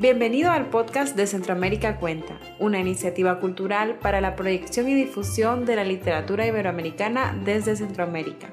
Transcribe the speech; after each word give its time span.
Bienvenido 0.00 0.52
al 0.52 0.70
podcast 0.70 1.16
de 1.16 1.26
Centroamérica 1.26 1.96
Cuenta, 1.98 2.38
una 2.60 2.78
iniciativa 2.78 3.40
cultural 3.40 3.98
para 3.98 4.20
la 4.20 4.36
proyección 4.36 4.88
y 4.88 4.94
difusión 4.94 5.64
de 5.66 5.74
la 5.74 5.82
literatura 5.82 6.46
iberoamericana 6.46 7.36
desde 7.44 7.74
Centroamérica. 7.74 8.48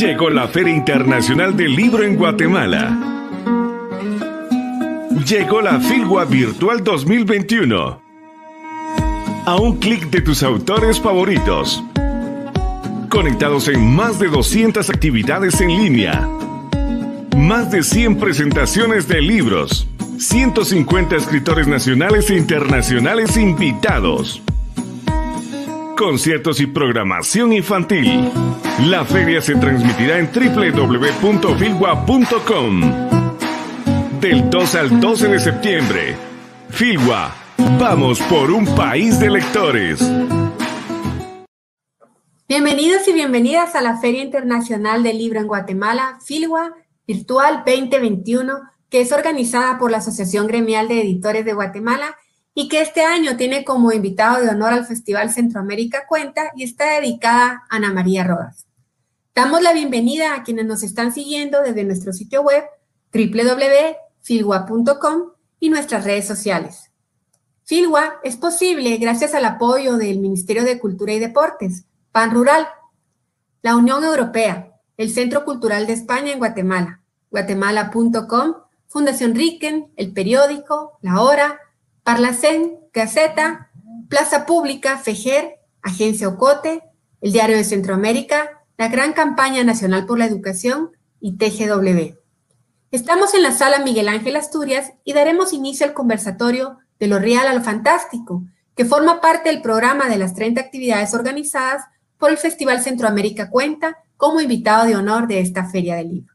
Llegó 0.00 0.30
la 0.30 0.48
Feria 0.48 0.74
Internacional 0.74 1.54
del 1.54 1.76
Libro 1.76 2.02
en 2.02 2.16
Guatemala. 2.16 2.98
Llegó 5.28 5.60
la 5.60 5.78
Filgua 5.78 6.24
Virtual 6.24 6.82
2021. 6.82 8.00
A 9.44 9.56
un 9.56 9.76
clic 9.76 10.08
de 10.08 10.22
tus 10.22 10.42
autores 10.42 10.98
favoritos. 10.98 11.84
Conectados 13.10 13.68
en 13.68 13.94
más 13.94 14.18
de 14.18 14.28
200 14.28 14.88
actividades 14.88 15.60
en 15.60 15.68
línea. 15.68 16.26
Más 17.36 17.70
de 17.70 17.82
100 17.82 18.16
presentaciones 18.16 19.06
de 19.06 19.20
libros. 19.20 19.86
150 20.16 21.14
escritores 21.14 21.68
nacionales 21.68 22.30
e 22.30 22.38
internacionales 22.38 23.36
invitados 23.36 24.40
conciertos 26.00 26.60
y 26.62 26.66
programación 26.66 27.52
infantil. 27.52 28.32
La 28.86 29.04
feria 29.04 29.42
se 29.42 29.54
transmitirá 29.56 30.18
en 30.18 30.30
www.filwa.com. 30.32 31.20
Del 34.18 34.48
2 34.48 34.74
al 34.76 34.98
12 34.98 35.28
de 35.28 35.38
septiembre. 35.38 36.16
Filwa, 36.70 37.34
vamos 37.78 38.18
por 38.22 38.50
un 38.50 38.64
país 38.74 39.20
de 39.20 39.28
lectores. 39.28 40.00
Bienvenidos 42.48 43.06
y 43.06 43.12
bienvenidas 43.12 43.74
a 43.74 43.82
la 43.82 43.98
Feria 43.98 44.22
Internacional 44.22 45.02
del 45.02 45.18
Libro 45.18 45.38
en 45.40 45.48
Guatemala, 45.48 46.18
Filwa 46.24 46.76
Virtual 47.06 47.62
2021, 47.66 48.58
que 48.88 49.02
es 49.02 49.12
organizada 49.12 49.76
por 49.76 49.90
la 49.90 49.98
Asociación 49.98 50.46
Gremial 50.46 50.88
de 50.88 51.02
Editores 51.02 51.44
de 51.44 51.52
Guatemala 51.52 52.16
y 52.60 52.68
que 52.68 52.82
este 52.82 53.02
año 53.02 53.38
tiene 53.38 53.64
como 53.64 53.90
invitado 53.90 54.42
de 54.42 54.50
honor 54.50 54.74
al 54.74 54.84
Festival 54.84 55.30
Centroamérica 55.30 56.06
Cuenta 56.06 56.52
y 56.54 56.62
está 56.62 57.00
dedicada 57.00 57.62
a 57.70 57.76
Ana 57.76 57.90
María 57.90 58.22
Rodas. 58.22 58.66
Damos 59.34 59.62
la 59.62 59.72
bienvenida 59.72 60.34
a 60.34 60.42
quienes 60.42 60.66
nos 60.66 60.82
están 60.82 61.14
siguiendo 61.14 61.62
desde 61.62 61.84
nuestro 61.84 62.12
sitio 62.12 62.42
web 62.42 62.62
www.filwa.com 63.14 65.30
y 65.58 65.70
nuestras 65.70 66.04
redes 66.04 66.26
sociales. 66.26 66.90
Filwa 67.64 68.20
es 68.24 68.36
posible 68.36 68.94
gracias 68.98 69.32
al 69.32 69.46
apoyo 69.46 69.96
del 69.96 70.18
Ministerio 70.18 70.62
de 70.62 70.78
Cultura 70.78 71.14
y 71.14 71.18
Deportes, 71.18 71.86
PAN 72.12 72.32
Rural, 72.32 72.68
la 73.62 73.74
Unión 73.74 74.04
Europea, 74.04 74.78
el 74.98 75.10
Centro 75.10 75.46
Cultural 75.46 75.86
de 75.86 75.94
España 75.94 76.32
en 76.32 76.38
Guatemala, 76.38 77.00
guatemala.com, 77.30 78.56
Fundación 78.86 79.34
Riquen, 79.34 79.90
El 79.96 80.12
Periódico, 80.12 80.98
La 81.00 81.22
Hora, 81.22 81.58
Parlacén, 82.10 82.80
Gaceta, 82.92 83.70
Plaza 84.08 84.44
Pública, 84.44 84.98
Fejer, 84.98 85.60
Agencia 85.80 86.26
Ocote, 86.26 86.82
el 87.20 87.30
Diario 87.30 87.56
de 87.56 87.62
Centroamérica, 87.62 88.64
la 88.76 88.88
Gran 88.88 89.12
Campaña 89.12 89.62
Nacional 89.62 90.06
por 90.06 90.18
la 90.18 90.26
Educación 90.26 90.90
y 91.20 91.36
TGW. 91.36 92.18
Estamos 92.90 93.32
en 93.34 93.44
la 93.44 93.52
sala 93.52 93.78
Miguel 93.84 94.08
Ángel 94.08 94.34
Asturias 94.34 94.92
y 95.04 95.12
daremos 95.12 95.52
inicio 95.52 95.86
al 95.86 95.94
conversatorio 95.94 96.78
de 96.98 97.06
lo 97.06 97.20
real 97.20 97.46
a 97.46 97.54
lo 97.54 97.62
fantástico, 97.62 98.42
que 98.74 98.84
forma 98.84 99.20
parte 99.20 99.48
del 99.48 99.62
programa 99.62 100.08
de 100.08 100.18
las 100.18 100.34
30 100.34 100.60
actividades 100.60 101.14
organizadas 101.14 101.84
por 102.18 102.30
el 102.30 102.38
Festival 102.38 102.82
Centroamérica 102.82 103.50
Cuenta 103.50 103.98
como 104.16 104.40
invitado 104.40 104.84
de 104.84 104.96
honor 104.96 105.28
de 105.28 105.38
esta 105.38 105.70
Feria 105.70 105.94
del 105.94 106.08
Libro. 106.08 106.34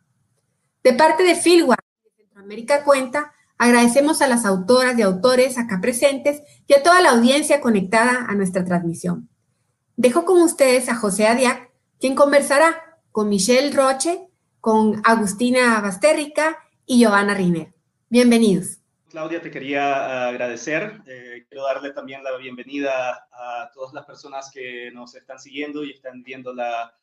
De 0.85 0.93
parte 0.93 1.23
de 1.23 1.35
Filwa, 1.35 1.75
Centroamérica 2.15 2.85
Cuenta, 2.85 3.33
Agradecemos 3.57 4.21
a 4.21 4.27
las 4.27 4.45
autoras 4.45 4.97
y 4.97 5.01
autores 5.01 5.57
acá 5.57 5.79
presentes 5.81 6.41
y 6.67 6.73
a 6.73 6.83
toda 6.83 7.01
la 7.01 7.11
audiencia 7.11 7.61
conectada 7.61 8.25
a 8.27 8.35
nuestra 8.35 8.65
transmisión. 8.65 9.29
Dejo 9.95 10.25
con 10.25 10.41
ustedes 10.41 10.89
a 10.89 10.95
José 10.95 11.27
Adiac, 11.27 11.71
quien 11.99 12.15
conversará 12.15 12.99
con 13.11 13.29
Michelle 13.29 13.71
Roche, 13.71 14.27
con 14.59 15.01
Agustina 15.05 15.79
Basterrica 15.79 16.57
y 16.85 16.99
Giovanna 16.99 17.33
Riner. 17.33 17.73
Bienvenidos. 18.09 18.79
Claudia, 19.09 19.41
te 19.41 19.49
quería 19.49 20.27
agradecer. 20.27 21.01
Eh, 21.07 21.45
quiero 21.47 21.63
darle 21.63 21.91
también 21.91 22.21
la 22.21 22.35
bienvenida 22.35 23.25
a 23.31 23.71
todas 23.73 23.93
las 23.93 24.05
personas 24.05 24.51
que 24.51 24.91
nos 24.91 25.15
están 25.15 25.39
siguiendo 25.39 25.85
y 25.85 25.91
están 25.91 26.21
viendo 26.21 26.53
la, 26.53 26.93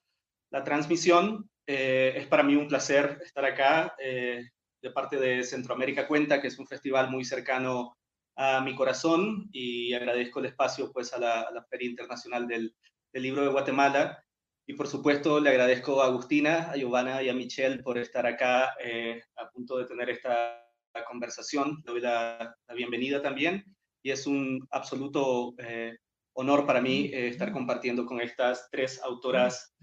transmisión. 0.66 1.48
Eh, 1.66 2.12
es 2.16 2.26
para 2.26 2.42
mí 2.42 2.54
un 2.56 2.68
placer 2.68 3.22
estar 3.24 3.46
acá. 3.46 3.94
Eh, 3.98 4.50
de 4.82 4.90
parte 4.90 5.16
de 5.18 5.44
Centroamérica 5.44 6.08
Cuenta, 6.08 6.40
que 6.42 6.48
es 6.48 6.58
un 6.58 6.66
festival 6.66 7.08
muy 7.08 7.24
cercano 7.24 7.96
a 8.36 8.60
mi 8.60 8.74
corazón 8.74 9.48
y 9.52 9.92
agradezco 9.94 10.40
el 10.40 10.46
espacio 10.46 10.90
pues 10.92 11.12
a 11.12 11.18
la, 11.18 11.66
Feria 11.70 11.88
Internacional 11.88 12.46
del, 12.46 12.74
Libro 13.14 13.42
de 13.42 13.50
Guatemala 13.50 14.24
y 14.66 14.72
por 14.72 14.88
supuesto 14.88 15.38
le 15.38 15.50
agradezco 15.50 16.02
a 16.02 16.06
Agustina, 16.06 16.70
a 16.70 16.76
Giovanna 16.76 17.22
y 17.22 17.28
a 17.28 17.34
Michelle 17.34 17.82
por 17.82 17.98
estar 17.98 18.26
acá 18.26 18.74
eh, 18.82 19.22
a 19.36 19.50
punto 19.50 19.76
de 19.76 19.84
tener 19.84 20.08
esta 20.08 20.64
conversación. 21.06 21.82
Le 21.84 21.92
doy 21.92 22.00
la, 22.00 22.56
bienvenida 22.74 23.20
también 23.20 23.64
y 24.02 24.12
es 24.12 24.26
un 24.26 24.66
absoluto 24.70 25.54
eh, 25.58 25.98
honor 26.32 26.64
para 26.64 26.80
mí 26.80 27.10
eh, 27.12 27.28
estar 27.28 27.52
compartiendo 27.52 28.06
con 28.06 28.20
estas 28.20 28.68
tres 28.70 29.02
autoras 29.02 29.74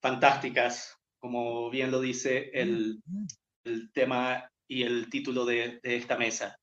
fantásticas, 0.00 0.96
como 1.18 1.70
bien 1.70 1.90
lo 1.90 2.00
dice 2.00 2.50
el, 2.52 3.02
el 3.66 3.90
tema 3.92 4.50
y 4.68 4.82
el 4.82 5.10
título 5.10 5.44
de, 5.44 5.80
esta 5.82 6.16
mesa. 6.16 6.58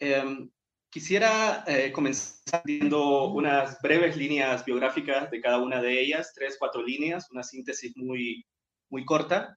Em, 0.00 0.50
quisiera 0.90 1.64
eh, 1.66 1.92
comenzar 1.92 2.62
unas 2.64 3.80
breves 3.80 4.16
líneas 4.16 4.64
biográficas 4.64 5.30
de 5.30 5.40
cada 5.40 5.58
una 5.58 5.80
de 5.80 6.00
ellas, 6.00 6.32
tres, 6.34 6.56
cuatro 6.58 6.82
líneas, 6.82 7.30
una 7.30 7.42
síntesis 7.42 7.96
muy, 7.96 8.44
muy 8.90 9.04
corta. 9.04 9.56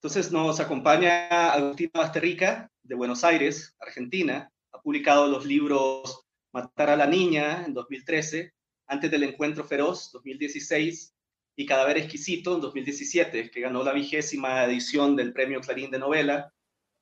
Entonces 0.00 0.30
nos 0.32 0.60
acompaña 0.60 1.52
Agustina 1.52 1.90
Basterrica, 1.94 2.70
de 2.82 2.94
Buenos 2.94 3.24
Aires, 3.24 3.74
Argentina. 3.78 4.50
Ha 4.72 4.80
publicado 4.80 5.26
los 5.28 5.46
libros 5.46 6.26
Matar 6.52 6.90
a 6.90 6.96
la 6.96 7.06
Niña 7.06 7.64
en 7.64 7.74
2013, 7.74 8.52
Antes 8.86 9.10
del 9.10 9.24
Encuentro 9.24 9.64
Feroz, 9.64 10.12
2016, 10.12 11.13
y 11.56 11.66
Cadáver 11.66 11.98
Exquisito 11.98 12.54
en 12.54 12.60
2017, 12.60 13.50
que 13.50 13.60
ganó 13.60 13.84
la 13.84 13.92
vigésima 13.92 14.64
edición 14.64 15.14
del 15.16 15.32
Premio 15.32 15.60
Clarín 15.60 15.90
de 15.90 15.98
Novela. 15.98 16.52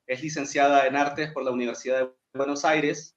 Es 0.05 0.21
licenciada 0.21 0.85
en 0.85 0.95
Artes 0.95 1.31
por 1.31 1.43
la 1.43 1.51
Universidad 1.51 1.99
de 1.99 2.11
Buenos 2.33 2.65
Aires 2.65 3.15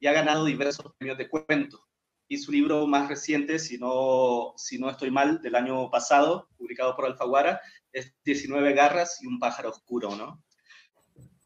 y 0.00 0.06
ha 0.06 0.12
ganado 0.12 0.44
diversos 0.44 0.92
premios 0.96 1.18
de 1.18 1.28
cuento. 1.28 1.84
Y 2.28 2.38
su 2.38 2.52
libro 2.52 2.86
más 2.86 3.08
reciente, 3.08 3.58
si 3.58 3.78
no, 3.78 4.54
si 4.56 4.78
no 4.78 4.90
estoy 4.90 5.10
mal, 5.10 5.40
del 5.40 5.54
año 5.54 5.90
pasado, 5.90 6.48
publicado 6.56 6.94
por 6.94 7.06
Alfaguara, 7.06 7.60
es 7.92 8.14
19 8.24 8.72
garras 8.74 9.22
y 9.22 9.26
un 9.26 9.38
pájaro 9.38 9.70
oscuro, 9.70 10.14
¿no? 10.14 10.42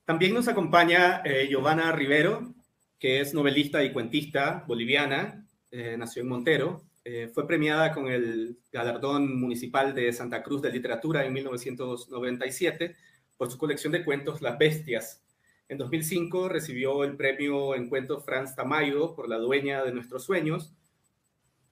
También 0.04 0.34
nos 0.34 0.48
acompaña 0.48 1.22
eh, 1.24 1.46
Giovanna 1.48 1.92
Rivero, 1.92 2.54
que 2.98 3.20
es 3.20 3.32
novelista 3.32 3.82
y 3.84 3.92
cuentista 3.92 4.64
boliviana, 4.66 5.46
nació 5.96 6.20
en 6.20 6.28
Montero, 6.28 6.82
fue 7.32 7.46
premiada 7.46 7.92
con 7.92 8.08
el 8.08 8.58
galardón 8.72 9.40
municipal 9.40 9.94
de 9.94 10.12
Santa 10.12 10.42
Cruz 10.42 10.62
de 10.62 10.70
Literatura 10.70 11.24
en 11.24 11.32
1997 11.32 12.96
por 13.36 13.50
su 13.50 13.58
colección 13.58 13.92
de 13.92 14.04
cuentos 14.04 14.40
Las 14.40 14.56
Bestias. 14.56 15.22
En 15.68 15.78
2005 15.78 16.48
recibió 16.48 17.02
el 17.02 17.16
premio 17.16 17.74
en 17.74 17.88
cuentos 17.88 18.24
Franz 18.24 18.54
Tamayo 18.54 19.14
por 19.14 19.28
La 19.28 19.38
Dueña 19.38 19.82
de 19.82 19.92
Nuestros 19.92 20.22
Sueños. 20.24 20.74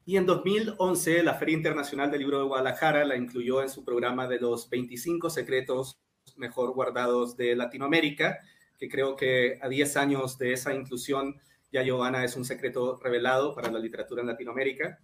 Y 0.06 0.16
en 0.16 0.26
2011 0.26 1.22
la 1.22 1.34
Feria 1.34 1.56
Internacional 1.56 2.10
del 2.10 2.20
Libro 2.20 2.38
de 2.38 2.46
Guadalajara 2.46 3.04
la 3.04 3.16
incluyó 3.16 3.62
en 3.62 3.68
su 3.68 3.84
programa 3.84 4.26
de 4.26 4.40
los 4.40 4.70
25 4.70 5.30
secretos 5.30 5.98
mejor 6.36 6.72
guardados 6.72 7.36
de 7.36 7.54
Latinoamérica, 7.54 8.40
que 8.78 8.88
creo 8.88 9.14
que 9.14 9.58
a 9.60 9.68
10 9.68 9.96
años 9.98 10.38
de 10.38 10.54
esa 10.54 10.74
inclusión 10.74 11.40
ya 11.70 11.82
Giovanna 11.82 12.24
es 12.24 12.36
un 12.36 12.44
secreto 12.44 12.98
revelado 13.02 13.54
para 13.54 13.70
la 13.70 13.78
literatura 13.78 14.22
en 14.22 14.28
Latinoamérica. 14.28 14.98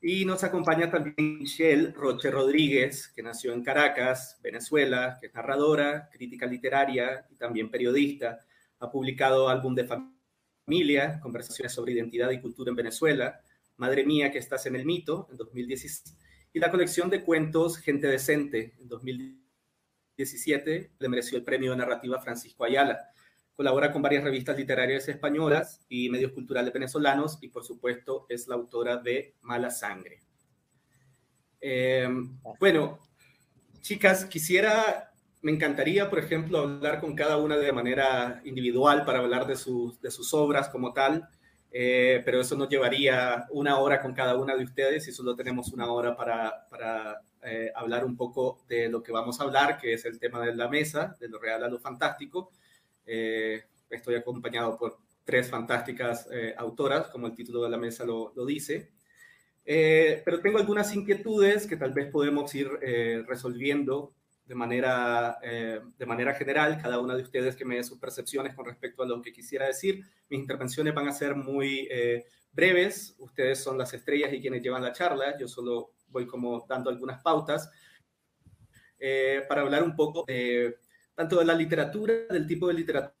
Y 0.00 0.24
nos 0.24 0.44
acompaña 0.44 0.90
también 0.90 1.38
Michelle 1.38 1.92
Roche 1.92 2.30
Rodríguez, 2.30 3.08
que 3.08 3.22
nació 3.22 3.52
en 3.52 3.62
Caracas, 3.62 4.38
Venezuela, 4.42 5.16
que 5.20 5.28
es 5.28 5.34
narradora, 5.34 6.08
crítica 6.12 6.46
literaria 6.46 7.26
y 7.30 7.36
también 7.36 7.70
periodista. 7.70 8.40
Ha 8.78 8.90
publicado 8.90 9.48
álbum 9.48 9.74
de 9.74 9.86
familia, 9.86 11.18
conversaciones 11.20 11.72
sobre 11.72 11.92
identidad 11.92 12.30
y 12.30 12.40
cultura 12.40 12.70
en 12.70 12.76
Venezuela, 12.76 13.40
Madre 13.78 14.06
mía 14.06 14.30
que 14.30 14.38
estás 14.38 14.64
en 14.66 14.74
el 14.74 14.86
mito, 14.86 15.28
en 15.30 15.36
2016, 15.36 16.16
y 16.54 16.58
la 16.58 16.70
colección 16.70 17.10
de 17.10 17.22
cuentos 17.22 17.76
Gente 17.76 18.06
Decente, 18.06 18.74
en 18.80 18.88
2017, 18.88 20.92
le 20.98 21.08
mereció 21.08 21.36
el 21.36 21.44
premio 21.44 21.72
de 21.72 21.76
narrativa 21.76 22.20
Francisco 22.20 22.64
Ayala. 22.64 23.10
Colabora 23.56 23.90
con 23.90 24.02
varias 24.02 24.22
revistas 24.22 24.56
literarias 24.56 25.08
españolas 25.08 25.80
y 25.88 26.10
medios 26.10 26.32
culturales 26.32 26.72
venezolanos 26.74 27.38
y 27.40 27.48
por 27.48 27.64
supuesto 27.64 28.26
es 28.28 28.46
la 28.48 28.54
autora 28.54 28.98
de 28.98 29.34
Mala 29.40 29.70
Sangre. 29.70 30.20
Eh, 31.58 32.06
bueno, 32.60 32.98
chicas, 33.80 34.26
quisiera, 34.26 35.10
me 35.40 35.52
encantaría, 35.52 36.10
por 36.10 36.18
ejemplo, 36.18 36.58
hablar 36.58 37.00
con 37.00 37.16
cada 37.16 37.38
una 37.38 37.56
de 37.56 37.72
manera 37.72 38.42
individual 38.44 39.04
para 39.06 39.20
hablar 39.20 39.46
de 39.46 39.56
sus, 39.56 40.00
de 40.02 40.10
sus 40.10 40.34
obras 40.34 40.68
como 40.68 40.92
tal, 40.92 41.26
eh, 41.70 42.20
pero 42.24 42.40
eso 42.40 42.56
nos 42.56 42.68
llevaría 42.68 43.46
una 43.50 43.78
hora 43.78 44.02
con 44.02 44.12
cada 44.12 44.36
una 44.36 44.54
de 44.54 44.64
ustedes 44.64 45.08
y 45.08 45.12
solo 45.12 45.34
tenemos 45.34 45.72
una 45.72 45.90
hora 45.90 46.14
para, 46.14 46.66
para 46.68 47.22
eh, 47.42 47.70
hablar 47.74 48.04
un 48.04 48.16
poco 48.16 48.64
de 48.68 48.88
lo 48.88 49.02
que 49.02 49.12
vamos 49.12 49.40
a 49.40 49.44
hablar, 49.44 49.78
que 49.78 49.94
es 49.94 50.04
el 50.04 50.18
tema 50.18 50.40
de 50.44 50.54
la 50.54 50.68
mesa, 50.68 51.16
de 51.20 51.28
lo 51.28 51.38
real 51.38 51.64
a 51.64 51.68
lo 51.68 51.78
fantástico. 51.78 52.50
Eh, 53.06 53.62
estoy 53.88 54.16
acompañado 54.16 54.76
por 54.76 54.98
tres 55.24 55.48
fantásticas 55.48 56.28
eh, 56.32 56.54
autoras, 56.58 57.08
como 57.08 57.28
el 57.28 57.34
título 57.34 57.62
de 57.62 57.70
la 57.70 57.78
mesa 57.78 58.04
lo, 58.04 58.32
dice. 58.44 58.92
Eh, 59.64 60.22
pero 60.24 60.40
tengo 60.40 60.58
algunas 60.58 60.94
inquietudes 60.94 61.66
que 61.66 61.76
tal 61.76 61.92
vez 61.92 62.10
podemos 62.10 62.54
ir 62.54 62.68
resolviendo 63.26 64.12
de 64.44 64.54
manera, 64.54 65.38
de 65.42 66.06
manera 66.06 66.32
general, 66.34 66.80
cada 66.80 67.00
una 67.00 67.16
de 67.16 67.22
ustedes 67.22 67.56
que 67.56 67.64
me 67.64 67.74
dé 67.74 67.82
sus 67.82 67.98
percepciones 67.98 68.54
con 68.54 68.64
respecto 68.64 69.02
a 69.02 69.06
lo 69.06 69.20
que 69.20 69.32
quisiera 69.32 69.66
decir. 69.66 70.04
Mis 70.28 70.38
intervenciones 70.38 70.94
van 70.94 71.08
a 71.08 71.12
ser 71.12 71.34
muy 71.34 71.88
breves, 72.52 73.16
ustedes 73.18 73.60
son 73.60 73.76
las 73.76 73.92
estrellas 73.92 74.32
y 74.32 74.40
quienes 74.40 74.62
llevan 74.62 74.82
la 74.82 74.92
charla, 74.92 75.36
yo 75.36 75.48
solo 75.48 75.90
voy 76.10 76.28
como 76.28 76.64
dando 76.68 76.88
algunas 76.88 77.20
pautas 77.20 77.68
para 79.48 79.62
hablar 79.62 79.82
un 79.82 79.96
poco 79.96 80.24
de 80.28 80.78
tanto 81.16 81.38
de 81.38 81.46
la 81.46 81.54
literatura, 81.54 82.14
del 82.30 82.46
tipo 82.46 82.68
de 82.68 82.74
literatura. 82.74 83.16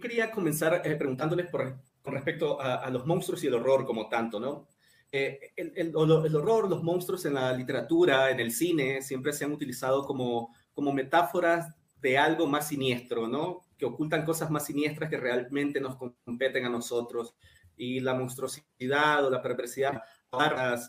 quería 0.00 0.30
comenzar 0.30 0.82
eh, 0.84 0.96
preguntándoles 0.96 1.48
por, 1.48 1.78
con 2.02 2.14
respecto 2.14 2.60
a, 2.60 2.88
los 2.90 3.06
monstruos 3.06 3.44
y 3.44 3.46
el 3.46 3.54
horror 3.54 3.84
como 3.84 4.08
tanto, 4.08 4.40
¿no? 4.40 4.66
Eh, 5.12 5.52
el, 5.56 5.72
el, 5.76 5.88
el, 5.88 6.36
horror, 6.36 6.68
los 6.68 6.82
monstruos 6.82 7.24
en 7.26 7.34
la 7.34 7.52
literatura, 7.52 8.30
en 8.30 8.40
el 8.40 8.50
cine, 8.50 9.02
siempre 9.02 9.32
se 9.32 9.44
han 9.44 9.52
utilizado 9.52 10.04
como, 10.04 10.54
como 10.72 10.92
metáforas 10.92 11.68
de 12.00 12.18
algo 12.18 12.46
más 12.46 12.68
siniestro, 12.68 13.28
¿no? 13.28 13.60
Que 13.76 13.84
ocultan 13.84 14.24
cosas 14.24 14.50
más 14.50 14.66
siniestras 14.66 15.10
que 15.10 15.16
realmente 15.18 15.80
nos 15.80 15.96
competen 15.96 16.64
a 16.64 16.70
nosotros. 16.70 17.34
Y 17.76 18.00
la 18.00 18.14
monstruosidad 18.14 19.24
o 19.24 19.30
la 19.30 19.42
perversidad 19.42 20.02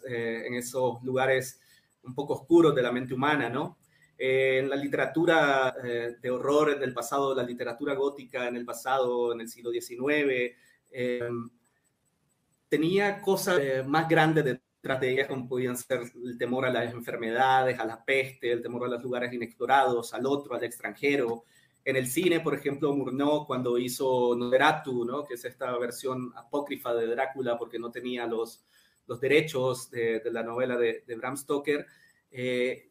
eh, 0.08 0.44
en 0.46 0.54
esos 0.54 1.04
lugares 1.04 1.60
un 2.04 2.16
poco 2.16 2.34
oscuros 2.34 2.74
de 2.74 2.82
la 2.82 2.92
mente 2.92 3.14
humana, 3.14 3.50
¿no? 3.50 3.78
Eh, 4.18 4.60
en 4.60 4.70
la 4.70 4.76
literatura 4.76 5.76
eh, 5.84 6.16
de 6.20 6.32
horror 6.32 6.72
en 6.72 6.82
el 6.82 6.94
pasado, 6.94 7.36
la 7.36 7.44
literatura 7.44 7.94
gótica 7.94 8.48
en 8.48 8.56
el 8.56 8.66
pasado, 8.66 9.32
en 9.32 9.42
el 9.42 9.50
siglo 9.50 9.70
XIX, 9.70 10.56
eh, 10.92 11.30
tenía 12.68 13.22
cosas 13.22 13.60
más 13.86 14.10
grandes 14.10 14.44
detrás 14.44 15.00
de 15.00 15.12
ellas, 15.12 15.28
como 15.28 15.48
podían 15.48 15.78
ser 15.78 16.02
el 16.26 16.38
temor 16.38 16.66
a 16.66 16.72
las 16.72 16.92
enfermedades, 16.92 17.80
a 17.80 17.86
la 17.86 18.04
peste, 18.04 18.52
el 18.52 18.62
temor 18.62 18.86
a 18.86 18.88
los 18.90 19.04
lugares 19.04 19.32
inexplorados, 19.32 20.14
al 20.14 20.26
otro, 20.26 20.56
al 20.56 20.64
extranjero. 20.64 21.44
En 21.86 21.96
el 21.96 22.08
cine, 22.08 22.40
por 22.40 22.56
ejemplo, 22.56 22.94
Murnau, 22.94 23.46
cuando 23.46 23.78
hizo 23.78 24.36
Nosferatu, 24.36 25.06
¿no? 25.06 25.24
que 25.24 25.36
es 25.36 25.46
esta 25.46 25.78
versión 25.78 26.34
apócrifa 26.36 26.94
de 26.94 27.08
Drácula, 27.08 27.58
porque 27.58 27.80
no 27.80 27.92
tenía 27.92 28.26
los, 28.26 28.66
los 29.06 29.22
derechos 29.22 29.90
de, 29.92 30.22
la 30.32 30.44
novela 30.44 30.76
de, 30.76 31.04
de 31.08 31.16
Bram 31.16 31.38
Stoker, 31.38 31.86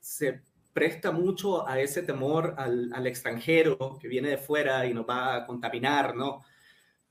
se 0.01 0.41
presta 0.77 1.11
mucho 1.11 1.67
a 1.67 1.81
ese 1.81 2.03
temor 2.03 2.55
al, 2.59 3.07
extranjero 3.07 3.97
que 3.99 4.09
viene 4.09 4.29
de 4.29 4.37
fuera 4.37 4.85
y 4.85 4.93
nos 4.93 5.09
va 5.09 5.37
a 5.37 5.47
contaminar, 5.47 6.15
¿no? 6.15 6.45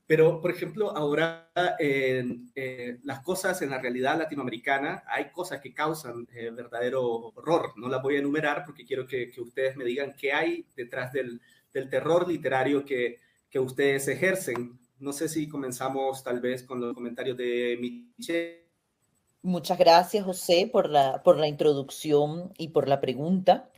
Pero, 0.06 0.40
por 0.40 0.52
ejemplo, 0.52 0.96
ahora 0.96 1.50
eh, 1.80 3.00
las 3.02 3.24
cosas 3.24 3.60
en 3.62 3.70
la 3.70 3.80
realidad 3.80 4.18
latinoamericana, 4.18 5.02
hay 5.08 5.32
cosas 5.32 5.60
que 5.60 5.74
causan 5.74 6.28
eh, 6.32 6.52
verdadero 6.52 7.02
horror. 7.34 7.72
No 7.74 7.88
las 7.88 8.00
voy 8.00 8.14
a 8.14 8.20
enumerar 8.20 8.62
porque 8.64 8.84
quiero 8.84 9.04
que, 9.04 9.32
ustedes 9.36 9.76
me 9.76 9.84
digan 9.84 10.14
qué 10.16 10.32
hay 10.32 10.64
detrás 10.76 11.12
del, 11.12 11.40
terror 11.90 12.28
literario 12.28 12.84
que, 12.84 13.18
que, 13.50 13.58
ustedes 13.58 14.06
ejercen. 14.06 14.78
No 15.00 15.12
sé 15.12 15.28
si 15.28 15.48
comenzamos 15.48 16.22
tal 16.22 16.40
vez 16.40 16.62
con 16.62 16.80
los 16.80 16.94
comentarios 16.94 17.36
de 17.36 17.76
Michelle 17.80 18.65
Muchas 19.46 19.78
gracias, 19.78 20.24
José, 20.24 20.68
por 20.72 20.90
la, 20.90 21.22
por 21.22 21.38
la 21.38 21.46
introducción 21.46 22.52
y 22.58 22.70
por 22.70 22.88
la 22.88 23.00
pregunta. 23.00 23.70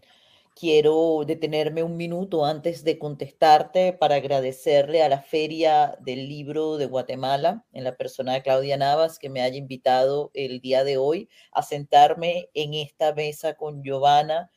Quiero 0.54 1.24
detenerme 1.26 1.82
un 1.82 1.98
minuto 1.98 2.46
antes 2.46 2.84
de 2.84 2.98
contestarte 2.98 3.92
para 3.92 4.14
agradecerle 4.14 5.02
a 5.02 5.10
la 5.10 5.20
Feria 5.20 5.98
del 6.00 6.26
Libro 6.26 6.78
de 6.78 6.86
Guatemala, 6.86 7.66
en 7.74 7.84
la 7.84 7.98
persona 7.98 8.32
de 8.32 8.42
Claudia 8.42 8.78
Navas, 8.78 9.18
que 9.18 9.28
me 9.28 9.42
haya 9.42 9.58
invitado 9.58 10.30
el 10.32 10.62
día 10.62 10.84
de 10.84 10.96
hoy 10.96 11.28
a 11.52 11.62
sentarme 11.62 12.48
en 12.54 12.72
esta 12.72 13.12
mesa 13.12 13.52
con 13.52 13.82
Giovanna 13.82 14.50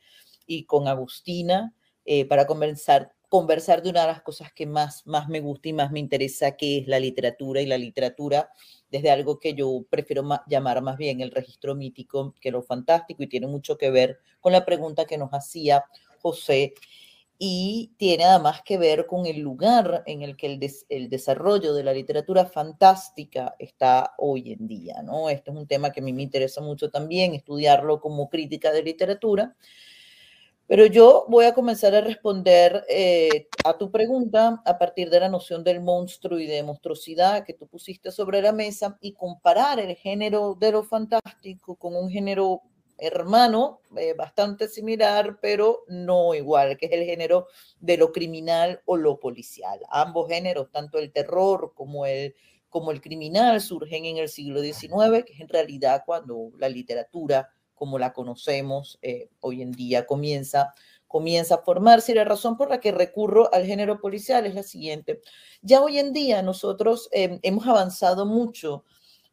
y 0.46 0.64
con 0.64 0.88
Agustina 0.88 1.74
eh, 2.06 2.24
para 2.24 2.46
conversar, 2.46 3.12
conversar 3.32 3.82
de 3.82 3.88
una 3.88 4.02
de 4.02 4.08
las 4.08 4.20
cosas 4.20 4.52
que 4.52 4.66
más, 4.66 5.06
más 5.06 5.26
me 5.26 5.40
gusta 5.40 5.70
y 5.70 5.72
más 5.72 5.90
me 5.90 6.00
interesa, 6.00 6.54
que 6.54 6.76
es 6.76 6.86
la 6.86 7.00
literatura 7.00 7.62
y 7.62 7.66
la 7.66 7.78
literatura 7.78 8.50
desde 8.90 9.10
algo 9.10 9.40
que 9.40 9.54
yo 9.54 9.86
prefiero 9.88 10.22
llamar 10.46 10.82
más 10.82 10.98
bien 10.98 11.22
el 11.22 11.30
registro 11.30 11.74
mítico 11.74 12.34
que 12.42 12.50
lo 12.50 12.62
fantástico 12.62 13.22
y 13.22 13.28
tiene 13.28 13.46
mucho 13.46 13.78
que 13.78 13.90
ver 13.90 14.18
con 14.38 14.52
la 14.52 14.66
pregunta 14.66 15.06
que 15.06 15.16
nos 15.16 15.30
hacía 15.30 15.82
José 16.20 16.74
y 17.38 17.94
tiene 17.96 18.24
además 18.24 18.60
que 18.66 18.76
ver 18.76 19.06
con 19.06 19.24
el 19.24 19.40
lugar 19.40 20.02
en 20.04 20.20
el 20.20 20.36
que 20.36 20.48
el, 20.48 20.70
el, 20.90 21.08
desarrollo 21.08 21.72
de 21.72 21.84
la 21.84 21.94
literatura 21.94 22.44
fantástica 22.44 23.56
está 23.58 24.12
hoy 24.18 24.52
en 24.52 24.66
día, 24.66 25.00
¿no? 25.02 25.30
Este 25.30 25.50
es 25.50 25.56
un 25.56 25.66
tema 25.66 25.90
que 25.90 26.00
a 26.00 26.02
mí 26.02 26.12
me 26.12 26.22
interesa 26.22 26.60
mucho 26.60 26.90
también, 26.90 27.32
estudiarlo 27.32 27.98
como 27.98 28.28
crítica 28.28 28.72
de 28.72 28.82
literatura, 28.82 29.56
pero 30.72 30.86
yo 30.86 31.26
voy 31.28 31.44
a 31.44 31.52
comenzar 31.52 31.94
a 31.94 32.00
responder 32.00 32.82
eh, 32.88 33.46
a 33.62 33.76
tu 33.76 33.90
pregunta 33.90 34.62
a 34.64 34.78
partir 34.78 35.10
de 35.10 35.20
la 35.20 35.28
noción 35.28 35.62
del 35.62 35.82
monstruo 35.82 36.38
y 36.38 36.46
de 36.46 36.62
monstruosidad 36.62 37.44
que 37.44 37.52
tú 37.52 37.66
pusiste 37.66 38.10
sobre 38.10 38.40
la 38.40 38.52
mesa 38.52 38.96
y 39.02 39.12
comparar 39.12 39.80
el 39.80 39.94
género 39.96 40.56
de 40.58 40.72
lo 40.72 40.82
fantástico 40.82 41.76
con 41.76 41.94
un 41.94 42.08
género 42.08 42.62
hermano, 42.96 43.80
eh, 43.98 44.14
bastante 44.14 44.66
similar, 44.66 45.40
pero 45.42 45.80
no 45.88 46.34
igual, 46.34 46.78
que 46.78 46.86
es 46.86 46.92
el 46.92 47.04
género 47.04 47.48
de 47.78 47.98
lo 47.98 48.10
criminal 48.10 48.80
o 48.86 48.96
lo 48.96 49.20
policial. 49.20 49.78
Ambos 49.90 50.28
géneros, 50.28 50.70
tanto 50.70 50.98
el 50.98 51.12
terror 51.12 51.74
como 51.74 52.06
el, 52.06 52.34
como 52.70 52.92
el 52.92 53.02
criminal, 53.02 53.60
surgen 53.60 54.06
en 54.06 54.16
el 54.16 54.30
siglo 54.30 54.62
XIX, 54.62 55.22
que 55.26 55.34
es 55.34 55.40
en 55.40 55.50
realidad 55.50 56.04
cuando 56.06 56.50
la 56.56 56.70
literatura 56.70 57.50
como 57.82 57.98
la 57.98 58.12
conocemos 58.12 59.00
eh, 59.02 59.28
hoy 59.40 59.60
en 59.60 59.72
día 59.72 60.06
comienza, 60.06 60.72
comienza 61.08 61.56
a 61.56 61.62
formarse. 61.64 62.12
Y 62.12 62.14
la 62.14 62.22
razón 62.22 62.56
por 62.56 62.70
la 62.70 62.78
que 62.78 62.92
recurro 62.92 63.52
al 63.52 63.66
género 63.66 64.00
policial 64.00 64.46
es 64.46 64.54
la 64.54 64.62
siguiente. 64.62 65.20
Ya 65.62 65.82
hoy 65.82 65.98
en 65.98 66.12
día 66.12 66.42
nosotros 66.42 67.08
em, 67.10 67.40
hemos 67.42 67.66
avanzado 67.66 68.24
mucho 68.24 68.84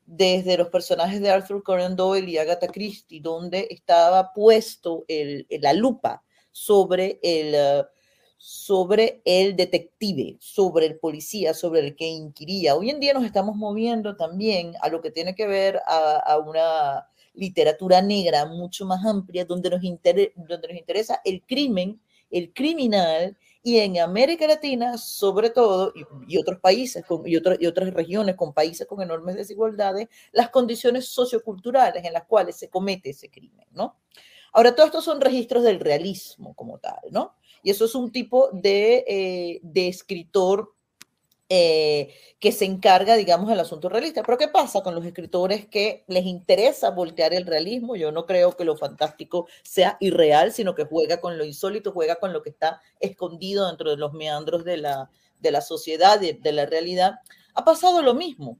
desde 0.07 0.57
los 0.57 0.69
personajes 0.69 1.21
de 1.21 1.29
Arthur 1.29 1.61
Conan 1.61 1.95
Doyle 1.95 2.27
y 2.27 2.39
Agatha 2.39 2.65
Christie, 2.69 3.21
donde 3.21 3.67
estaba 3.69 4.33
puesto 4.33 5.05
la 5.07 5.73
lupa 5.73 6.23
sobre 6.51 7.19
el, 7.21 7.85
sobre 8.39 9.21
el 9.25 9.55
detective, 9.55 10.37
sobre 10.39 10.87
el 10.87 10.97
policía, 10.97 11.53
sobre 11.53 11.81
el 11.81 11.95
que 11.95 12.07
inquiría. 12.07 12.75
Hoy 12.75 12.89
en 12.89 12.99
día 12.99 13.13
nos 13.13 13.25
estamos 13.25 13.55
moviendo 13.55 14.15
también 14.15 14.73
a 14.81 14.89
lo 14.89 15.01
que 15.01 15.11
tiene 15.11 15.35
que 15.35 15.45
ver 15.45 15.79
a, 15.85 16.39
una 16.39 17.05
literatura 17.39 18.01
negra 18.01 18.45
mucho 18.45 18.85
más 18.85 19.05
amplia, 19.05 19.45
donde 19.45 19.69
nos, 19.69 19.81
donde 19.81 20.67
nos 20.67 20.77
interesa 20.77 21.21
el 21.23 21.43
crimen, 21.43 22.01
el 22.29 22.53
criminal, 22.53 23.37
y 23.61 23.79
en 23.79 23.99
América 23.99 24.47
Latina, 24.47 24.97
sobre 24.97 25.49
todo, 25.49 25.93
y, 26.27 26.37
otros 26.37 26.59
países 26.59 27.03
y, 27.25 27.33
y 27.33 27.67
otras 27.67 27.93
regiones 27.93 28.35
con 28.35 28.53
países 28.53 28.87
con 28.87 29.01
enormes 29.01 29.35
desigualdades, 29.35 30.07
las 30.31 30.49
condiciones 30.49 31.07
socioculturales 31.07 32.05
en 32.05 32.13
las 32.13 32.25
cuales 32.25 32.55
se 32.55 32.69
comete 32.69 33.09
ese 33.09 33.29
crimen, 33.29 33.67
¿no? 33.71 33.97
Ahora, 34.53 34.73
todos 34.73 34.87
estos 34.87 35.05
son 35.05 35.21
registros 35.21 35.63
del 35.63 35.79
realismo 35.79 36.55
como 36.55 36.79
tal, 36.79 36.99
¿no? 37.11 37.35
Y 37.61 37.69
eso 37.69 37.85
es 37.85 37.95
un 37.95 38.11
tipo 38.11 38.49
de, 38.51 39.05
eh, 39.07 39.59
de 39.61 39.87
escritor 39.87 40.73
eh, 41.49 42.13
que 42.39 42.51
se 42.51 42.65
encarga, 42.65 43.15
digamos, 43.15 43.49
del 43.49 43.59
asunto 43.59 43.89
realista. 43.89 44.23
Pero 44.23 44.37
¿qué 44.37 44.47
pasa 44.47 44.81
con 44.81 44.95
los 44.95 45.05
escritores 45.05 45.65
que 45.67 46.03
les 46.07 46.25
interesa 46.25 46.91
voltear 46.91 47.33
el 47.33 47.45
realismo? 47.45 47.95
Yo 47.95 48.11
no 48.11 48.25
creo 48.25 48.55
que 48.55 48.63
lo 48.63 48.77
fantástico 48.77 49.47
sea 49.63 49.97
irreal, 49.99 50.53
sino 50.53 50.75
que 50.75 50.85
juega 50.85 51.19
con 51.19 51.37
lo 51.37 51.43
insólito, 51.43 51.91
juega 51.91 52.15
con 52.15 52.31
lo 52.31 52.43
que 52.43 52.51
está 52.51 52.81
escondido 52.99 53.67
dentro 53.67 53.89
de 53.89 53.97
los 53.97 54.13
meandros 54.13 54.63
de 54.63 54.77
la, 54.77 55.09
de 55.39 55.51
la 55.51 55.61
sociedad, 55.61 56.19
de, 56.19 56.33
de 56.33 56.51
la 56.51 56.65
realidad. 56.65 57.15
Ha 57.55 57.65
pasado 57.65 58.01
lo 58.01 58.13
mismo. 58.13 58.57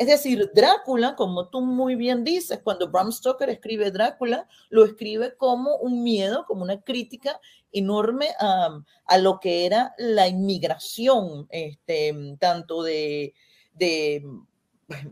Es 0.00 0.06
decir, 0.06 0.50
Drácula, 0.54 1.14
como 1.14 1.50
tú 1.50 1.60
muy 1.60 1.94
bien 1.94 2.24
dices, 2.24 2.60
cuando 2.64 2.90
Bram 2.90 3.12
Stoker 3.12 3.50
escribe 3.50 3.90
Drácula, 3.90 4.48
lo 4.70 4.86
escribe 4.86 5.36
como 5.36 5.76
un 5.76 6.02
miedo, 6.02 6.46
como 6.46 6.62
una 6.62 6.80
crítica 6.80 7.38
enorme 7.70 8.28
a, 8.38 9.18
lo 9.18 9.40
que 9.40 9.66
era 9.66 9.94
la 9.98 10.26
inmigración, 10.26 11.46
este, 11.50 12.14
tanto 12.38 12.82
de, 12.82 13.34
de 13.74 14.24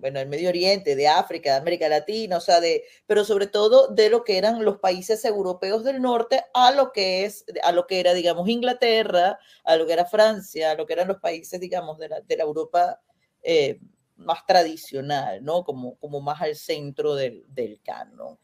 bueno, 0.01 0.21
el 0.21 0.29
Medio 0.31 0.49
Oriente, 0.49 0.97
de 0.97 1.07
África, 1.07 1.51
de 1.51 1.59
América 1.59 1.87
Latina, 1.91 2.39
o 2.39 2.41
sea, 2.41 2.59
de, 2.59 2.83
pero 3.07 3.27
sobre 3.27 3.47
todo 3.47 3.89
de 3.89 4.09
lo 4.09 4.25
que 4.25 4.39
eran 4.39 4.65
los 4.65 4.79
países 4.79 5.23
europeos 5.27 5.85
del 5.85 6.01
norte 6.01 6.45
a 6.55 6.71
lo 6.73 6.93
que 6.93 7.27
es, 7.27 7.45
a 7.63 7.73
lo 7.73 7.87
que 7.87 8.01
era, 8.01 8.15
digamos, 8.15 8.49
Inglaterra, 8.49 9.39
a 9.65 9.77
lo 9.77 9.87
que 9.87 9.93
era 9.93 10.07
Francia, 10.07 10.71
a 10.71 10.75
lo 10.77 10.87
que 10.87 10.95
eran 10.95 11.09
los 11.09 11.19
países, 11.19 11.61
digamos, 11.61 11.99
de 11.99 12.09
la, 12.09 12.23
de 12.23 12.37
la 12.39 12.45
Europa 12.45 13.03
eh, 13.43 13.79
más 14.19 14.45
tradicional, 14.47 15.45
¿no? 15.45 15.65
Como, 15.65 15.97
como 15.97 16.21
más 16.21 16.43
al 16.43 16.57
centro 16.57 17.15
del, 17.15 17.45
del 17.49 17.81
canon. 17.83 18.39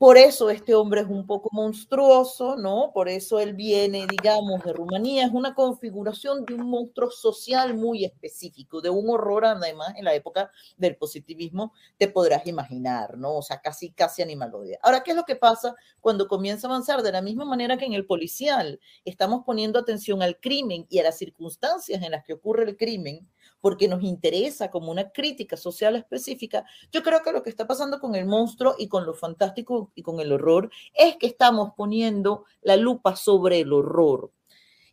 Por 0.00 0.16
eso 0.16 0.48
este 0.48 0.74
hombre 0.74 1.02
es 1.02 1.08
un 1.08 1.26
poco 1.26 1.50
monstruoso, 1.52 2.56
¿no? 2.56 2.90
Por 2.94 3.10
eso 3.10 3.38
él 3.38 3.52
viene, 3.52 4.06
digamos, 4.10 4.64
de 4.64 4.72
Rumanía. 4.72 5.26
Es 5.26 5.30
una 5.30 5.54
configuración 5.54 6.46
de 6.46 6.54
un 6.54 6.70
monstruo 6.70 7.10
social 7.10 7.74
muy 7.74 8.06
específico, 8.06 8.80
de 8.80 8.88
un 8.88 9.10
horror, 9.10 9.44
además, 9.44 9.92
en 9.98 10.06
la 10.06 10.14
época 10.14 10.50
del 10.78 10.96
positivismo, 10.96 11.74
te 11.98 12.08
podrás 12.08 12.46
imaginar, 12.46 13.18
¿no? 13.18 13.36
O 13.36 13.42
sea, 13.42 13.60
casi, 13.60 13.90
casi 13.90 14.22
animaloide. 14.22 14.78
Ahora, 14.82 15.02
¿qué 15.02 15.10
es 15.10 15.18
lo 15.18 15.24
que 15.24 15.36
pasa 15.36 15.76
cuando 16.00 16.28
comienza 16.28 16.66
a 16.66 16.70
avanzar? 16.70 17.02
De 17.02 17.12
la 17.12 17.20
misma 17.20 17.44
manera 17.44 17.76
que 17.76 17.84
en 17.84 17.92
el 17.92 18.06
policial 18.06 18.80
estamos 19.04 19.44
poniendo 19.44 19.78
atención 19.78 20.22
al 20.22 20.40
crimen 20.40 20.86
y 20.88 20.98
a 21.00 21.02
las 21.02 21.18
circunstancias 21.18 22.02
en 22.02 22.12
las 22.12 22.24
que 22.24 22.32
ocurre 22.32 22.64
el 22.64 22.78
crimen, 22.78 23.28
porque 23.60 23.88
nos 23.88 24.02
interesa 24.02 24.70
como 24.70 24.90
una 24.90 25.10
crítica 25.10 25.56
social 25.56 25.96
específica, 25.96 26.64
yo 26.92 27.02
creo 27.02 27.22
que 27.22 27.32
lo 27.32 27.42
que 27.42 27.50
está 27.50 27.66
pasando 27.66 28.00
con 28.00 28.14
el 28.14 28.26
monstruo 28.26 28.74
y 28.78 28.88
con 28.88 29.06
lo 29.06 29.14
fantástico 29.14 29.92
y 29.94 30.02
con 30.02 30.20
el 30.20 30.32
horror 30.32 30.70
es 30.94 31.16
que 31.16 31.26
estamos 31.26 31.72
poniendo 31.76 32.44
la 32.62 32.76
lupa 32.76 33.16
sobre 33.16 33.60
el 33.60 33.72
horror. 33.72 34.30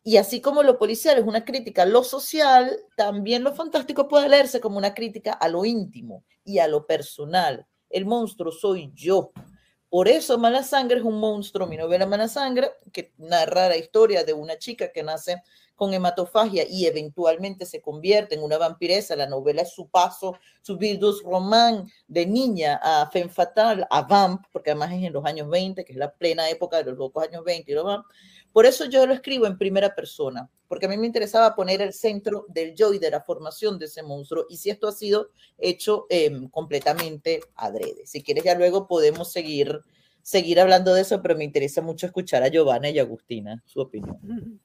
Y 0.04 0.16
así 0.16 0.40
como 0.40 0.64
lo 0.64 0.78
policial 0.78 1.18
es 1.18 1.26
una 1.26 1.44
crítica 1.44 1.82
a 1.82 1.86
lo 1.86 2.02
social, 2.02 2.80
también 2.96 3.44
lo 3.44 3.54
fantástico 3.54 4.08
puede 4.08 4.30
leerse 4.30 4.62
como 4.62 4.78
una 4.78 4.94
crítica 4.94 5.34
a 5.34 5.50
lo 5.50 5.66
íntimo 5.66 6.24
y 6.46 6.60
a 6.60 6.68
lo 6.70 6.86
personal. 6.86 7.68
El 7.90 8.06
monstruo 8.06 8.54
soy 8.54 8.90
yo. 8.96 9.32
Por 9.90 10.08
eso 10.08 10.38
Mala 10.38 10.64
Sangre 10.64 11.00
es 11.00 11.04
un 11.04 11.20
monstruo, 11.20 11.68
mi 11.68 11.76
novela 11.76 12.06
Mala 12.06 12.30
Sangre, 12.30 12.72
que 12.94 13.14
narra 13.18 13.68
la 13.68 13.78
historia 13.78 14.24
de 14.24 14.32
una 14.32 14.58
chica 14.58 14.92
que 14.94 15.04
nace 15.04 15.42
con 15.78 15.94
hematofagia 15.94 16.66
y 16.68 16.88
eventualmente 16.88 17.66
se 17.66 17.82
convierte 17.82 18.36
en 18.36 18.44
una 18.44 18.58
vampiresa. 18.58 19.16
La 19.16 19.28
novela 19.28 19.62
es 19.62 19.72
su 19.72 19.88
paso, 19.88 20.36
su 20.62 20.76
virus 20.76 21.24
román 21.24 21.90
de 22.08 22.26
niña 22.26 22.80
a 22.82 23.10
femme 23.12 23.30
fatal, 23.30 23.88
a 23.90 24.02
vamp, 24.02 24.44
porque 24.52 24.72
además 24.72 24.92
es 24.92 25.04
en 25.04 25.14
los 25.14 25.24
años 25.24 25.48
20, 25.50 25.86
que 25.86 25.94
es 25.94 25.98
la 25.98 26.12
plena 26.12 26.50
época 26.50 26.78
de 26.78 26.86
los 26.86 26.98
locos 26.98 27.24
años 27.24 27.44
20 27.46 27.72
y 27.72 27.76
lo 27.76 28.06
Por 28.52 28.66
eso 28.66 28.86
yo 28.86 29.06
lo 29.06 29.14
escribo 29.14 29.46
en 29.46 29.58
primera 29.58 29.94
persona, 29.94 30.50
porque 30.68 30.88
a 30.88 30.90
mí 30.90 30.98
me 30.98 31.06
interesaba 31.06 31.56
poner 31.56 31.80
el 31.82 31.94
centro 31.94 32.46
del 32.50 32.74
yo 32.74 32.92
y 32.92 32.98
de 32.98 33.12
la 33.12 33.22
formación 33.22 33.78
de 33.78 33.86
ese 33.86 34.02
monstruo, 34.02 34.48
y 34.50 34.58
si 34.58 34.72
esto 34.72 34.88
ha 34.88 34.92
sido 34.92 35.30
hecho 35.60 36.08
em, 36.10 36.50
completamente 36.50 37.42
adrede. 37.56 38.08
Si 38.08 38.24
quieres 38.24 38.44
ya 38.44 38.56
luego 38.56 38.88
podemos 38.88 39.32
seguir, 39.32 39.80
seguir 40.24 40.60
hablando 40.60 40.96
de 40.96 41.02
eso, 41.02 41.22
pero 41.22 41.38
me 41.38 41.44
interesa 41.44 41.84
mucho 41.84 42.08
escuchar 42.08 42.42
a 42.42 42.48
Giovanna 42.48 42.90
y 42.90 42.98
Agustina, 42.98 43.62
su 43.64 43.80
opinión. 43.80 44.60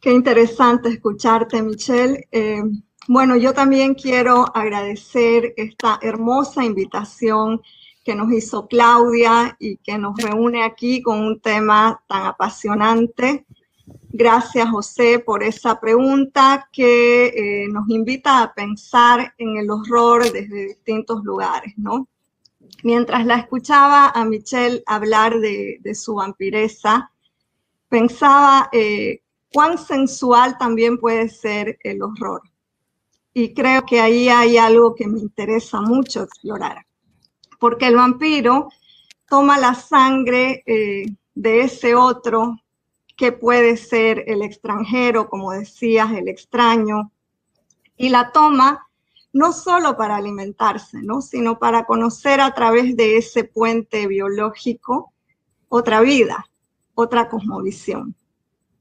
Qué 0.00 0.12
interesante 0.12 0.90
escucharte, 0.90 1.62
Michelle. 1.62 2.28
Eh, 2.30 2.62
bueno, 3.08 3.36
yo 3.36 3.54
también 3.54 3.94
quiero 3.94 4.44
agradecer 4.54 5.54
esta 5.56 5.98
hermosa 6.02 6.64
invitación 6.64 7.62
que 8.04 8.14
nos 8.14 8.32
hizo 8.32 8.68
Claudia 8.68 9.56
y 9.58 9.78
que 9.78 9.98
nos 9.98 10.16
reúne 10.16 10.62
aquí 10.62 11.02
con 11.02 11.20
un 11.20 11.40
tema 11.40 12.00
tan 12.06 12.26
apasionante. 12.26 13.46
Gracias, 14.10 14.68
José, 14.70 15.18
por 15.18 15.42
esa 15.42 15.80
pregunta 15.80 16.68
que 16.72 17.26
eh, 17.26 17.68
nos 17.68 17.88
invita 17.88 18.42
a 18.42 18.54
pensar 18.54 19.34
en 19.38 19.56
el 19.56 19.70
horror 19.70 20.30
desde 20.30 20.68
distintos 20.68 21.24
lugares, 21.24 21.74
¿no? 21.76 22.08
Mientras 22.82 23.26
la 23.26 23.36
escuchaba 23.36 24.10
a 24.10 24.24
Michelle 24.24 24.82
hablar 24.86 25.38
de, 25.38 25.80
su 25.94 26.14
vampiresa, 26.14 27.10
pensaba 27.88 28.68
eh, 28.72 29.22
cuán 29.52 29.78
sensual 29.78 30.58
también 30.58 30.98
puede 30.98 31.28
ser 31.28 31.78
el 31.82 32.02
horror. 32.02 32.42
Y 33.32 33.52
creo 33.54 33.84
que 33.84 34.00
ahí 34.00 34.28
hay 34.28 34.56
algo 34.56 34.94
que 34.94 35.06
me 35.06 35.18
interesa 35.18 35.80
mucho 35.80 36.22
explorar, 36.22 36.86
porque 37.58 37.86
el 37.86 37.96
vampiro 37.96 38.68
toma 39.28 39.58
la 39.58 39.74
sangre 39.74 40.62
eh, 40.66 41.06
de 41.34 41.60
ese 41.60 41.94
otro 41.94 42.56
que 43.16 43.32
puede 43.32 43.76
ser 43.76 44.24
el 44.26 44.42
extranjero, 44.42 45.28
como 45.28 45.52
decías, 45.52 46.12
el 46.12 46.28
extraño, 46.28 47.10
y 47.96 48.10
la 48.10 48.30
toma 48.32 48.86
no 49.32 49.52
solo 49.52 49.96
para 49.96 50.16
alimentarse, 50.16 51.02
¿no? 51.02 51.20
sino 51.20 51.58
para 51.58 51.84
conocer 51.84 52.40
a 52.40 52.54
través 52.54 52.96
de 52.96 53.18
ese 53.18 53.44
puente 53.44 54.06
biológico 54.06 55.12
otra 55.68 56.00
vida, 56.00 56.46
otra 56.94 57.28
cosmovisión. 57.28 58.14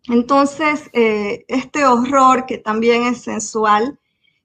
Entonces, 0.08 0.90
eh, 0.94 1.46
este 1.48 1.86
horror 1.86 2.46
que 2.46 2.58
también 2.58 3.04
es 3.04 3.22
sensual, 3.22 4.00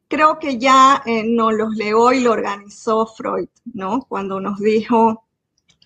creo 0.08 0.38
que 0.38 0.58
ya 0.58 1.02
eh, 1.04 1.22
nos 1.24 1.54
los 1.54 1.74
leó 1.76 2.12
y 2.12 2.20
lo 2.20 2.32
organizó 2.32 3.06
Freud, 3.06 3.48
¿no? 3.64 4.02
Cuando 4.08 4.40
nos 4.40 4.58
dijo, 4.58 5.24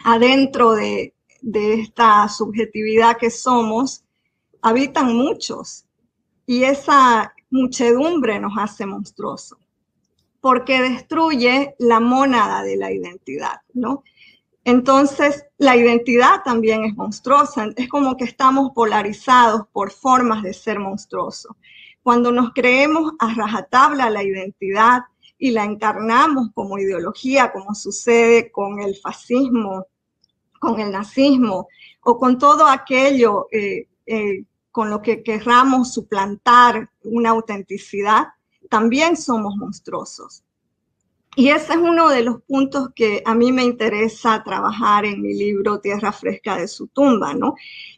adentro 0.05 0.73
de, 0.73 1.15
de 1.41 1.75
esta 1.75 2.29
subjetividad 2.29 3.17
que 3.19 3.31
somos, 3.31 4.05
habitan 4.63 5.15
muchos 5.15 5.85
y 6.47 6.65
esa 6.65 7.35
muchedumbre 7.51 8.39
nos 8.41 8.53
hace 8.57 8.87
monstruoso 8.87 9.59
porque 10.45 10.83
destruye 10.83 11.75
la 11.79 12.01
mónada 12.01 12.63
de 12.63 12.77
la 12.77 12.93
identidad, 12.93 13.63
¿no? 13.73 14.05
Entonces, 14.65 15.45
la 15.59 15.77
identidad 15.77 16.43
también 16.43 16.85
es 16.85 16.95
monstruosa. 16.97 17.69
Es 17.77 17.89
como 17.89 18.17
que 18.17 18.25
estamos 18.25 18.73
polarizados 18.75 19.63
por 19.73 19.91
formas 19.91 20.43
de 20.43 20.55
ser 20.55 20.79
monstruoso. 20.79 21.57
Cuando 22.03 22.33
nos 22.33 22.53
creemos 22.53 23.13
a 23.19 23.35
rajatabla 23.35 24.11
la 24.11 24.23
identidad 24.23 25.03
y 25.39 25.51
la 25.51 25.65
encarnamos 25.65 26.49
como 26.55 26.79
ideología, 26.79 27.53
como 27.53 27.75
sucede 27.75 28.51
con 28.51 28.81
el 28.81 28.97
fascismo, 28.97 29.87
con 30.59 30.81
el 30.81 30.91
nazismo 30.91 31.69
o 32.03 32.19
con 32.19 32.39
todo 32.39 32.67
aquello 32.67 33.49
eh, 33.51 33.89
eh, 34.07 34.45
con 34.71 34.91
lo 34.91 35.01
que 35.03 35.23
querramos 35.23 35.93
suplantar 35.93 36.91
una 37.05 37.31
autenticidad, 37.31 38.29
también 38.69 39.17
somos 39.17 39.55
monstruosos. 39.57 40.44
Y 41.37 41.49
ese 41.49 41.73
es 41.73 41.79
uno 41.79 42.09
de 42.09 42.23
los 42.23 42.43
puntos 42.43 42.89
que 42.95 43.23
a 43.25 43.35
mí 43.35 43.51
me 43.51 43.65
interesa 43.65 44.43
trabajar 44.45 45.05
en 45.05 45.21
mi 45.21 45.35
libro 45.35 45.81
Tierra 45.81 46.13
Fresca 46.13 46.57
de 46.57 46.69
su 46.69 46.87
tumba, 46.89 47.35
¿no? 47.35 47.55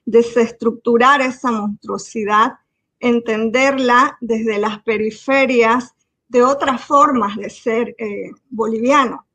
Desestructurar 0.06 1.20
esa 1.20 1.50
monstruosidad, 1.50 2.54
entenderla 2.98 4.16
desde 4.20 4.58
las 4.58 4.82
periferias 4.82 5.94
de 6.28 6.42
otras 6.42 6.82
formas 6.82 7.36
de 7.36 7.50
ser 7.50 7.94
eh, 7.98 8.30
boliviano, 8.48 9.26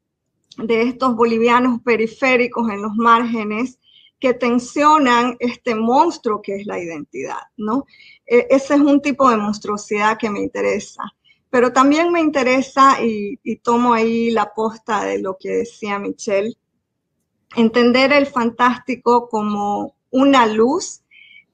de 0.57 0.81
estos 0.81 1.15
bolivianos 1.15 1.81
periféricos 1.81 2.69
en 2.69 2.81
los 2.81 2.95
márgenes 2.95 3.77
que 4.19 4.33
tensionan 4.33 5.35
este 5.39 5.73
monstruo 5.75 6.41
que 6.41 6.55
es 6.55 6.65
la 6.65 6.79
identidad, 6.79 7.41
¿no? 7.57 7.85
E, 8.25 8.47
ese 8.49 8.75
es 8.75 8.81
un 8.81 9.01
tipo 9.01 9.29
de 9.29 9.37
monstruosidad 9.37 10.17
que 10.17 10.29
me 10.29 10.39
interesa. 10.39 11.03
Pero 11.51 11.71
también 11.71 12.11
me 12.11 12.21
interesa, 12.21 12.97
y, 13.03 13.37
tomo 13.57 13.93
ahí 13.93 14.31
la 14.31 14.51
posta 14.53 15.03
de 15.03 15.19
lo 15.19 15.37
que 15.37 15.49
decía 15.49 15.99
Michelle, 15.99 16.57
entender 17.55 18.11
el 18.13 18.25
fantástico 18.25 19.29
como 19.29 19.95
una 20.09 20.47
luz 20.47 21.01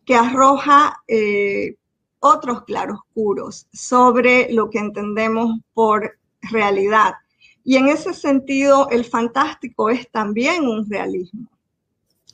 que 0.05 0.15
arroja 0.15 1.03
eh, 1.07 1.75
otros 2.19 2.63
claroscuros 2.63 3.67
sobre 3.73 4.53
lo 4.53 4.69
que 4.69 4.79
entendemos 4.79 5.59
por 5.73 6.17
realidad. 6.41 7.15
Y 7.63 7.75
en 7.75 7.89
ese 7.89 8.13
sentido, 8.13 8.89
el 8.91 9.03
fantástico 9.03 9.89
es 9.89 10.09
también 10.09 10.65
un 10.67 10.89
realismo. 10.89 11.49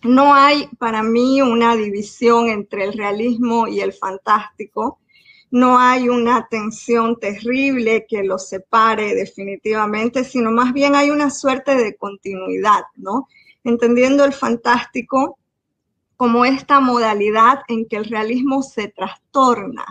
No 0.04 0.36
hay 0.36 0.68
para 0.78 1.02
mí 1.02 1.42
una 1.42 1.76
división 1.76 2.50
entre 2.50 2.84
el 2.84 2.94
realismo 2.94 3.68
y 3.68 3.80
el 3.80 3.94
fantástico. 3.94 5.00
No 5.54 5.78
hay 5.78 6.10
una 6.10 6.48
tensión 6.50 7.20
terrible 7.20 8.08
que 8.10 8.24
los 8.24 8.50
separe 8.50 9.14
definitivamente, 9.14 10.24
sino 10.24 10.50
más 10.50 10.74
bien 10.74 10.96
hay 10.96 11.12
una 11.12 11.30
suerte 11.30 11.76
de 11.76 11.96
continuidad, 11.96 12.86
¿no? 12.96 13.28
Entendiendo 13.64 14.26
el 14.26 14.34
fantástico 14.34 15.38
como 16.18 16.44
esta 16.44 16.80
modalidad 16.80 17.60
en 17.68 17.86
que 17.86 17.98
el 17.98 18.06
realismo 18.06 18.64
se 18.64 18.88
trastorna. 18.88 19.86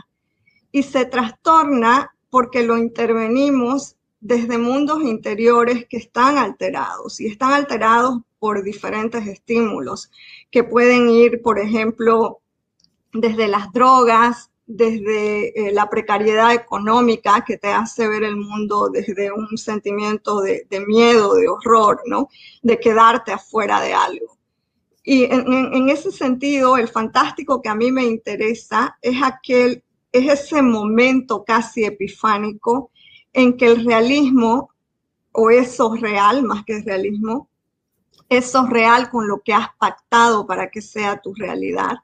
Y 0.73 0.83
se 0.83 1.05
trastorna 1.05 2.13
porque 2.29 2.65
lo 2.65 2.77
intervenimos 2.77 3.95
desde 4.19 4.59
mundos 4.59 5.05
interiores 5.05 5.87
que 5.89 5.99
están 5.99 6.39
alterados 6.39 7.21
y 7.21 7.29
están 7.29 7.53
alterados 7.53 8.19
por 8.41 8.65
diferentes 8.65 9.29
estímulos 9.29 10.11
que 10.51 10.65
pueden 10.65 11.09
ir, 11.09 11.41
por 11.41 11.61
ejemplo, 11.61 12.41
desde 13.13 13.47
las 13.47 13.73
drogas, 13.73 14.51
desde 14.77 15.69
eh, 15.69 15.73
la 15.73 15.89
precariedad 15.91 16.55
económica 16.55 17.45
que 17.47 17.59
te 17.59 17.69
hace 17.69 18.09
ver 18.09 18.25
el 18.25 18.37
mundo 18.37 18.89
desde 18.89 19.31
un 19.31 19.57
sentimiento 19.59 20.41
de, 20.41 20.67
miedo, 20.87 21.35
de 21.35 21.49
horror, 21.49 22.01
¿no? 22.07 22.29
De 22.63 22.81
quedarte 22.81 23.33
afuera 23.33 23.81
de 23.81 23.93
algo. 23.93 24.39
Y 25.05 25.25
en, 25.25 25.89
ese 25.89 26.13
sentido, 26.13 26.77
el 26.77 26.89
fantástico 26.89 27.61
que 27.61 27.69
a 27.69 27.75
mí 27.75 27.91
me 27.91 28.05
interesa 28.05 28.97
es 29.03 29.17
aquel, 29.23 29.83
es 30.13 30.31
ese 30.31 30.63
momento 30.63 31.45
casi 31.45 31.85
epifánico 31.85 32.91
en 33.33 33.57
que 33.57 33.67
el 33.67 33.85
realismo, 33.85 34.71
o 35.33 35.51
eso 35.51 35.97
real 35.97 36.45
más 36.45 36.65
que 36.65 36.83
realismo, 36.83 37.49
eso 38.29 38.65
real 38.67 39.11
con 39.11 39.27
lo 39.27 39.41
que 39.41 39.53
has 39.53 39.69
pactado 39.79 40.47
para 40.47 40.71
que 40.71 40.81
sea 40.81 41.21
tu 41.21 41.35
realidad, 41.35 41.97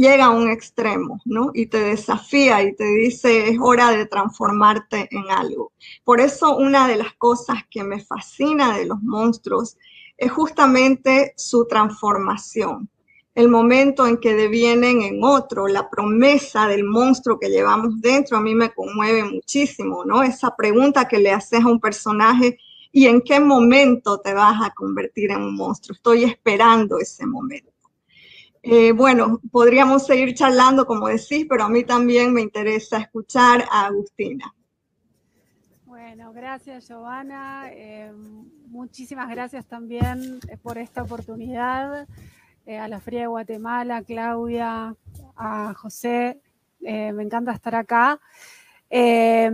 llega 0.00 0.26
a 0.26 0.30
un 0.30 0.50
extremo, 0.50 1.20
¿no? 1.24 1.50
Y 1.54 1.66
te 1.66 1.80
desafía 1.80 2.62
y 2.62 2.74
te 2.74 2.84
dice, 2.84 3.48
es 3.48 3.58
hora 3.60 3.90
de 3.90 4.06
transformarte 4.06 5.08
en 5.10 5.30
algo. 5.30 5.72
Por 6.04 6.20
eso 6.20 6.56
una 6.56 6.86
de 6.88 6.96
las 6.96 7.14
cosas 7.14 7.58
que 7.70 7.82
me 7.82 8.00
fascina 8.00 8.76
de 8.76 8.86
los 8.86 9.02
monstruos 9.02 9.76
es 10.16 10.30
justamente 10.30 11.32
su 11.36 11.66
transformación 11.66 12.88
el 13.38 13.48
momento 13.48 14.04
en 14.08 14.16
que 14.16 14.34
devienen 14.34 15.02
en 15.02 15.22
otro, 15.22 15.68
la 15.68 15.88
promesa 15.88 16.66
del 16.66 16.82
monstruo 16.82 17.38
que 17.38 17.48
llevamos 17.48 18.00
dentro, 18.00 18.36
a 18.36 18.40
mí 18.40 18.52
me 18.52 18.74
conmueve 18.74 19.22
muchísimo, 19.22 20.04
¿no? 20.04 20.24
Esa 20.24 20.56
pregunta 20.56 21.06
que 21.06 21.20
le 21.20 21.30
haces 21.30 21.62
a 21.62 21.68
un 21.68 21.78
personaje 21.78 22.58
y 22.90 23.06
en 23.06 23.20
qué 23.20 23.38
momento 23.38 24.18
te 24.18 24.34
vas 24.34 24.60
a 24.60 24.70
convertir 24.70 25.30
en 25.30 25.42
un 25.42 25.54
monstruo. 25.54 25.94
Estoy 25.94 26.24
esperando 26.24 26.98
ese 26.98 27.26
momento. 27.26 27.77
Eh, 28.62 28.92
bueno, 28.92 29.40
podríamos 29.50 30.06
seguir 30.06 30.34
charlando, 30.34 30.86
como 30.86 31.08
decís, 31.08 31.46
pero 31.48 31.64
a 31.64 31.68
mí 31.68 31.84
también 31.84 32.32
me 32.32 32.40
interesa 32.40 32.98
escuchar 32.98 33.64
a 33.70 33.86
Agustina. 33.86 34.54
Bueno, 35.86 36.32
gracias 36.32 36.88
Giovanna. 36.88 37.70
Eh, 37.72 38.12
muchísimas 38.66 39.28
gracias 39.30 39.66
también 39.66 40.40
por 40.62 40.78
esta 40.78 41.02
oportunidad. 41.02 42.06
Eh, 42.68 42.76
a 42.76 42.86
la 42.86 43.00
Fría 43.00 43.20
de 43.20 43.26
Guatemala, 43.28 44.02
Claudia, 44.02 44.94
a 45.36 45.72
José. 45.72 46.38
Eh, 46.82 47.14
me 47.14 47.22
encanta 47.22 47.52
estar 47.52 47.74
acá. 47.74 48.20
Eh, 48.90 49.50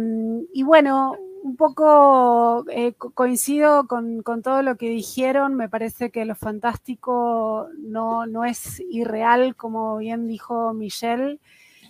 y 0.53 0.65
bueno, 0.65 1.17
un 1.45 1.57
poco 1.57 2.65
coincido 3.13 3.87
con, 3.87 4.23
todo 4.43 4.63
lo 4.63 4.77
que 4.77 4.89
dijeron. 4.89 5.55
Me 5.55 5.69
parece 5.69 6.11
que 6.11 6.25
lo 6.25 6.35
fantástico 6.35 7.69
no, 7.79 8.25
no 8.25 8.47
es 8.47 8.81
irreal, 8.81 9.55
como 9.55 9.99
bien 9.99 10.27
dijo 10.27 10.73
Michelle. 10.73 11.39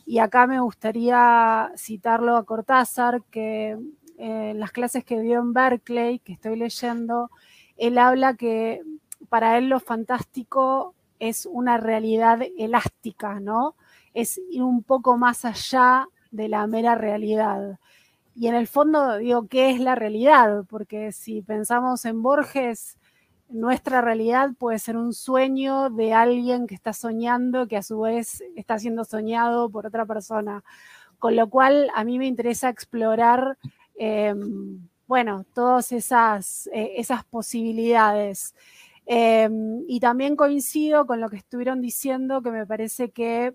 Y 0.07 0.19
acá 0.19 0.49
me 0.49 0.59
gustaría 0.61 1.71
citarlo 1.77 2.37
a 2.37 2.45
Cortázar, 2.45 3.23
que 3.31 3.79
en 4.19 4.59
las 4.59 4.73
clases 4.73 5.05
que 5.05 5.21
dio 5.21 5.39
en 5.39 5.53
Berkeley, 5.53 6.19
que 6.19 6.33
estoy 6.33 6.57
leyendo, 6.57 7.31
él 7.77 7.99
habla 7.99 8.35
que 8.35 8.83
para 9.29 9.57
él 9.57 9.69
lo 9.69 9.79
fantástico 9.79 10.95
es 11.21 11.47
una 11.47 11.77
realidad 11.77 12.41
elástica, 12.59 13.39
¿no? 13.39 13.77
Es 14.15 14.41
ir 14.51 14.65
un 14.65 14.83
poco 14.83 15.17
más 15.17 15.45
allá 15.45 16.09
de 16.33 16.49
la 16.49 16.67
mera 16.67 16.97
realidad. 16.97 17.79
Y 18.35 18.49
en 18.49 18.55
el 18.55 18.67
fondo 18.67 19.19
digo, 19.19 19.47
¿qué 19.47 19.71
es 19.71 19.81
la 19.81 19.95
realidad? 19.95 20.65
Porque 20.69 21.13
si 21.13 21.41
pensamos 21.43 22.05
en 22.05 22.23
Borges, 22.23 22.99
nuestra 23.49 24.01
realidad 24.01 24.51
puede 24.59 24.79
ser 24.81 24.97
un 24.97 25.13
sueño 25.13 25.89
de 25.91 26.13
alguien 26.13 26.67
que 26.67 26.75
está 26.75 26.93
soñando, 26.93 27.69
que 27.69 27.77
a 27.77 27.83
su 27.83 28.01
vez 28.01 28.43
está 28.57 28.79
siendo 28.79 29.05
soñado 29.05 29.71
por 29.71 29.87
otra 29.87 30.05
persona. 30.05 30.65
Con 31.19 31.37
lo 31.37 31.49
cual 31.49 31.91
a 31.95 32.03
mí 32.05 32.19
me 32.19 32.27
interesa 32.27 32.69
explorar, 32.69 33.57
em, 33.97 34.89
bueno, 35.07 35.45
todas 35.55 35.93
esas, 35.93 36.69
eh, 36.73 36.95
esas 36.97 37.25
posibilidades. 37.25 38.55
Em, 39.07 39.85
y 39.87 40.01
también 40.01 40.35
coincido 40.35 41.07
con 41.07 41.21
lo 41.21 41.29
que 41.29 41.37
estuvieron 41.37 41.81
diciendo, 41.81 42.43
que 42.43 42.51
me 42.51 42.67
parece 42.67 43.11
que 43.13 43.55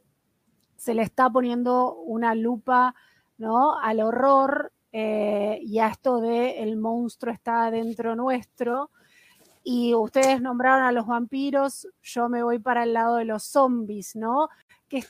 se 0.78 0.94
le 0.94 1.02
está 1.04 1.30
poniendo 1.30 1.96
una 1.96 2.36
lupa 2.36 2.96
¿no? 3.40 3.80
al 3.80 4.02
horror 4.02 4.72
eh, 4.92 5.60
y 5.62 5.80
a 5.80 5.88
esto 5.88 6.20
de 6.20 6.62
el 6.62 6.78
monstruo 6.78 7.34
está 7.34 7.72
dentro 7.72 8.16
nuestro. 8.16 8.92
Y 9.64 9.94
ustedes 9.94 10.42
nombraron 10.42 10.84
a 10.84 10.92
los 10.92 11.06
vampiros, 11.06 11.88
yo 12.02 12.30
me 12.30 12.44
voy 12.44 12.60
para 12.60 12.84
el 12.84 12.94
lado 12.94 13.16
de 13.18 13.26
los 13.26 13.44
zombies, 13.44 14.16
¿no? 14.16 14.50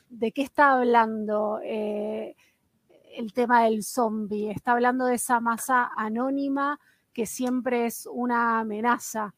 ¿De 0.10 0.32
qué 0.32 0.42
está 0.42 0.74
hablando 0.74 1.60
eh, 1.64 2.36
el 3.16 3.32
tema 3.34 3.64
del 3.64 3.84
zombie? 3.84 4.52
Está 4.52 4.74
hablando 4.74 5.06
de 5.06 5.16
esa 5.16 5.40
masa 5.40 5.92
anónima 5.96 6.80
que 7.14 7.26
siempre 7.26 7.86
es 7.86 8.08
una 8.12 8.60
amenaza. 8.60 9.34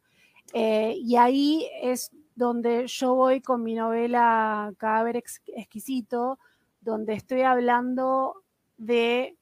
Eh, 0.53 0.95
y 0.97 1.15
ahí 1.17 1.67
es 1.81 2.11
donde 2.35 2.87
yo 2.87 3.13
voy 3.13 3.41
con 3.41 3.63
mi 3.63 3.75
novela 3.75 4.73
Cadáver 4.77 5.17
Exquisito, 5.17 6.39
donde 6.79 7.13
estoy 7.13 7.41
hablando 7.41 8.40
de 8.81 9.37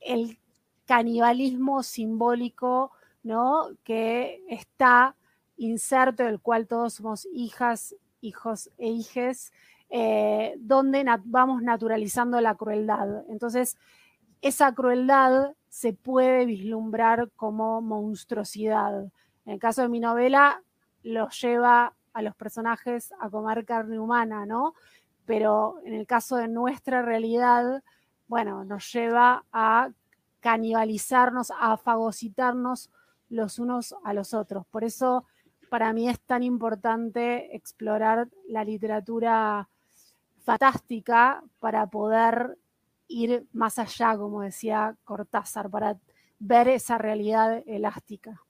el 0.00 0.38
canibalismo 0.86 1.82
simbólico, 1.82 2.92
¿no? 3.22 3.70
Que 3.82 4.42
está 4.48 5.16
inserto, 5.56 6.22
del 6.22 6.40
cual 6.40 6.68
todos 6.68 6.94
somos 6.94 7.26
hijas, 7.32 7.96
hijos 8.20 8.70
e 8.78 8.88
hijes, 8.88 9.52
eh, 9.90 10.54
donde 10.58 11.04
vamos 11.24 11.62
naturalizando 11.62 12.40
la 12.40 12.54
crueldad. 12.54 13.24
Entonces, 13.28 13.76
esa 14.40 14.72
crueldad 14.72 15.56
se 15.68 15.92
puede 15.92 16.46
vislumbrar 16.46 17.30
como 17.34 17.80
monstruosidad. 17.82 19.04
En 19.44 19.52
el 19.54 19.58
caso 19.58 19.82
de 19.82 19.88
mi 19.88 19.98
novela, 19.98 20.62
los 21.02 21.40
lleva 21.40 21.94
a 22.12 22.22
los 22.22 22.36
personajes 22.36 23.12
a 23.20 23.28
comer 23.28 23.64
carne 23.64 23.98
humana, 23.98 24.46
¿no? 24.46 24.74
Pero 25.26 25.80
en 25.84 25.94
el 25.94 26.06
caso 26.06 26.36
de 26.36 26.48
nuestra 26.48 27.02
realidad, 27.02 27.82
bueno, 28.28 28.64
nos 28.64 28.92
lleva 28.92 29.44
a 29.52 29.90
canibalizarnos, 30.40 31.50
a 31.58 31.76
fagocitarnos 31.76 32.90
los 33.28 33.58
unos 33.58 33.94
a 34.04 34.12
los 34.14 34.34
otros. 34.34 34.66
Por 34.66 34.84
eso 34.84 35.26
para 35.68 35.92
mí 35.92 36.08
es 36.08 36.20
tan 36.20 36.42
importante 36.42 37.54
explorar 37.54 38.28
la 38.48 38.64
literatura 38.64 39.68
fantástica 40.44 41.42
para 41.58 41.86
poder 41.88 42.56
ir 43.08 43.46
más 43.52 43.78
allá, 43.78 44.16
como 44.16 44.42
decía 44.42 44.96
Cortázar, 45.04 45.70
para 45.70 45.98
ver 46.38 46.68
esa 46.68 46.98
realidad 46.98 47.62
elástica. 47.66 48.42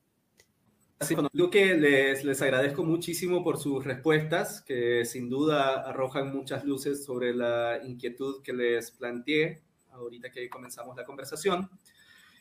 Sí, 1.01 1.17
digo 1.33 1.49
que 1.49 1.75
les, 1.75 2.25
les 2.25 2.43
agradezco 2.43 2.83
muchísimo 2.83 3.45
por 3.45 3.57
sus 3.57 3.85
respuestas, 3.85 4.61
que 4.63 5.05
sin 5.05 5.29
duda 5.29 5.89
arrojan 5.89 6.33
muchas 6.35 6.65
luces 6.65 7.05
sobre 7.05 7.33
la 7.35 7.81
inquietud 7.85 8.43
que 8.43 8.53
les 8.53 8.91
planteé 8.91 9.63
ahorita 9.99 10.31
que 10.31 10.49
comenzamos 10.49 10.97
la 10.97 11.05
conversación. 11.05 11.69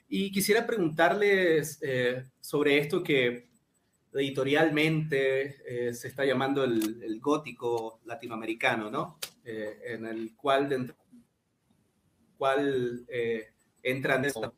Y 0.10 0.32
quisiera 0.32 0.66
preguntarles 0.66 1.80
eh, 1.82 2.24
sobre 2.40 2.78
esto 2.80 3.04
que 3.04 3.50
editorialmente 4.14 5.94
se 5.94 6.08
está 6.08 6.26
llamando 6.26 6.64
el, 6.64 7.20
gótico 7.20 8.00
latinoamericano, 8.06 8.90
¿no? 8.90 9.20
en 9.44 10.06
el 10.06 10.36
cual, 10.36 10.70
dentro 10.70 10.96
cual 12.38 13.06
entran 13.84 14.26
esta 14.26 14.52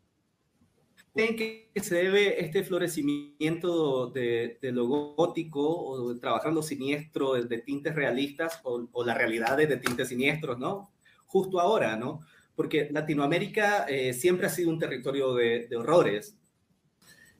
¿Creen 1.13 1.35
que 1.35 1.71
se 1.81 1.95
debe 1.95 2.43
este 2.43 2.63
florecimiento 2.63 4.07
de, 4.07 4.57
lo 4.62 4.88
gótico 4.88 5.62
o 5.62 6.15
trabajando 6.19 6.62
siniestro 6.62 7.33
de, 7.33 7.57
tintes 7.57 7.95
realistas 7.95 8.62
o, 8.63 9.03
la 9.03 9.15
realidad 9.15 9.57
de 9.57 9.77
tintes 9.77 10.09
siniestros, 10.09 10.59
¿no? 10.59 10.91
Justo 11.25 11.59
ahora, 11.59 11.95
¿no? 11.95 12.21
Porque 12.60 12.89
Latinoamérica 12.91 13.86
eh, 13.88 14.12
siempre 14.12 14.48
ha 14.48 14.50
sido 14.50 14.69
un 14.69 14.78
territorio 14.78 15.34
de, 15.34 15.69
horrores. 15.78 16.36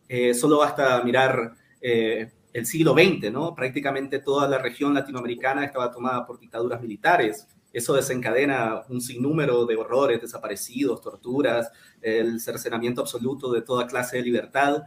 Eh, 0.08 0.34
solo 0.34 0.60
basta 0.60 1.03
mirar 1.03 1.55
eh, 1.82 2.32
el 2.53 2.65
siglo 2.65 2.93
XX, 2.93 3.29
¿no? 3.29 3.53
Prácticamente 3.53 4.19
toda 4.19 4.47
la 4.47 4.60
región 4.60 4.93
latinoamericana 4.93 5.65
estaba 5.65 5.91
tomada 5.91 6.25
por 6.25 6.39
dictaduras 6.39 6.82
militares 6.82 7.45
eso 7.71 7.93
desencadena 7.93 8.82
un 8.89 8.99
sinnúmero 8.99 9.65
de 9.65 9.75
horrores, 9.75 10.21
desaparecidos, 10.21 11.01
torturas, 11.01 11.71
el 12.01 12.39
cercenamiento 12.39 13.01
absoluto 13.01 13.51
de 13.51 13.62
toda 13.62 13.86
clase 13.86 14.17
de 14.17 14.23
libertad. 14.23 14.84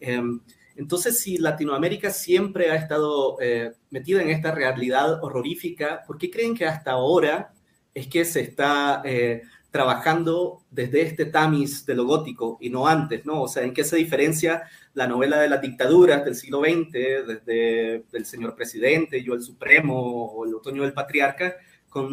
Em, 0.00 0.40
entonces, 0.76 1.18
si 1.18 1.38
Latinoamérica 1.38 2.10
siempre 2.10 2.70
ha 2.70 2.76
estado 2.76 3.38
eh, 3.40 3.72
metida 3.90 4.20
en 4.20 4.28
esta 4.28 4.52
realidad 4.52 5.24
horrorífica, 5.24 6.02
¿por 6.06 6.18
qué 6.18 6.30
creen 6.30 6.54
que 6.54 6.66
hasta 6.66 6.90
ahora 6.90 7.54
es 7.94 8.08
que 8.08 8.26
se 8.26 8.42
está 8.42 9.00
eh, 9.06 9.42
trabajando 9.76 10.62
desde 10.70 11.02
este 11.02 11.26
tamiz 11.26 11.84
de 11.84 11.94
lo 11.94 12.06
gótico 12.06 12.56
y 12.62 12.70
no 12.70 12.86
antes, 12.86 13.26
¿no? 13.26 13.42
O 13.42 13.46
sea, 13.46 13.62
¿en 13.62 13.74
qué 13.74 13.84
se 13.84 13.96
diferencia 13.96 14.62
la 14.94 15.06
novela 15.06 15.38
de 15.38 15.50
las 15.50 15.60
dictaduras 15.60 16.24
del 16.24 16.34
siglo 16.34 16.60
XX, 16.60 16.92
desde 16.92 18.04
el 18.10 18.24
señor 18.24 18.54
presidente, 18.54 19.22
yo 19.22 19.34
el 19.34 19.42
supremo 19.42 20.32
o 20.32 20.46
el 20.46 20.54
otoño 20.54 20.82
del 20.82 20.94
patriarca, 20.94 21.56
con, 21.90 22.10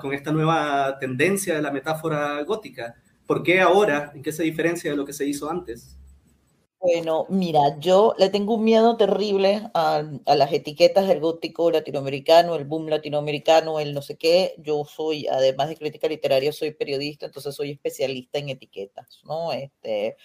con 0.00 0.14
esta 0.14 0.32
nueva 0.32 0.96
tendencia 0.98 1.54
de 1.54 1.60
la 1.60 1.70
metáfora 1.70 2.42
gótica? 2.44 2.94
¿Por 3.26 3.42
qué 3.42 3.60
ahora? 3.60 4.10
¿En 4.14 4.22
qué 4.22 4.32
se 4.32 4.42
diferencia 4.44 4.90
de 4.90 4.96
lo 4.96 5.04
que 5.04 5.12
se 5.12 5.26
hizo 5.26 5.50
antes? 5.50 5.98
Bueno, 6.82 7.26
mira, 7.28 7.78
yo 7.78 8.12
le 8.18 8.28
tengo 8.28 8.54
un 8.54 8.64
miedo 8.64 8.96
terrible 8.96 9.70
a, 9.72 10.02
a, 10.26 10.34
las 10.34 10.52
etiquetas 10.52 11.06
del 11.06 11.20
gótico 11.20 11.70
latinoamericano, 11.70 12.56
el 12.56 12.64
boom 12.64 12.88
latinoamericano, 12.88 13.78
el 13.78 13.94
no 13.94 14.02
sé 14.02 14.16
qué. 14.16 14.56
Yo 14.58 14.84
soy, 14.84 15.28
además 15.28 15.68
de 15.68 15.76
crítica 15.76 16.08
literaria, 16.08 16.52
soy 16.52 16.72
periodista, 16.72 17.26
entonces 17.26 17.54
soy 17.54 17.70
especialista 17.70 18.38
en 18.38 18.48
etiquetas, 18.48 19.20
¿no? 19.24 19.52
Este, 19.52 20.16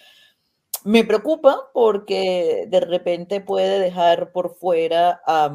me 0.82 1.04
preocupa 1.04 1.70
porque 1.72 2.66
de 2.68 2.80
repente 2.80 3.40
puede 3.40 3.78
dejar 3.78 4.32
por 4.32 4.56
fuera 4.56 5.22
a 5.26 5.54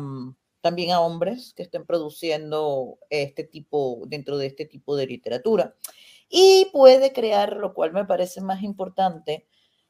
también 0.64 0.92
a 0.92 1.02
hombres 1.02 1.54
que 1.54 1.64
estén 1.64 1.86
produciendo 1.86 2.98
este 3.10 3.44
tipo, 3.44 4.04
dentro 4.08 4.38
de 4.38 4.46
este 4.48 4.66
tipo 4.66 4.96
de 4.96 5.08
literatura. 5.08 5.76
Y 6.30 6.70
puede 6.72 7.12
crear, 7.12 7.58
lo 7.58 7.74
cual 7.74 7.92
me 7.92 8.06
parece 8.06 8.40
más 8.40 8.64
importante, 8.64 9.46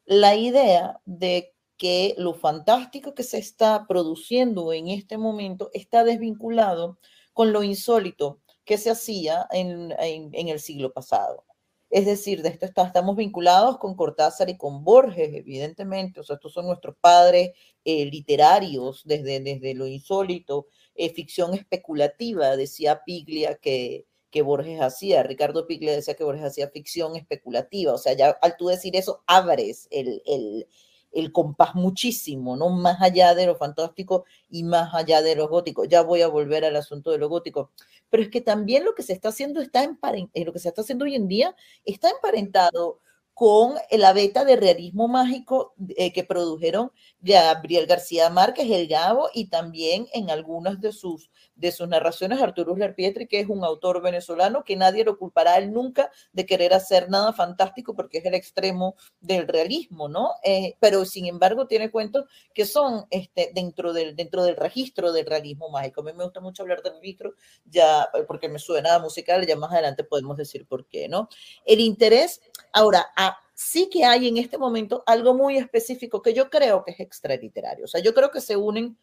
la 0.05 0.35
idea 0.35 1.01
de 1.05 1.53
que 1.77 2.15
lo 2.17 2.33
fantástico 2.33 3.13
que 3.13 3.23
se 3.23 3.37
está 3.37 3.87
produciendo 3.87 4.73
en 4.73 4.87
este 4.89 5.17
momento 5.17 5.69
está 5.73 6.03
desvinculado 6.03 6.99
con 7.33 7.51
lo 7.51 7.63
insólito 7.63 8.41
que 8.65 8.77
se 8.77 8.91
hacía 8.91 9.47
en, 9.51 9.93
en 9.99 10.47
el 10.47 10.59
siglo 10.59 10.93
pasado. 10.93 11.45
Es 11.93 12.07
decir, 12.07 12.41
de 12.41 12.49
esto 12.49 12.65
estamos 12.65 13.15
vinculados 13.15 13.77
con 13.77 13.95
Cortázar 13.95 14.49
y 14.49 14.57
con 14.57 14.83
Borges, 14.83 15.31
evidentemente. 15.31 16.21
O 16.21 16.23
sea, 16.23 16.37
estos 16.37 16.51
son 16.51 16.65
nuestros 16.65 16.95
padres 16.99 17.51
eh, 17.85 18.05
literarios 18.05 19.03
desde, 19.05 19.39
desde 19.41 19.75
lo 19.75 19.85
insólito. 19.85 20.65
Eh, 20.95 21.13
ficción 21.13 21.53
especulativa, 21.53 22.57
decía 22.57 23.03
Piglia 23.05 23.59
que, 23.61 24.07
que 24.33 24.41
Borges 24.41 24.81
hacía. 24.81 25.21
Ricardo 25.21 25.67
Piglia 25.67 25.93
decía 25.93 26.15
que 26.15 26.23
Borges 26.23 26.45
hacía 26.45 26.67
ficción 26.69 27.15
especulativa. 27.15 27.93
O 27.93 27.99
sea, 27.99 28.13
ya 28.13 28.31
al 28.41 28.57
tú 28.57 28.67
decir 28.67 28.95
eso, 28.95 29.23
abres 29.27 29.87
el, 29.91 30.23
el, 30.25 30.67
el 31.11 31.31
compás 31.31 31.75
muchísimo, 31.75 32.57
¿no? 32.57 32.69
Más 32.69 32.99
allá 32.99 33.35
de 33.35 33.45
lo 33.45 33.55
fantástico 33.55 34.25
y 34.49 34.63
más 34.63 34.93
allá 34.95 35.21
de 35.21 35.35
lo 35.35 35.47
gótico. 35.47 35.85
Ya 35.85 36.01
voy 36.01 36.23
a 36.23 36.27
volver 36.27 36.65
al 36.65 36.75
asunto 36.75 37.11
de 37.11 37.19
lo 37.19 37.29
gótico. 37.29 37.71
Pero 38.09 38.23
es 38.23 38.29
que 38.29 38.41
también 38.41 38.85
lo 38.85 38.95
que 38.95 39.03
se 39.03 39.13
está 39.13 39.29
haciendo 39.29 39.61
está 39.61 39.83
eh, 39.83 40.45
lo 40.45 40.51
que 40.51 40.59
se 40.59 40.69
está 40.69 40.81
haciendo 40.81 41.05
hoy 41.05 41.13
en 41.13 41.27
día 41.27 41.55
está 41.85 42.09
emparentado 42.09 42.99
con 43.35 43.75
la 43.91 44.13
beta 44.13 44.45
de 44.45 44.55
realismo 44.55 45.07
mágico 45.07 45.73
eh, 45.95 46.11
que 46.11 46.23
produjeron 46.23 46.91
Gabriel 47.19 47.85
García 47.85 48.29
Márquez, 48.29 48.69
El 48.69 48.87
Gabo, 48.87 49.29
y 49.33 49.47
también 49.47 50.07
en 50.13 50.29
algunas 50.29 50.81
de 50.81 50.91
sus, 50.91 51.29
de 51.55 51.71
sus 51.71 51.87
narraciones 51.87 52.41
Arturo 52.41 52.75
Pietri, 52.95 53.27
que 53.27 53.39
es 53.39 53.47
un 53.47 53.63
autor 53.63 54.01
venezolano 54.01 54.63
que 54.63 54.75
nadie 54.75 55.03
lo 55.03 55.17
culpará 55.17 55.53
a 55.53 55.57
él 55.57 55.71
nunca 55.71 56.11
de 56.31 56.45
querer 56.45 56.73
hacer 56.73 57.09
nada 57.09 57.33
fantástico 57.33 57.95
porque 57.95 58.17
es 58.19 58.25
el 58.25 58.33
extremo 58.33 58.95
del 59.19 59.47
realismo, 59.47 60.09
¿no? 60.09 60.31
Eh, 60.43 60.75
pero 60.79 61.05
sin 61.05 61.25
embargo 61.27 61.67
tiene 61.67 61.91
cuentos 61.91 62.25
que 62.53 62.65
son 62.65 63.05
este, 63.09 63.51
dentro, 63.53 63.93
del, 63.93 64.15
dentro 64.15 64.43
del 64.43 64.55
registro 64.55 65.11
del 65.11 65.25
realismo 65.25 65.69
mágico. 65.69 66.01
A 66.01 66.05
mí 66.05 66.13
me 66.13 66.23
gusta 66.23 66.39
mucho 66.39 66.63
hablar 66.63 66.81
del 66.81 66.95
registro, 66.95 67.33
ya 67.65 68.07
porque 68.27 68.49
me 68.49 68.59
suena 68.59 68.99
musical, 68.99 69.45
ya 69.45 69.55
más 69.55 69.71
adelante 69.71 70.03
podemos 70.03 70.37
decir 70.37 70.65
por 70.67 70.87
qué, 70.87 71.07
¿no? 71.07 71.29
El 71.65 71.79
interés, 71.79 72.41
ahora, 72.71 73.11
sí 73.53 73.89
que 73.89 74.03
hay 74.03 74.27
en 74.27 74.37
este 74.37 74.57
momento 74.57 75.03
algo 75.05 75.33
muy 75.33 75.57
específico 75.57 76.21
que 76.21 76.33
yo 76.33 76.49
creo 76.49 76.83
que 76.83 76.91
es 76.91 76.99
extraliterario. 76.99 77.85
O 77.85 77.87
sea, 77.87 78.01
yo 78.01 78.13
creo 78.13 78.31
que 78.31 78.41
se 78.41 78.57
unen 78.57 78.97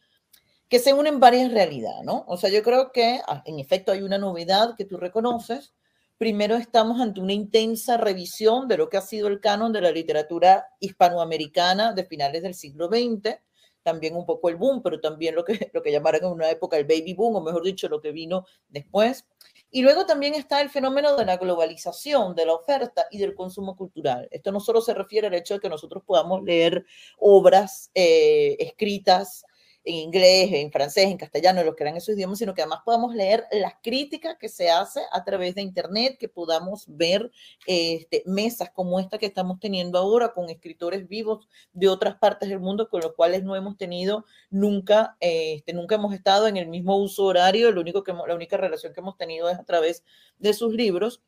que 0.71 0.79
se 0.79 0.95
unen 0.95 1.19
varias 1.19 1.53
realidades, 1.53 2.05
¿no? 2.05 2.25
O 2.29 2.37
sea, 2.37 2.49
yo 2.49 2.63
creo 2.63 2.93
que 2.93 3.21
ah, 3.27 3.43
en 3.45 3.59
efecto 3.59 3.91
hay 3.91 4.03
una 4.03 4.19
novedad 4.19 4.77
que 4.77 4.85
tú 4.85 4.97
reconoces. 4.97 5.75
Primero 6.17 6.55
estamos 6.55 7.01
ante 7.01 7.21
una 7.21 7.33
intensa 7.33 7.97
revisión 7.97 8.69
de 8.69 8.77
lo 8.77 8.89
que 8.89 8.97
ha 8.97 9.01
sido 9.01 9.27
el 9.27 9.41
canon 9.41 9.73
de 9.73 9.81
la 9.81 9.91
literatura 9.91 10.67
hispanoamericana 10.79 11.93
de 11.93 12.05
finales 12.05 12.43
del 12.43 12.55
siglo 12.55 12.87
XX, 12.87 13.41
también 13.83 14.15
un 14.15 14.25
poco 14.25 14.49
el 14.49 14.57
boom, 14.57 14.81
pero 14.81 15.01
también 15.01 15.35
lo 15.35 15.45
que, 15.45 15.71
lo 15.75 15.83
que 15.83 15.91
llamaron 15.91 16.25
en 16.25 16.31
una 16.31 16.51
época 16.51 16.77
el 16.77 16.85
baby 16.85 17.15
boom, 17.15 17.35
o 17.35 17.41
mejor 17.41 17.65
dicho, 17.65 17.89
lo 17.89 18.01
que 18.01 18.13
vino 18.13 18.47
después. 18.69 19.27
Y 19.73 19.83
luego 19.83 20.07
también 20.07 20.35
está 20.35 20.61
el 20.61 20.71
fenómeno 20.71 21.17
de 21.17 21.25
la 21.25 21.37
globalización, 21.37 22.37
de 22.37 22.47
la 22.47 22.55
oferta 22.55 23.07
y 23.11 23.19
del 23.19 23.35
consumo 23.35 23.75
cultural. 23.75 24.29
Esto 24.31 24.53
no 24.53 24.61
solo 24.61 24.81
se 24.83 24.95
refiere 24.95 25.27
al 25.27 25.35
hecho 25.35 25.55
de 25.55 25.61
que 25.61 25.69
nosotros 25.69 26.05
podamos 26.07 26.45
leer 26.45 26.85
obras 27.19 27.91
eh, 27.95 28.57
escritas 28.61 29.45
en 29.85 29.95
inglés, 29.95 30.51
en 30.53 30.71
francés, 30.71 31.07
en 31.07 31.17
castellano, 31.17 31.65
los 31.65 31.75
que 31.75 31.85
eran 31.85 31.97
esos 31.97 32.15
idiomas, 32.15 32.39
sino 32.39 32.55
que 32.55 32.63
además 32.63 32.81
podamos 32.85 33.15
leer 33.15 33.47
las 33.53 33.75
críticas 33.83 34.37
que 34.39 34.49
se 34.49 34.71
hace 34.71 35.01
a 35.13 35.25
través 35.25 35.55
de 35.55 35.63
Internet, 35.63 36.17
que 36.19 36.29
podamos 36.29 36.85
ver 36.89 37.31
este, 37.67 38.23
mesas 38.27 38.71
como 38.71 39.01
esta 39.01 39.19
que 39.19 39.27
estamos 39.27 39.59
teniendo 39.61 39.99
ahora 39.99 40.33
con 40.33 40.51
escritores 40.51 41.09
vivos 41.09 41.49
de 41.73 41.89
otras 41.89 42.17
partes 42.17 42.49
del 42.49 42.61
mundo, 42.61 42.89
con 42.89 43.01
los 43.01 43.15
cuales 43.15 43.43
no 43.43 43.57
hemos 43.57 43.77
tenido 43.77 44.25
nunca, 44.51 45.17
este, 45.21 45.73
nunca 45.73 45.95
hemos 45.95 46.15
estado 46.15 46.47
en 46.47 46.57
el 46.57 46.69
mismo 46.69 46.97
uso 46.97 47.25
horario, 47.25 47.71
lo 47.73 47.81
único 47.81 48.03
que, 48.05 48.13
la 48.13 48.35
única 48.35 48.57
relación 48.57 48.93
que 48.93 49.01
hemos 49.01 49.17
tenido 49.17 49.49
es 49.49 49.59
a 49.59 49.65
través 49.65 50.05
de 50.39 50.53
sus 50.55 50.73
libros 50.73 51.23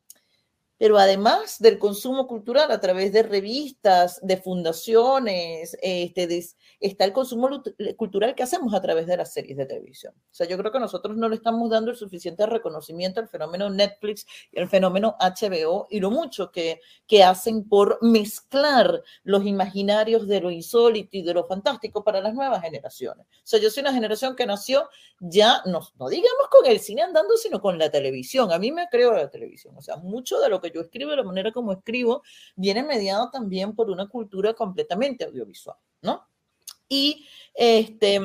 pero 0.78 0.98
además 0.98 1.58
del 1.60 1.78
consumo 1.78 2.26
cultural 2.26 2.70
a 2.70 2.80
través 2.80 3.12
de 3.12 3.22
revistas, 3.22 4.18
de 4.22 4.36
fundaciones, 4.36 5.76
este, 5.80 6.44
está 6.80 7.04
el 7.04 7.12
consumo 7.12 7.62
cultural 7.96 8.34
que 8.34 8.42
hacemos 8.42 8.74
a 8.74 8.82
través 8.82 9.06
de 9.06 9.16
las 9.16 9.32
series 9.32 9.56
de 9.56 9.66
televisión. 9.66 10.12
O 10.16 10.34
sea, 10.34 10.48
yo 10.48 10.58
creo 10.58 10.72
que 10.72 10.80
nosotros 10.80 11.16
no 11.16 11.28
le 11.28 11.36
estamos 11.36 11.70
dando 11.70 11.90
el 11.90 11.96
suficiente 11.96 12.46
reconocimiento 12.46 13.20
al 13.20 13.28
fenómeno 13.28 13.70
Netflix 13.70 14.26
y 14.50 14.58
al 14.58 14.68
fenómeno 14.68 15.16
HBO 15.20 15.86
y 15.90 16.00
lo 16.00 16.10
mucho 16.10 16.50
que, 16.50 16.80
que 17.06 17.22
hacen 17.22 17.68
por 17.68 17.98
mezclar 18.02 19.02
los 19.22 19.46
imaginarios 19.46 20.26
de 20.26 20.40
lo 20.40 20.50
insólito 20.50 21.16
y 21.16 21.22
de 21.22 21.34
lo 21.34 21.46
fantástico 21.46 22.02
para 22.02 22.20
las 22.20 22.34
nuevas 22.34 22.62
generaciones. 22.62 23.26
O 23.26 23.40
sea, 23.44 23.60
yo 23.60 23.70
soy 23.70 23.82
una 23.82 23.92
generación 23.92 24.34
que 24.34 24.46
nació 24.46 24.88
ya, 25.20 25.62
no, 25.66 25.80
no 25.98 26.08
digamos 26.08 26.48
con 26.50 26.66
el 26.66 26.80
cine 26.80 27.02
andando, 27.02 27.36
sino 27.36 27.60
con 27.60 27.78
la 27.78 27.90
televisión. 27.90 28.50
A 28.52 28.58
mí 28.58 28.72
me 28.72 28.88
creo 28.90 29.12
la 29.12 29.30
televisión. 29.30 29.76
O 29.76 29.82
sea, 29.82 29.96
mucho 29.96 30.40
de 30.40 30.48
lo 30.48 30.60
que 30.62 30.70
yo 30.70 30.80
escribo, 30.80 31.14
la 31.14 31.22
manera 31.22 31.52
como 31.52 31.72
escribo, 31.72 32.22
viene 32.56 32.82
mediado 32.82 33.30
también 33.30 33.74
por 33.74 33.90
una 33.90 34.08
cultura 34.08 34.54
completamente 34.54 35.24
audiovisual, 35.24 35.76
¿no? 36.00 36.26
Y 36.88 37.26
este, 37.54 38.20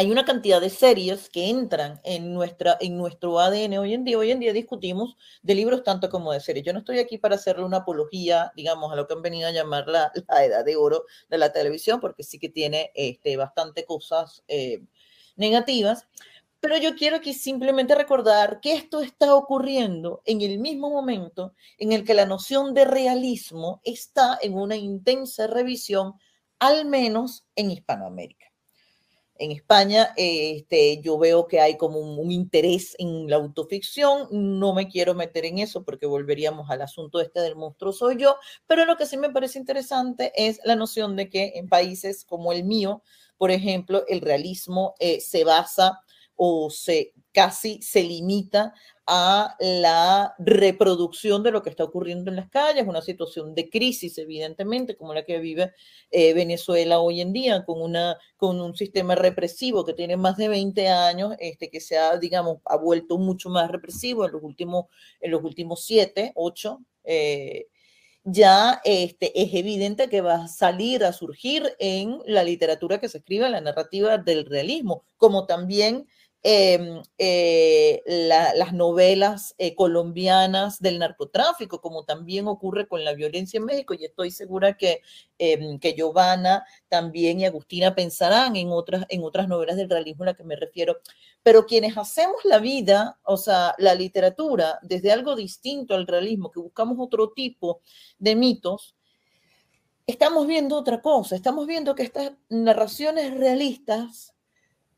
hay 0.00 0.10
una 0.10 0.24
cantidad 0.24 0.62
de 0.62 0.70
series 0.70 1.28
que 1.28 1.50
entran 1.50 2.00
en, 2.04 2.32
nuestra, 2.32 2.78
en 2.80 2.96
nuestro 2.96 3.38
ADN 3.38 3.76
hoy 3.76 3.92
en 3.92 4.04
día. 4.04 4.16
Hoy 4.16 4.30
en 4.30 4.40
día 4.40 4.54
discutimos 4.54 5.14
de 5.42 5.54
libros 5.54 5.84
tanto 5.84 6.08
como 6.08 6.32
de 6.32 6.40
series. 6.40 6.64
Yo 6.64 6.72
no 6.72 6.78
estoy 6.78 7.00
aquí 7.00 7.18
para 7.18 7.34
hacerle 7.34 7.64
una 7.64 7.78
apología, 7.78 8.50
digamos, 8.56 8.90
a 8.90 8.96
lo 8.96 9.06
que 9.06 9.12
han 9.12 9.20
venido 9.20 9.46
a 9.46 9.52
llamar 9.52 9.86
la, 9.88 10.10
edad 10.42 10.64
de 10.64 10.76
oro 10.76 11.04
de 11.28 11.36
la 11.36 11.52
televisión, 11.52 12.00
porque 12.00 12.22
sí 12.22 12.38
que 12.38 12.48
tiene 12.48 12.92
este, 12.94 13.36
bastante 13.36 13.84
cosas 13.84 14.42
eh, 14.48 14.82
negativas. 15.36 16.08
Pero 16.60 16.76
yo 16.76 16.94
quiero 16.94 17.16
aquí 17.16 17.32
simplemente 17.32 17.94
recordar 17.94 18.60
que 18.60 18.74
esto 18.74 19.00
está 19.00 19.34
ocurriendo 19.34 20.20
en 20.26 20.42
el 20.42 20.58
mismo 20.58 20.90
momento 20.90 21.54
en 21.78 21.92
el 21.92 22.04
que 22.04 22.12
la 22.12 22.26
noción 22.26 22.74
de 22.74 22.84
realismo 22.84 23.80
está 23.82 24.38
en 24.42 24.54
una 24.54 24.76
intensa 24.76 25.46
revisión, 25.46 26.14
al 26.58 26.84
menos 26.84 27.46
en 27.56 27.70
Hispanoamérica. 27.70 28.46
en 29.38 29.52
España, 29.52 30.12
este, 30.16 31.00
yo 31.00 31.16
veo 31.16 31.46
que 31.46 31.60
hay 31.60 31.78
como 31.78 31.98
un, 31.98 32.30
interés 32.30 32.94
en 32.98 33.26
la 33.30 33.36
autoficción. 33.36 34.28
No 34.30 34.74
me 34.74 34.86
quiero 34.86 35.14
meter 35.14 35.46
en 35.46 35.60
eso 35.60 35.82
porque 35.82 36.04
volveríamos 36.04 36.68
al 36.68 36.82
asunto 36.82 37.20
este 37.22 37.40
del 37.40 37.56
monstruo 37.56 37.94
soy 37.94 38.18
yo, 38.18 38.36
pero 38.66 38.84
lo 38.84 38.98
que 38.98 39.06
sí 39.06 39.16
me 39.16 39.30
parece 39.30 39.58
interesante 39.58 40.30
es 40.36 40.60
la 40.64 40.76
noción 40.76 41.16
de 41.16 41.30
que 41.30 41.52
en 41.54 41.70
países 41.70 42.26
como 42.26 42.52
el 42.52 42.64
mío, 42.64 43.02
por 43.38 43.50
ejemplo, 43.50 44.04
el 44.08 44.20
realismo 44.20 44.94
eh, 44.98 45.20
se 45.20 45.44
basa 45.44 46.02
o 46.42 46.70
se 46.70 47.12
casi 47.32 47.82
se 47.82 48.02
limita 48.02 48.72
a 49.06 49.56
la 49.60 50.34
reproducción 50.38 51.42
de 51.42 51.50
lo 51.50 51.62
que 51.62 51.68
está 51.68 51.84
ocurriendo 51.84 52.30
en 52.30 52.36
las 52.36 52.48
calles, 52.48 52.86
una 52.86 53.02
situación 53.02 53.54
de 53.54 53.68
crisis, 53.68 54.16
evidentemente, 54.16 54.96
como 54.96 55.12
la 55.12 55.26
que 55.26 55.38
vive 55.38 55.74
eh, 56.10 56.32
Venezuela 56.32 56.98
hoy 57.00 57.20
en 57.20 57.34
día, 57.34 57.62
con, 57.66 57.82
una, 57.82 58.16
con 58.38 58.58
un 58.58 58.74
sistema 58.74 59.16
represivo 59.16 59.84
que 59.84 59.92
tiene 59.92 60.16
más 60.16 60.38
de 60.38 60.48
20 60.48 60.88
años, 60.88 61.34
este, 61.40 61.68
que 61.68 61.80
se 61.80 61.98
ha, 61.98 62.16
digamos, 62.16 62.60
ha 62.64 62.76
vuelto 62.76 63.18
mucho 63.18 63.50
más 63.50 63.70
represivo 63.70 64.24
en 64.24 64.32
los 64.32 64.42
últimos, 64.42 64.86
en 65.20 65.32
los 65.32 65.44
últimos 65.44 65.84
7, 65.84 66.32
8. 66.36 66.80
Eh, 67.04 67.66
ya 68.24 68.80
este, 68.84 69.42
es 69.42 69.52
evidente 69.54 70.08
que 70.08 70.20
va 70.20 70.44
a 70.44 70.48
salir 70.48 71.04
a 71.04 71.12
surgir 71.12 71.74
en 71.78 72.18
la 72.26 72.44
literatura 72.44 72.98
que 72.98 73.08
se 73.08 73.18
escribe, 73.18 73.46
en 73.46 73.52
la 73.52 73.60
narrativa 73.60 74.18
del 74.18 74.46
realismo, 74.46 75.04
como 75.16 75.46
también 75.46 76.06
Em, 76.42 77.02
eh, 77.18 78.02
las 78.06 78.72
novelas 78.72 79.54
eh, 79.58 79.74
colombianas 79.74 80.80
del 80.80 80.98
narcotráfico, 80.98 81.82
como 81.82 82.04
también 82.04 82.48
ocurre 82.48 82.88
con 82.88 83.04
la 83.04 83.12
violencia 83.12 83.58
en 83.58 83.66
México, 83.66 83.92
y 83.92 84.06
estoy 84.06 84.30
segura 84.30 84.74
que, 84.78 85.02
eh, 85.38 85.78
que 85.82 85.92
Giovanna 85.94 86.64
también 86.88 87.40
y 87.40 87.44
Agustina 87.44 87.94
pensarán 87.94 88.56
en 88.56 88.70
otras, 88.70 89.04
en 89.10 89.22
otras 89.22 89.48
novelas 89.48 89.76
del 89.76 89.90
realismo 89.90 90.24
a 90.24 90.28
las 90.28 90.36
que 90.36 90.44
me 90.44 90.56
refiero. 90.56 90.96
Pero 91.42 91.66
quienes 91.66 91.98
hacemos 91.98 92.42
la 92.44 92.58
vida, 92.58 93.18
o 93.24 93.36
sea, 93.36 93.74
la 93.76 93.94
literatura, 93.94 94.78
desde 94.82 95.12
algo 95.12 95.36
distinto 95.36 95.94
al 95.94 96.06
realismo, 96.06 96.50
que 96.50 96.60
buscamos 96.60 96.96
otro 96.98 97.32
tipo 97.32 97.82
de 98.18 98.34
mitos, 98.34 98.96
estamos 100.06 100.46
viendo 100.46 100.76
otra 100.78 101.02
cosa, 101.02 101.36
estamos 101.36 101.66
viendo 101.66 101.94
que 101.94 102.02
estas 102.04 102.32
narraciones 102.48 103.36
realistas 103.38 104.34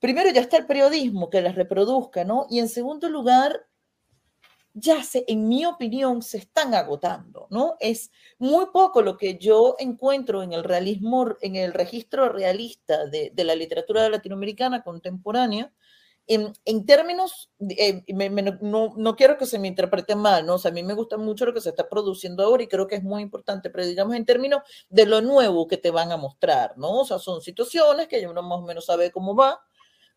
primero 0.03 0.31
ya 0.31 0.41
está 0.41 0.57
el 0.57 0.67
periodismo 0.67 1.31
que 1.31 1.41
las 1.41 1.55
reproduzca, 1.55 2.25
¿no? 2.25 2.47
Y 2.51 2.59
en 2.59 2.69
segundo 2.69 3.09
lugar, 3.09 3.69
ya 4.75 5.01
se, 5.05 5.25
en 5.29 5.47
mi 5.47 5.65
opinión, 5.65 6.23
se 6.23 6.39
están 6.39 6.75
agotando, 6.75 7.47
¿no? 7.51 7.77
Es 7.79 8.11
muy 8.37 8.67
poco 8.73 9.01
lo 9.01 9.17
que 9.17 9.39
yo 9.39 9.77
encuentro 9.79 10.43
en 10.43 10.55
el 10.55 10.65
realismo, 10.65 11.37
en 11.41 11.55
el 11.55 11.73
registro 11.73 12.29
realista 12.31 13.07
de, 13.07 13.33
la 13.37 13.55
literatura 13.55 14.09
latinoamericana 14.09 14.83
contemporánea, 14.83 15.73
en, 16.27 16.53
en 16.65 16.85
términos, 16.85 17.53
eh, 17.61 18.03
no, 18.61 18.95
no, 18.97 19.15
quiero 19.15 19.39
que 19.39 19.47
se 19.47 19.61
me 19.61 19.69
interprete 19.69 20.17
mal, 20.17 20.45
¿no? 20.45 20.55
O 20.55 20.59
sea, 20.59 20.73
a 20.73 20.75
mí 20.75 20.83
me 20.83 20.95
gusta 20.95 21.17
mucho 21.17 21.47
lo 21.47 21.55
que 21.55 21.61
se 21.61 21.69
está 21.69 21.89
produciendo 21.89 22.43
ahora 22.43 22.65
y 22.65 22.69
creo 22.69 22.89
que 22.89 22.97
es 22.97 23.05
muy 23.05 23.23
importante, 23.23 23.71
pero 23.71 23.87
digamos 23.87 24.17
en 24.17 24.25
términos 24.25 24.63
de 24.89 25.07
lo 25.07 25.21
nuevo 25.21 25.69
que 25.69 25.77
te 25.77 25.93
van 25.93 26.11
a 26.11 26.17
mostrar, 26.17 26.77
¿no? 26.77 27.01
O 27.01 27.05
sea, 27.05 27.21
son 27.21 27.41
situaciones 27.41 28.09
que 28.09 28.27
uno 28.27 28.43
más 28.43 28.59
o 28.59 28.63
menos 28.63 28.87
sabe 28.87 29.13
cómo 29.13 29.37
va, 29.37 29.61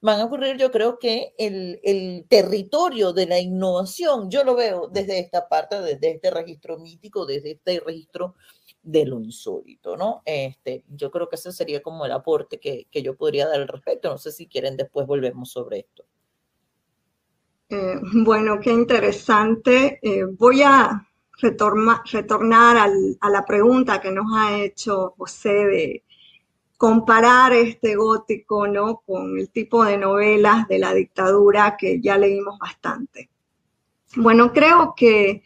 van 0.05 0.19
a 0.19 0.25
ocurrir, 0.25 0.57
yo 0.57 0.69
creo 0.71 0.99
que 0.99 1.33
el, 1.39 1.79
el, 1.83 2.25
territorio 2.29 3.11
de 3.11 3.25
la 3.25 3.39
innovación, 3.39 4.29
yo 4.29 4.43
lo 4.43 4.55
veo 4.55 4.87
desde 4.87 5.17
esta 5.17 5.49
parte, 5.49 5.81
desde 5.81 6.11
este 6.11 6.29
registro 6.29 6.77
mítico, 6.77 7.25
desde 7.25 7.53
este 7.53 7.79
registro 7.79 8.35
de 8.83 9.03
lo 9.03 9.19
insólito, 9.19 9.97
¿no? 9.97 10.21
Este, 10.23 10.83
yo 10.89 11.09
creo 11.09 11.27
que 11.27 11.37
ese 11.37 11.51
sería 11.51 11.81
como 11.81 12.05
el 12.05 12.11
aporte 12.11 12.59
que, 12.59 12.85
que 12.91 13.01
yo 13.01 13.15
podría 13.15 13.47
dar 13.47 13.61
al 13.61 13.67
respecto. 13.67 14.09
No 14.11 14.19
sé 14.19 14.31
si 14.31 14.45
quieren, 14.45 14.77
después 14.77 15.07
volvemos 15.07 15.49
sobre 15.49 15.79
esto. 15.79 16.05
Eh, 17.69 17.95
bueno, 18.23 18.59
qué 18.61 18.71
interesante. 18.71 19.99
Eh, 20.03 20.25
voy 20.25 20.61
a 20.61 21.09
retornar 21.41 22.77
al, 22.77 23.17
a 23.19 23.29
la 23.31 23.43
pregunta 23.43 23.99
que 23.99 24.11
nos 24.11 24.27
ha 24.35 24.59
hecho 24.59 25.15
José 25.17 25.49
de 25.49 26.03
comparar 26.77 27.53
este 27.53 27.95
gótico 27.95 28.67
¿no? 28.67 29.01
con 29.05 29.37
el 29.37 29.49
tipo 29.49 29.85
de 29.85 29.97
novelas 29.97 30.67
de 30.67 30.79
la 30.79 30.93
dictadura 30.93 31.77
que 31.77 32.01
ya 32.01 32.17
leímos 32.17 32.59
bastante. 32.59 33.29
Bueno, 34.17 34.51
creo 34.51 34.93
que 34.95 35.43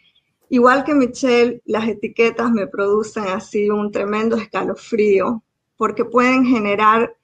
igual 0.49 0.83
que 0.83 0.95
Michelle, 0.95 1.61
las 1.65 1.87
etiquetas 1.87 2.51
me 2.51 2.67
producen 2.67 3.27
así 3.27 3.69
un 3.69 3.91
tremendo 3.91 4.37
escalofrío 4.37 5.43
porque 5.77 6.05
pueden 6.05 6.45
generar 6.45 7.15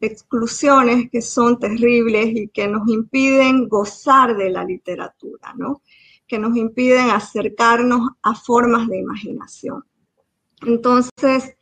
exclusiones 0.00 1.10
que 1.10 1.20
son 1.20 1.58
terribles 1.58 2.28
y 2.28 2.48
que 2.48 2.66
nos 2.66 2.88
impiden 2.88 3.68
gozar 3.68 4.36
de 4.36 4.50
la 4.50 4.64
literatura, 4.64 5.54
¿no? 5.56 5.82
que 6.26 6.38
nos 6.38 6.56
impiden 6.56 7.10
acercarnos 7.10 8.10
a 8.22 8.34
formas 8.34 8.88
de 8.88 8.98
imaginación. 8.98 9.84
Entonces, 10.62 11.56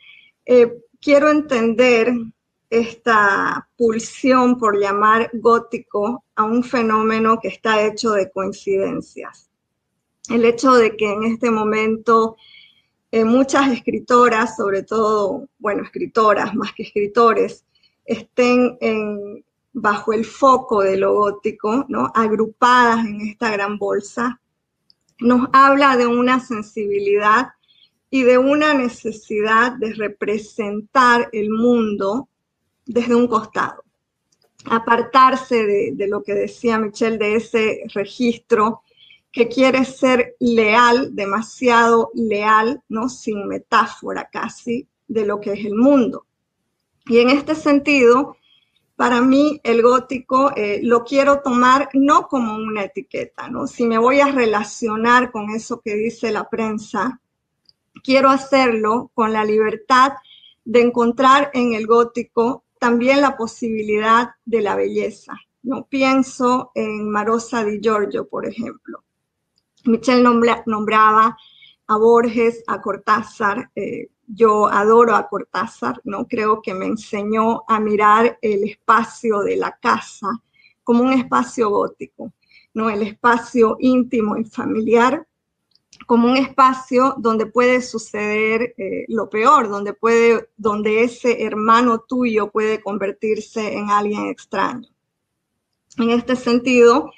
eh, 0.45 0.73
quiero 1.01 1.31
entender 1.31 2.13
esta 2.71 3.69
pulsión 3.77 4.59
por 4.59 4.79
llamar 4.79 5.31
gótico 5.33 6.25
a 6.35 6.45
un 6.45 6.63
fenómeno 6.63 7.39
que 7.41 7.49
está 7.49 7.83
hecho 7.87 8.13
de 8.13 8.31
coincidencias. 8.31 9.49
El 10.29 10.45
hecho 10.45 10.75
de 10.75 10.97
que 10.97 11.11
en 11.11 11.25
este 11.25 11.51
momento 11.51 12.37
eh, 13.11 13.25
muchas 13.25 13.73
escritoras, 13.73 14.57
sobre 14.57 14.83
todo, 14.83 15.49
bueno, 15.59 15.83
escritoras 15.83 16.55
más 16.55 16.75
que 16.75 16.83
escritores, 16.83 17.65
estén 18.05 18.77
bajo 19.73 20.13
el 20.13 20.25
foco 20.25 20.83
de 20.83 20.99
lo 20.99 21.15
gótico, 21.15 21.87
¿no? 21.89 22.11
agrupadas 22.15 23.07
en 23.07 23.21
esta 23.23 23.51
gran 23.51 23.79
bolsa, 23.79 24.41
nos 25.21 25.49
habla 25.53 25.97
de 25.97 26.07
una 26.07 26.41
sensibilidad 26.41 27.49
y 28.11 28.23
de 28.23 28.39
una 28.39 28.75
necesidad 28.75 29.73
de 29.73 29.93
representar 29.95 31.29
el 31.33 31.51
mundo 31.51 32.29
desde 32.87 33.15
un 33.15 33.29
costado, 33.29 33.85
apartarse 34.65 35.93
de, 35.95 36.09
lo 36.09 36.23
que 36.23 36.35
decía 36.35 36.79
Michelle, 36.79 37.19
de 37.19 37.37
ese 37.37 37.83
registro 37.95 38.83
que 39.31 39.49
quiere 39.49 39.85
ser 39.85 40.37
leal, 40.41 41.15
demasiado 41.15 42.11
leal, 42.15 42.83
¿no? 42.89 43.09
sin 43.09 43.47
metáfora 43.47 44.29
casi, 44.33 44.89
de 45.07 45.27
lo 45.27 45.41
que 45.41 45.53
es 45.53 45.65
el 45.67 45.75
mundo. 45.75 46.27
Y 47.07 47.19
en 47.19 47.31
este 47.31 47.55
sentido, 47.55 48.37
para 48.97 49.21
mí 49.21 49.61
el 49.63 49.83
gótico 49.83 50.53
eh, 50.57 50.81
lo 50.83 51.05
quiero 51.05 51.41
tomar 51.41 51.89
no 51.93 52.27
como 52.27 52.55
una 52.57 52.85
etiqueta, 52.85 53.49
¿no? 53.49 53.67
Si 53.67 53.87
me 53.87 53.97
voy 53.97 54.21
a 54.21 54.33
relacionar 54.33 55.31
con 55.31 55.51
eso 55.51 55.81
que 55.81 55.95
dice 55.95 56.33
la 56.33 56.51
prensa, 56.51 57.21
quiero 58.03 58.31
hacerlo 58.31 59.11
con 59.15 59.33
la 59.33 59.45
libertad 59.45 60.13
de 60.65 60.83
encontrar 60.83 61.51
en 61.55 61.75
el 61.75 61.87
gótico 61.87 62.65
también 62.79 63.21
la 63.21 63.37
posibilidad 63.37 64.31
de 64.45 64.61
la 64.61 64.77
belleza. 64.77 65.35
No 65.63 65.87
pienso 65.87 66.71
en 66.75 67.09
Marosa 67.11 67.65
di 67.65 67.81
Giorgio, 67.81 68.29
por 68.29 68.47
ejemplo. 68.47 69.05
Michelle 69.85 70.23
nombraba 70.67 71.37
a 71.87 71.97
Borges, 71.97 72.63
a 72.67 72.81
Cortázar. 72.81 73.71
Eh, 73.75 74.09
yo 74.27 74.67
adoro 74.67 75.15
a 75.15 75.27
Cortázar, 75.29 76.01
¿no? 76.05 76.27
Creo 76.27 76.61
que 76.61 76.75
me 76.75 76.87
enseñó 76.87 77.65
a 77.67 77.81
mirar 77.81 78.39
el 78.43 78.65
espacio 78.65 79.41
de 79.41 79.57
la 79.57 79.77
casa 79.81 80.29
como 80.85 81.03
un 81.03 81.13
espacio 81.13 81.71
gótico, 81.71 82.33
¿no? 82.75 82.91
El 82.91 83.03
espacio 83.03 83.77
íntimo 83.81 84.37
y 84.37 84.45
familiar 84.45 85.27
como 86.07 86.29
un 86.29 86.37
espacio 86.37 87.15
donde 87.19 87.47
puede 87.47 87.83
suceder 87.83 88.75
eh, 88.77 89.05
lo 89.09 89.29
peor, 89.29 89.69
donde, 89.69 89.93
puede, 89.93 90.49
donde 90.57 91.03
ese 91.03 91.45
hermano 91.45 92.01
tuyo 92.01 92.51
puede 92.51 92.81
convertirse 92.81 93.75
en 93.75 93.91
alguien 93.91 94.27
extraño. 94.27 94.89
En 95.99 96.11
este 96.11 96.37
sentido, 96.37 97.11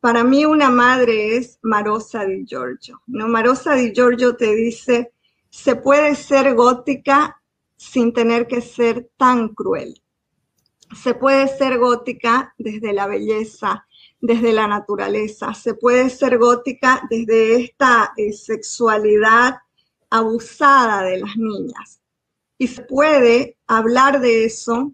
para 0.00 0.22
mí 0.22 0.44
una 0.44 0.70
madre 0.70 1.36
es 1.36 1.58
Marosa 1.62 2.24
di 2.24 2.44
Giorgio. 2.44 3.00
¿no? 3.06 3.28
Marosa 3.28 3.74
di 3.74 3.92
Giorgio 3.92 4.36
te 4.36 4.54
dice, 4.54 5.12
se 5.48 5.76
puede 5.76 6.14
ser 6.14 6.54
gótica 6.54 7.42
sin 7.76 8.12
tener 8.12 8.46
que 8.46 8.60
ser 8.60 9.10
tan 9.16 9.48
cruel. 9.48 10.00
Se 10.94 11.14
puede 11.14 11.48
ser 11.48 11.78
gótica 11.78 12.54
desde 12.58 12.92
la 12.92 13.06
belleza, 13.06 13.86
desde 14.26 14.52
la 14.52 14.66
naturaleza, 14.66 15.54
se 15.54 15.74
puede 15.74 16.10
ser 16.10 16.36
gótica 16.36 17.00
desde 17.08 17.62
esta 17.62 18.12
eh, 18.16 18.32
sexualidad 18.32 19.58
abusada 20.10 21.02
de 21.02 21.18
las 21.18 21.36
niñas. 21.36 22.00
Y 22.58 22.66
se 22.66 22.82
puede 22.82 23.56
hablar 23.68 24.20
de 24.20 24.44
eso 24.44 24.92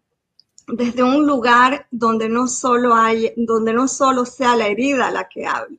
desde 0.66 1.02
un 1.02 1.26
lugar 1.26 1.86
donde 1.90 2.28
no 2.28 2.46
solo 2.46 2.94
hay, 2.94 3.32
donde 3.36 3.72
no 3.72 3.88
solo 3.88 4.26
sea 4.26 4.54
la 4.54 4.66
herida 4.66 5.10
la 5.10 5.28
que 5.28 5.46
hable, 5.46 5.78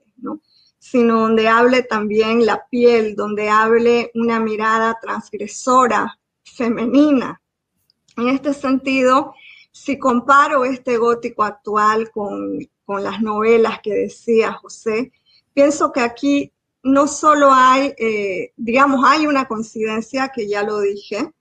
sino 0.79 1.21
donde 1.21 1.47
hable 1.47 1.83
también 1.83 2.45
la 2.45 2.65
piel, 2.67 3.15
donde 3.15 3.49
hable 3.49 4.11
una 4.15 4.39
mirada 4.39 4.97
transgresora, 4.99 6.17
femenina. 6.43 7.39
En 8.17 8.29
este 8.29 8.53
sentido, 8.53 9.35
si 9.71 9.99
comparo 9.99 10.65
este 10.65 10.97
gótico 10.97 11.43
actual 11.43 12.11
con, 12.11 12.59
con 12.85 13.03
las 13.03 13.21
novelas 13.21 13.79
que 13.81 13.93
decía 13.93 14.53
José, 14.53 15.11
pienso 15.53 15.91
que 15.91 16.01
aquí 16.01 16.51
no 16.83 17.07
solo 17.07 17.51
hay, 17.53 17.93
eh, 17.97 18.51
digamos, 18.57 19.05
hay 19.05 19.25
una 19.25 19.47
coincidencia 19.47 20.29
que 20.29 20.47
ya 20.47 20.63
lo 20.63 20.81
dije, 20.81 21.31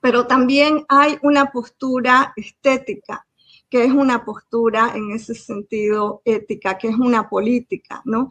pero 0.00 0.26
también 0.26 0.84
hay 0.88 1.18
una 1.22 1.50
postura 1.50 2.32
estética, 2.36 3.26
que 3.68 3.84
es 3.84 3.92
una 3.92 4.24
postura 4.24 4.92
en 4.94 5.12
ese 5.12 5.34
sentido 5.34 6.22
ética, 6.24 6.76
que 6.76 6.88
es 6.88 6.96
una 6.96 7.28
política, 7.28 8.02
¿no? 8.04 8.30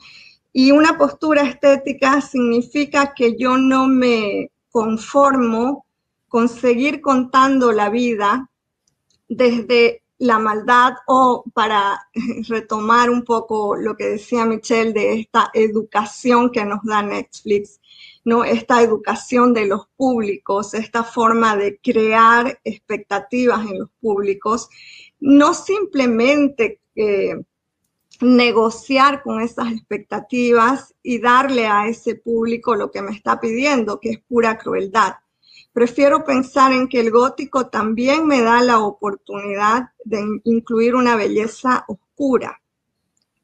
Y 0.52 0.72
una 0.72 0.98
postura 0.98 1.44
estética 1.44 2.22
significa 2.22 3.13
que 3.13 3.36
yo 3.38 3.58
no 3.58 3.88
me 3.88 4.52
conformo 4.70 5.86
con 6.28 6.50
seguir 6.50 7.02
contando 7.02 7.72
la 7.72 7.89
vida 7.89 8.50
desde 9.28 10.04
la 10.20 10.38
maldad 10.38 10.94
o 11.08 11.46
para 11.54 12.08
retomar 12.48 13.10
un 13.10 13.24
poco 13.24 13.76
lo 13.76 13.96
que 13.96 14.10
decía 14.10 14.46
Michelle 14.46 14.94
de 14.94 15.14
esta 15.14 15.50
educación 15.54 16.52
que 16.52 16.66
nos 16.66 16.84
da 16.84 17.02
Netflix, 17.02 17.80
¿no? 18.26 18.44
Esta 18.44 18.82
educación 18.82 19.54
de 19.54 19.66
los 19.66 19.88
públicos, 19.96 20.74
esta 20.74 21.04
forma 21.04 21.56
de 21.56 21.80
crear 21.82 22.60
expectativas 22.64 23.66
en 23.66 23.80
los 23.80 23.90
públicos, 24.02 24.70
no 25.22 25.54
simplemente 25.54 26.82
eh, 26.96 27.36
negociar 28.20 29.24
con 29.24 29.42
esas 29.42 29.72
expectativas 29.72 30.94
y 31.02 31.20
darle 31.20 31.66
a 31.66 31.88
ese 31.88 32.16
público 32.16 32.76
lo 32.76 32.92
que 32.92 33.02
me 33.02 33.12
está 33.12 33.40
pidiendo, 33.40 34.02
que 34.02 34.10
es 34.10 34.20
pura 34.20 34.58
crueldad 34.58 35.16
Prefiero 35.74 36.24
pensar 36.24 36.74
en 36.74 36.88
que 36.88 37.00
el 37.00 37.12
gótico 37.12 37.68
también 37.68 38.26
me 38.26 38.42
da 38.42 38.62
la 38.62 38.80
oportunidad 38.80 39.90
de 40.04 40.42
incluir 40.44 40.96
una 40.96 41.16
belleza 41.16 41.86
oscura, 41.88 42.62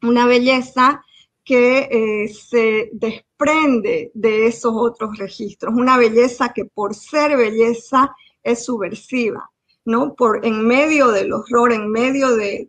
una 0.01 0.25
belleza 0.25 1.03
que 1.43 1.87
eh, 1.91 2.27
se 2.27 2.89
desprende 2.93 4.11
de 4.15 4.47
esos 4.47 4.73
otros 4.75 5.17
registros, 5.17 5.75
una 5.75 5.97
belleza 5.97 6.51
que 6.53 6.65
por 6.65 6.95
ser 6.95 7.37
belleza 7.37 8.15
es 8.43 8.65
subversiva, 8.65 9.51
¿no? 9.85 10.15
Por 10.15 10.45
en 10.45 10.65
medio 10.65 11.09
del 11.09 11.31
horror, 11.31 11.71
en 11.71 11.91
medio 11.91 12.35
de, 12.35 12.67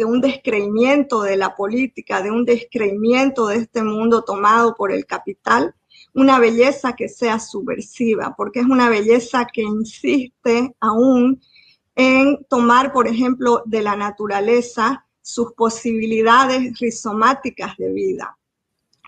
de 0.00 0.04
un 0.06 0.22
descreimiento 0.22 1.20
de 1.20 1.36
la 1.36 1.54
política, 1.54 2.22
de 2.22 2.30
un 2.30 2.46
descreimiento 2.46 3.48
de 3.48 3.56
este 3.56 3.82
mundo 3.82 4.24
tomado 4.24 4.74
por 4.74 4.92
el 4.92 5.04
capital, 5.04 5.74
una 6.14 6.38
belleza 6.38 6.94
que 6.94 7.08
sea 7.08 7.38
subversiva, 7.38 8.34
porque 8.36 8.60
es 8.60 8.66
una 8.66 8.88
belleza 8.88 9.46
que 9.52 9.62
insiste 9.62 10.74
aún 10.80 11.40
en 11.94 12.44
tomar, 12.48 12.92
por 12.92 13.08
ejemplo, 13.08 13.62
de 13.66 13.82
la 13.82 13.96
naturaleza 13.96 15.06
sus 15.22 15.52
posibilidades 15.52 16.78
rizomáticas 16.78 17.76
de 17.76 17.92
vida. 17.92 18.38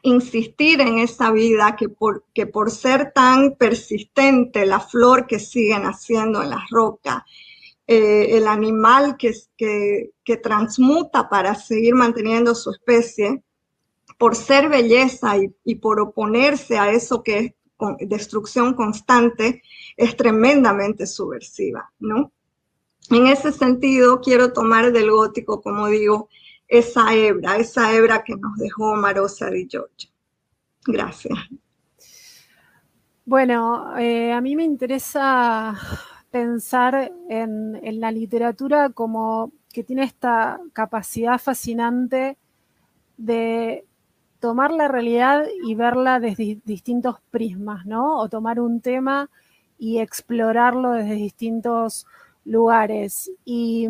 Insistir 0.03 0.81
en 0.81 0.99
esa 0.99 1.31
vida 1.31 1.77
que 1.77 1.89
por, 1.89 2.25
que 2.35 2.47
por 2.47 2.71
ser 2.71 3.13
tan 3.13 3.53
persistente, 3.53 4.67
la 4.67 4.81
flor 4.81 5.27
que 5.27 5.39
sigue 5.39 5.79
naciendo 5.79 6.43
en 6.43 6.51
las 6.51 6.69
rocas, 6.71 7.23
eh, 7.87 8.37
el 8.37 8.47
animal 8.47 9.17
que, 9.17 9.33
que 9.57 10.37
transmuta 10.37 11.29
para 11.29 11.55
seguir 11.55 11.95
manteniendo 11.95 12.55
su 12.55 12.71
especie, 12.71 13.43
por 14.23 14.37
ser 14.37 14.69
belleza 14.69 15.33
y, 15.65 15.75
por 15.75 15.99
oponerse 15.99 16.79
a 16.79 16.93
eso 16.93 17.25
que 17.25 17.39
es 17.39 17.55
destrucción 18.09 18.75
constante, 18.75 19.65
es 19.97 20.17
tremendamente 20.17 21.09
subversiva, 21.09 21.91
¿no? 21.99 22.31
En 23.11 23.27
ese 23.27 23.51
sentido, 23.51 24.21
quiero 24.21 24.53
tomar 24.53 24.93
del 24.93 25.11
gótico, 25.11 25.61
como 25.61 25.89
digo, 25.89 26.29
esa 26.69 27.13
hebra, 27.13 27.57
esa 27.57 27.93
hebra 27.93 28.23
que 28.23 28.37
nos 28.37 28.57
dejó 28.59 28.95
Marosa 28.95 29.51
Di 29.51 29.67
Giorgio. 29.67 30.11
Gracias. 30.87 31.37
Bueno, 33.25 33.99
eh, 33.99 34.33
a 34.33 34.41
mí 34.41 34.55
me 34.55 34.63
interesa 34.63 35.77
pensar 36.31 37.13
en, 37.29 37.75
en, 37.83 37.99
la 37.99 38.13
literatura 38.13 38.91
como 38.91 39.51
que 39.73 39.83
tiene 39.83 40.05
esta 40.05 40.61
capacidad 40.73 41.41
fascinante 41.41 42.39
de 43.17 43.85
tomar 44.43 44.73
la 44.73 44.89
realidad 44.89 45.45
y 45.65 45.77
verla 45.77 46.19
desde 46.19 46.59
distintos 46.65 47.21
prismas, 47.31 47.87
¿no? 47.87 48.19
O 48.19 48.29
tomar 48.29 48.59
un 48.59 48.81
tema 48.81 49.31
y 49.79 50.01
explorarlo 50.01 50.91
desde 50.91 51.15
distintos 51.15 52.07
lugares. 52.45 53.31
Y, 53.45 53.89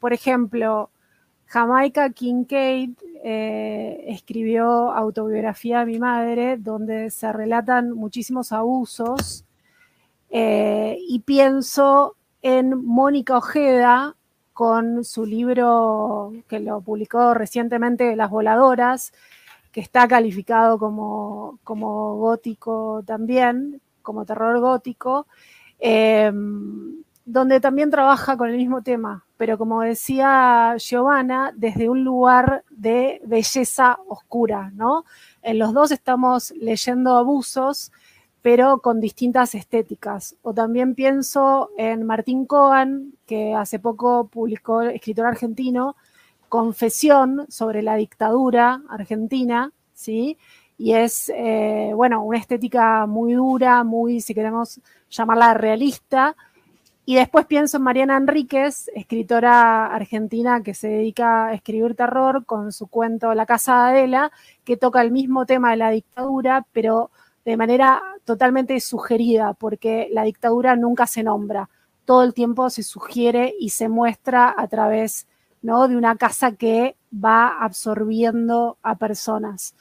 por 0.00 0.12
ejemplo, 0.12 0.90
Jamaica 1.46 2.10
Kincaid 2.10 2.90
eh, 3.22 4.04
escribió 4.08 4.90
Autobiografía 4.90 5.78
de 5.80 5.86
mi 5.86 6.00
madre, 6.00 6.56
donde 6.56 7.10
se 7.10 7.32
relatan 7.32 7.92
muchísimos 7.92 8.50
abusos. 8.50 9.44
Eh, 10.28 10.98
y 11.08 11.20
pienso 11.20 12.16
en 12.42 12.84
Mónica 12.84 13.38
Ojeda 13.38 14.16
con 14.52 15.04
su 15.04 15.24
libro 15.24 16.32
que 16.48 16.58
lo 16.58 16.80
publicó 16.80 17.32
recientemente, 17.32 18.16
Las 18.16 18.30
Voladoras, 18.30 19.12
que 19.74 19.80
está 19.80 20.06
calificado 20.06 20.78
como, 20.78 21.58
gótico 21.66 23.02
también, 23.04 23.80
como 24.02 24.24
terror 24.24 24.60
gótico, 24.60 25.26
em, 25.80 27.02
donde 27.24 27.58
también 27.58 27.90
trabaja 27.90 28.36
con 28.36 28.50
el 28.50 28.56
mismo 28.56 28.82
tema, 28.82 29.24
pero 29.36 29.58
como 29.58 29.80
decía 29.82 30.76
Giovanna, 30.78 31.52
desde 31.56 31.88
un 31.88 32.04
lugar 32.04 32.62
de 32.70 33.20
belleza 33.24 33.98
oscura, 34.06 34.70
¿no? 34.74 35.04
En 35.42 35.58
los 35.58 35.74
dos 35.74 35.90
estamos 35.90 36.52
leyendo 36.52 37.16
abusos, 37.16 37.90
pero 38.42 38.78
con 38.78 39.00
distintas 39.00 39.56
estéticas. 39.56 40.36
O 40.42 40.54
también 40.54 40.94
pienso 40.94 41.70
en 41.76 42.04
Martín 42.06 42.46
Cohen, 42.46 43.14
que 43.26 43.54
hace 43.54 43.80
poco 43.80 44.28
publicó, 44.28 44.82
escritor 44.82 45.26
argentino, 45.26 45.96
confesión 46.54 47.46
sobre 47.48 47.82
la 47.82 47.96
dictadura 47.96 48.80
argentina, 48.88 49.72
¿sí? 49.92 50.38
Y 50.78 50.92
es, 50.92 51.28
eh, 51.34 51.90
bueno, 51.96 52.22
una 52.22 52.38
estética 52.38 53.06
muy 53.06 53.32
dura, 53.32 53.82
muy, 53.82 54.20
si 54.20 54.34
queremos 54.34 54.80
llamarla 55.10 55.54
realista. 55.54 56.36
Y 57.04 57.16
después 57.16 57.46
pienso 57.46 57.78
en 57.78 57.82
Mariana 57.82 58.16
Enríquez, 58.16 58.88
escritora 58.94 59.86
argentina 59.86 60.62
que 60.62 60.74
se 60.74 60.86
dedica 60.86 61.46
a 61.46 61.54
escribir 61.54 61.96
terror 61.96 62.44
con 62.44 62.70
su 62.70 62.86
cuento 62.86 63.34
La 63.34 63.46
Casa 63.46 63.86
de 63.86 63.98
Adela, 63.98 64.30
que 64.62 64.76
toca 64.76 65.02
el 65.02 65.10
mismo 65.10 65.46
tema 65.46 65.72
de 65.72 65.78
la 65.78 65.90
dictadura, 65.90 66.64
pero 66.72 67.10
de 67.44 67.56
manera 67.56 68.00
totalmente 68.24 68.78
sugerida, 68.78 69.54
porque 69.54 70.08
la 70.12 70.22
dictadura 70.22 70.76
nunca 70.76 71.08
se 71.08 71.24
nombra. 71.24 71.68
Todo 72.04 72.22
el 72.22 72.32
tiempo 72.32 72.70
se 72.70 72.84
sugiere 72.84 73.52
y 73.58 73.70
se 73.70 73.88
muestra 73.88 74.54
a 74.56 74.68
través 74.68 75.26
¿no? 75.64 75.88
De 75.88 75.96
una 75.96 76.16
casa 76.16 76.52
que 76.52 76.94
va 77.12 77.48
absorbiendo 77.64 78.76
a 78.82 78.96
personas. 78.96 79.74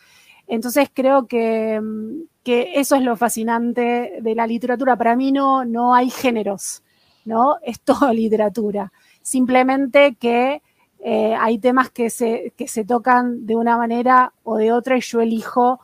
Entonces 0.47 0.89
creo 0.93 1.27
que, 1.27 1.79
mm, 1.81 2.23
que, 2.41 2.79
eso 2.79 2.95
es 2.95 3.01
lo 3.03 3.17
fascinante 3.17 4.19
de 4.21 4.33
la 4.35 4.47
literatura. 4.47 4.95
Para 4.95 5.15
mí 5.17 5.33
no, 5.33 5.65
no 5.65 5.93
hay 5.93 6.09
géneros, 6.09 6.83
¿no? 7.25 7.57
Es 7.63 7.81
todo 7.81 8.13
literatura. 8.13 8.93
Simplemente 9.21 10.15
que 10.15 10.61
eh, 11.03 11.35
hay 11.37 11.59
temas 11.59 11.89
que 11.89 12.09
se, 12.09 12.53
que 12.55 12.69
se 12.69 12.85
tocan 12.85 13.45
de 13.45 13.57
una 13.57 13.77
manera 13.77 14.31
o 14.43 14.55
de 14.57 14.71
otra 14.71 14.97
y 14.97 15.01
yo 15.01 15.19
elijo 15.19 15.81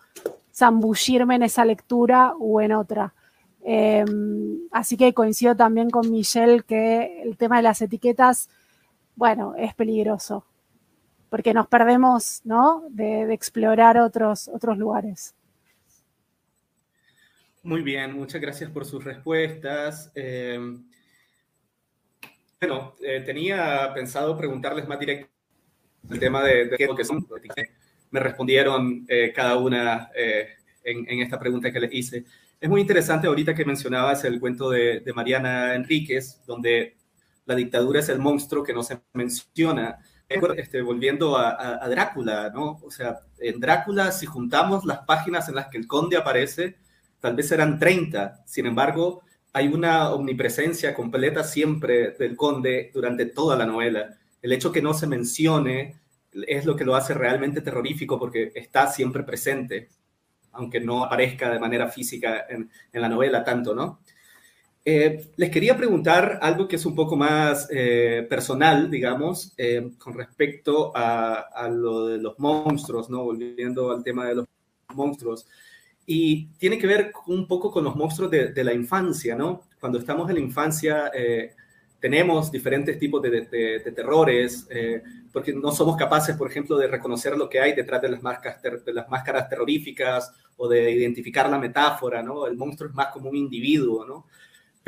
zambullirme 0.55 1.35
en 1.35 1.43
esa 1.43 1.65
lectura 1.65 2.33
o 2.39 2.61
en 2.61 2.71
otra. 2.71 3.13
Em, 3.63 4.59
así 4.71 4.95
que 4.95 5.13
coincido 5.13 5.55
también 5.57 5.89
con 5.89 6.09
Michelle 6.09 6.63
que 6.63 7.21
el 7.21 7.35
tema 7.35 7.57
de 7.57 7.63
las 7.63 7.81
etiquetas 7.81 8.49
bueno, 9.19 9.53
es 9.57 9.75
peligroso, 9.75 10.45
porque 11.29 11.53
nos 11.53 11.67
perdemos, 11.67 12.39
¿no? 12.45 12.85
De, 12.89 13.33
explorar 13.33 13.97
otros, 13.97 14.47
otros 14.47 14.77
lugares. 14.77 15.35
Muy 17.61 17.81
bien, 17.81 18.13
muchas 18.13 18.39
gracias 18.39 18.71
por 18.71 18.85
sus 18.85 19.03
respuestas. 19.03 20.09
Em, 20.15 20.85
bueno, 22.61 22.95
eh, 23.03 23.21
tenía 23.25 23.91
pensado 23.93 24.37
preguntarles 24.37 24.87
más 24.87 24.97
directo 24.97 25.29
el 26.09 26.17
tema 26.17 26.41
de, 26.41 26.69
qué 26.77 26.85
es 26.85 26.89
lo 26.89 26.95
que 26.95 27.03
son. 27.03 27.27
Me 28.11 28.21
respondieron 28.21 29.05
eh, 29.09 29.33
cada 29.35 29.57
una 29.57 30.11
eh, 30.15 30.47
en, 30.81 31.21
esta 31.21 31.37
pregunta 31.37 31.73
que 31.73 31.81
les 31.81 31.93
hice. 31.93 32.23
Es 32.61 32.69
muy 32.69 32.79
interesante 32.79 33.27
ahorita 33.27 33.53
que 33.53 33.65
mencionabas 33.65 34.23
el 34.23 34.39
cuento 34.39 34.69
de 34.69 35.11
Mariana 35.13 35.75
Enríquez, 35.75 36.41
donde 36.47 36.98
la 37.49 37.55
dictadura 37.55 37.99
es 37.99 38.09
el 38.09 38.19
monstruo 38.19 38.63
que 38.63 38.73
no 38.73 38.83
se 38.83 39.01
menciona. 39.13 39.97
Este, 40.55 40.83
volviendo 40.83 41.35
a, 41.35 41.89
Drácula, 41.89 42.51
¿no? 42.53 42.79
O 42.83 42.91
sea, 42.91 43.21
en 43.39 43.59
Drácula, 43.59 44.11
si 44.11 44.27
juntamos 44.27 44.85
las 44.85 44.99
páginas 44.99 45.49
en 45.49 45.55
las 45.55 45.67
que 45.67 45.79
el 45.79 45.87
conde 45.87 46.15
aparece, 46.15 46.77
tal 47.19 47.35
vez 47.35 47.51
eran 47.51 47.79
30. 47.79 48.43
Sin 48.45 48.67
embargo, 48.67 49.23
hay 49.51 49.67
una 49.67 50.11
omnipresencia 50.11 50.93
completa 50.93 51.43
siempre 51.43 52.11
del 52.11 52.35
conde 52.35 52.91
durante 52.93 53.25
toda 53.25 53.57
la 53.57 53.65
novela. 53.65 54.15
El 54.43 54.53
hecho 54.53 54.71
que 54.71 54.83
no 54.83 54.93
se 54.93 55.07
mencione 55.07 55.95
es 56.31 56.67
lo 56.67 56.75
que 56.75 56.85
lo 56.85 56.95
hace 56.95 57.15
realmente 57.15 57.61
terrorífico 57.61 58.19
porque 58.19 58.51
está 58.53 58.85
siempre 58.85 59.23
presente, 59.23 59.89
aunque 60.51 60.79
no 60.79 61.03
aparezca 61.03 61.49
de 61.49 61.57
manera 61.57 61.87
física 61.87 62.45
en, 62.47 62.69
la 62.93 63.09
novela 63.09 63.43
tanto, 63.43 63.73
¿no? 63.73 64.01
Eh, 64.85 65.31
les 65.35 65.49
quería 65.49 65.75
preguntar 65.75 66.39
algo 66.41 66.67
que 66.67 66.77
es 66.77 66.85
un 66.85 66.95
poco 66.95 67.15
más 67.15 67.67
eh, 67.69 68.25
personal, 68.29 68.89
digamos, 68.89 69.53
eh, 69.57 69.91
con 69.97 70.13
respecto 70.13 70.91
a, 70.95 71.69
lo 71.69 72.07
de 72.07 72.17
los 72.17 72.39
monstruos, 72.39 73.09
¿no? 73.09 73.23
Volviendo 73.23 73.91
al 73.91 74.03
tema 74.03 74.25
de 74.27 74.35
los 74.35 74.45
monstruos. 74.95 75.47
Y 76.05 76.47
tiene 76.57 76.77
que 76.77 76.87
ver 76.87 77.11
un 77.27 77.47
poco 77.47 77.71
con 77.71 77.83
los 77.83 77.95
monstruos 77.95 78.31
de, 78.31 78.63
la 78.63 78.73
infancia, 78.73 79.35
¿no? 79.35 79.61
Cuando 79.79 79.99
estamos 79.99 80.27
en 80.29 80.35
la 80.35 80.41
infancia 80.41 81.11
tenemos 81.99 82.51
diferentes 82.51 82.97
tipos 82.97 83.21
de, 83.21 83.91
terrores, 83.95 84.67
porque 85.31 85.53
no 85.53 85.71
somos 85.71 85.97
capaces, 85.97 86.35
por 86.35 86.49
ejemplo, 86.49 86.77
de 86.77 86.87
reconocer 86.87 87.37
lo 87.37 87.47
que 87.47 87.59
hay 87.59 87.73
detrás 87.73 88.01
de 88.01 88.09
las, 88.09 88.21
de 88.85 88.93
las 88.93 89.09
máscaras 89.09 89.49
terroríficas 89.49 90.31
o 90.57 90.67
de 90.67 90.89
identificar 90.91 91.47
la 91.47 91.59
metáfora, 91.59 92.23
¿no? 92.23 92.47
El 92.47 92.57
monstruo 92.57 92.89
es 92.89 92.95
más 92.95 93.07
como 93.07 93.29
un 93.29 93.35
individuo, 93.35 94.03
¿no? 94.03 94.25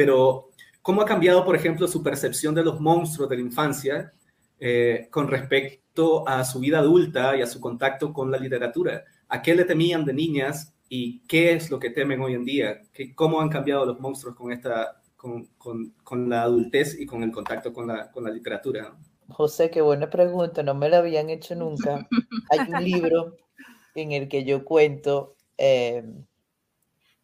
Pero, 0.01 0.49
¿cómo 0.81 1.03
ha 1.03 1.05
cambiado, 1.05 1.45
por 1.45 1.55
ejemplo, 1.55 1.87
su 1.87 2.01
percepción 2.01 2.55
de 2.55 2.63
los 2.63 2.79
monstruos 2.79 3.29
de 3.29 3.35
la 3.35 3.43
infancia 3.43 4.11
eh, 4.59 5.07
con 5.11 5.27
respecto 5.27 6.27
a 6.27 6.43
su 6.43 6.59
vida 6.59 6.79
adulta 6.79 7.37
y 7.37 7.43
a 7.43 7.45
su 7.45 7.61
contacto 7.61 8.11
con 8.11 8.31
la 8.31 8.39
literatura? 8.39 9.03
¿A 9.29 9.43
qué 9.43 9.53
le 9.53 9.63
temían 9.63 10.03
de 10.03 10.13
niñas 10.13 10.73
y 10.89 11.19
qué 11.27 11.53
es 11.53 11.69
lo 11.69 11.77
que 11.77 11.91
temen 11.91 12.19
hoy 12.19 12.33
en 12.33 12.45
día? 12.45 12.81
¿Qué, 12.91 13.13
¿Cómo 13.13 13.39
han 13.41 13.49
cambiado 13.49 13.85
los 13.85 13.99
monstruos 13.99 14.35
con, 14.35 14.51
esta, 14.51 15.03
con, 15.15 15.45
con, 15.59 15.93
con 16.03 16.27
la 16.27 16.41
adultez 16.41 16.99
y 16.99 17.05
con 17.05 17.21
el 17.21 17.31
contacto 17.31 17.71
con 17.71 17.85
la, 17.85 18.09
con 18.09 18.23
la 18.23 18.31
literatura? 18.31 18.97
José, 19.29 19.69
qué 19.69 19.81
buena 19.81 20.09
pregunta, 20.09 20.63
no 20.63 20.73
me 20.73 20.89
la 20.89 20.97
habían 20.97 21.29
hecho 21.29 21.53
nunca. 21.53 22.09
Hay 22.49 22.59
un 22.73 22.83
libro 22.83 23.37
en 23.93 24.13
el 24.13 24.27
que 24.27 24.45
yo 24.45 24.65
cuento 24.65 25.35
eh, 25.59 26.03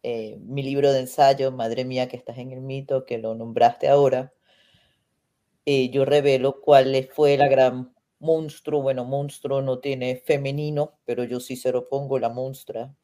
eh, 0.02 0.38
mi 0.40 0.62
libro 0.62 0.92
de 0.92 1.00
ensayo, 1.00 1.52
Madre 1.52 1.84
mía 1.84 2.08
que 2.08 2.16
estás 2.16 2.38
en 2.38 2.52
el 2.52 2.60
mito, 2.60 3.04
que 3.04 3.18
lo 3.18 3.34
nombraste 3.34 3.88
ahora, 3.88 4.32
eh, 5.66 5.90
yo 5.90 6.04
revelo 6.04 6.60
cuál 6.60 7.08
fue 7.12 7.36
la 7.36 7.48
gran 7.48 7.94
monstruo, 8.20 8.82
bueno, 8.82 9.04
monstruo 9.04 9.62
no 9.62 9.80
tiene 9.80 10.16
femenino, 10.16 10.98
pero 11.04 11.24
yo 11.24 11.40
sí 11.40 11.56
se 11.56 11.72
lo 11.72 11.88
pongo, 11.88 12.18
la 12.18 12.30
monstrua. 12.30 12.94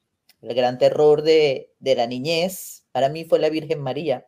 El 0.41 0.55
gran 0.55 0.79
terror 0.79 1.23
de, 1.23 1.73
de 1.79 1.95
la 1.95 2.07
niñez 2.07 2.87
para 2.93 3.09
mí 3.09 3.25
fue 3.25 3.39
la 3.39 3.51
Virgen 3.51 3.81
María, 3.81 4.27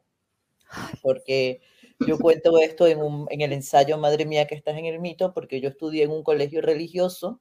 porque 1.03 1.61
yo 2.07 2.19
cuento 2.19 2.59
esto 2.59 2.87
en, 2.87 3.01
un, 3.01 3.27
en 3.31 3.41
el 3.41 3.53
ensayo 3.53 3.99
Madre 3.99 4.27
mía 4.27 4.47
que 4.47 4.55
estás 4.55 4.77
en 4.77 4.87
el 4.87 5.01
mito, 5.01 5.33
porque 5.33 5.61
yo 5.61 5.69
estudié 5.71 6.05
en 6.05 6.11
un 6.11 6.23
colegio 6.23 6.61
religioso 6.61 7.41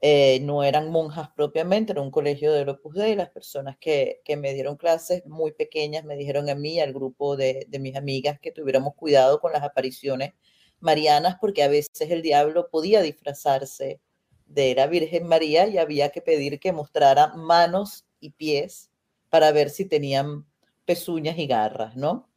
eh, 0.00 0.40
no 0.40 0.64
eran 0.64 0.90
monjas 0.90 1.28
propiamente, 1.36 1.92
era 1.92 2.00
un 2.00 2.10
colegio 2.10 2.52
de 2.52 2.62
Opus 2.70 2.94
Dei. 2.94 3.14
Las 3.14 3.30
personas 3.30 3.76
que, 3.78 4.22
que, 4.24 4.36
me 4.36 4.54
dieron 4.54 4.76
clases 4.76 5.26
muy 5.26 5.52
pequeñas 5.52 6.04
me 6.04 6.16
dijeron 6.16 6.48
a 6.48 6.54
mí, 6.54 6.80
al 6.80 6.92
grupo 6.94 7.36
de, 7.36 7.66
de, 7.68 7.78
mis 7.78 7.96
amigas, 7.96 8.40
que 8.40 8.52
tuviéramos 8.52 8.94
cuidado 8.94 9.40
con 9.40 9.52
las 9.52 9.62
apariciones 9.62 10.32
marianas, 10.80 11.36
porque 11.40 11.62
a 11.62 11.68
veces 11.68 12.10
el 12.10 12.22
diablo 12.22 12.70
podía 12.70 13.02
disfrazarse 13.02 14.00
de 14.46 14.74
la 14.74 14.86
Virgen 14.86 15.26
María 15.26 15.66
y 15.68 15.78
había 15.78 16.10
que 16.10 16.22
pedir 16.22 16.60
que 16.60 16.72
mostrara 16.72 17.28
manos 17.34 18.06
y 18.20 18.30
pies 18.30 18.90
para 19.28 19.52
ver 19.52 19.70
si 19.70 19.84
tenían 19.84 20.46
pezuñas 20.86 21.38
y 21.38 21.46
garras, 21.46 21.96
¿no? 21.96 22.29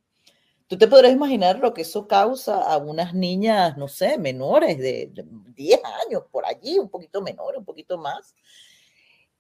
Tú 0.74 0.80
te 0.80 0.88
podrás 0.88 1.12
imaginar 1.12 1.60
lo 1.60 1.72
que 1.72 1.84
eso 1.84 2.08
causa 2.08 2.64
a 2.64 2.78
unas 2.78 3.14
niñas, 3.14 3.78
no 3.78 3.88
sé, 3.88 4.18
menores 4.18 4.80
de 4.80 5.12
10 5.54 5.80
años, 6.04 6.24
por 6.32 6.48
allí, 6.48 6.80
un 6.80 6.90
poquito 6.90 7.22
menor, 7.22 7.56
un 7.56 7.64
poquito 7.64 8.00
más. 8.00 8.34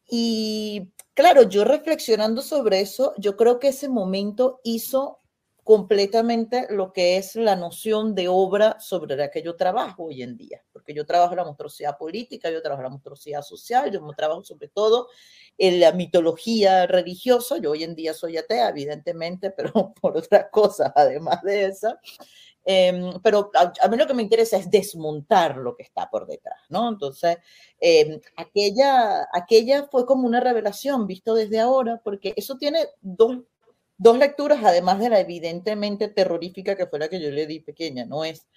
Y 0.07 0.91
claro, 1.15 1.41
yo 1.41 1.63
reflexionando 1.63 2.43
sobre 2.43 2.81
eso, 2.81 3.15
yo 3.17 3.35
creo 3.35 3.57
que 3.57 3.69
ese 3.69 3.89
momento 3.89 4.59
hizo 4.63 5.21
completamente 5.63 6.67
lo 6.69 6.91
que 6.91 7.17
es 7.17 7.35
la 7.35 7.55
noción 7.55 8.15
de 8.15 8.27
obra 8.27 8.77
sobre 8.79 9.15
la 9.15 9.31
que 9.31 9.41
yo 9.41 9.55
trabajo 9.55 10.05
hoy 10.05 10.21
en 10.21 10.35
día, 10.35 10.61
porque 10.73 10.93
yo 10.93 11.05
trabajo 11.05 11.35
la 11.35 11.45
monstruosidad 11.45 11.97
política, 11.97 12.51
yo 12.51 12.61
trabajo 12.61 12.83
la 12.83 12.89
monstruosidad 12.89 13.41
social, 13.41 13.91
yo 13.91 14.01
trabajo 14.15 14.43
sobre 14.43 14.67
todo 14.67 15.07
en 15.57 15.79
la 15.79 15.93
mitología 15.93 16.85
religiosa, 16.85 17.57
yo 17.57 17.71
hoy 17.71 17.83
en 17.83 17.95
día 17.95 18.13
soy 18.13 18.37
atea, 18.37 18.69
evidentemente, 18.69 19.51
pero 19.57 19.93
por 20.01 20.17
otras 20.17 20.47
cosas, 20.51 20.91
además 20.95 21.41
de 21.43 21.65
esa, 21.65 21.99
em, 22.65 23.13
pero 23.21 23.49
a, 23.55 23.87
mí 23.87 23.97
lo 23.97 24.07
que 24.07 24.13
me 24.13 24.23
interesa 24.23 24.57
es 24.57 24.69
desmontar 24.69 25.57
lo 25.57 25.75
que 25.75 25.83
está 25.83 26.09
por 26.09 26.27
detrás, 26.27 26.59
¿no? 26.69 26.89
Entonces, 26.89 27.37
em, 27.79 28.19
aquella, 28.35 29.27
aquella 29.31 29.87
fue 29.89 30.05
como 30.05 30.27
una 30.27 30.39
revelación 30.41 31.07
visto 31.07 31.33
desde 31.35 31.59
ahora, 31.59 32.01
porque 32.03 32.33
eso 32.35 32.57
tiene 32.57 32.79
dos 33.01 33.37
dos 33.97 34.17
lecturas, 34.17 34.59
además 34.63 34.99
de 34.99 35.09
la 35.09 35.19
evidentemente 35.19 36.07
terrorífica 36.07 36.75
que 36.75 36.87
fue 36.87 36.99
la 36.99 37.09
que 37.09 37.21
yo 37.21 37.31
le 37.31 37.47
di 37.47 37.59
pequeña, 37.59 38.05
¿no? 38.05 38.23
Es, 38.25 38.47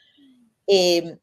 eh, 0.67 1.19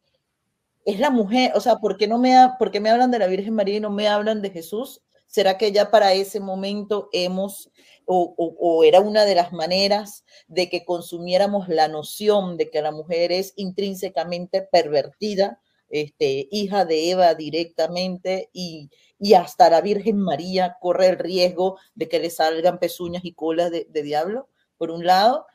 es 0.85 0.99
la 0.99 1.09
mujer, 1.09 1.51
o 1.55 1.61
sea, 1.61 1.77
¿por 1.77 1.97
qué, 1.97 2.07
no 2.07 2.19
me, 2.19 2.35
¿por 2.59 2.71
qué 2.71 2.79
me 2.79 2.89
hablan 2.89 3.11
de 3.11 3.19
la 3.19 3.27
Virgen 3.27 3.53
María 3.53 3.77
y 3.77 3.79
no 3.79 3.89
me 3.89 4.07
hablan 4.07 4.41
de 4.41 4.49
Jesús? 4.49 5.01
¿Será 5.27 5.57
que 5.57 5.71
ya 5.71 5.89
para 5.89 6.13
ese 6.13 6.39
momento 6.39 7.09
hemos, 7.11 7.71
o, 8.05 8.35
o, 8.37 8.83
era 8.83 8.99
una 8.99 9.25
de 9.25 9.35
las 9.35 9.51
maneras 9.51 10.25
de 10.47 10.69
que 10.69 10.85
consumiéramos 10.85 11.69
la 11.69 11.87
noción 11.87 12.57
de 12.57 12.69
que 12.69 12.81
la 12.81 12.91
mujer 12.91 13.31
es 13.31 13.53
intrínsecamente 13.55 14.61
pervertida, 14.61 15.59
este, 15.89 16.47
hija 16.51 16.85
de 16.85 17.11
Eva 17.11 17.35
directamente 17.35 18.49
y, 18.51 18.89
y 19.23 19.35
hasta 19.35 19.69
la 19.69 19.79
Virgen 19.79 20.19
María 20.19 20.75
corre 20.81 21.07
el 21.07 21.17
riesgo 21.17 21.79
de 21.95 22.09
que 22.09 22.19
le 22.19 22.29
salgan 22.29 22.77
pezuñas 22.77 23.23
y 23.23 23.31
colas 23.31 23.71
de, 23.71 24.03
diablo, 24.03 24.49
por 24.77 24.91
un 24.91 25.05
lado. 25.05 25.45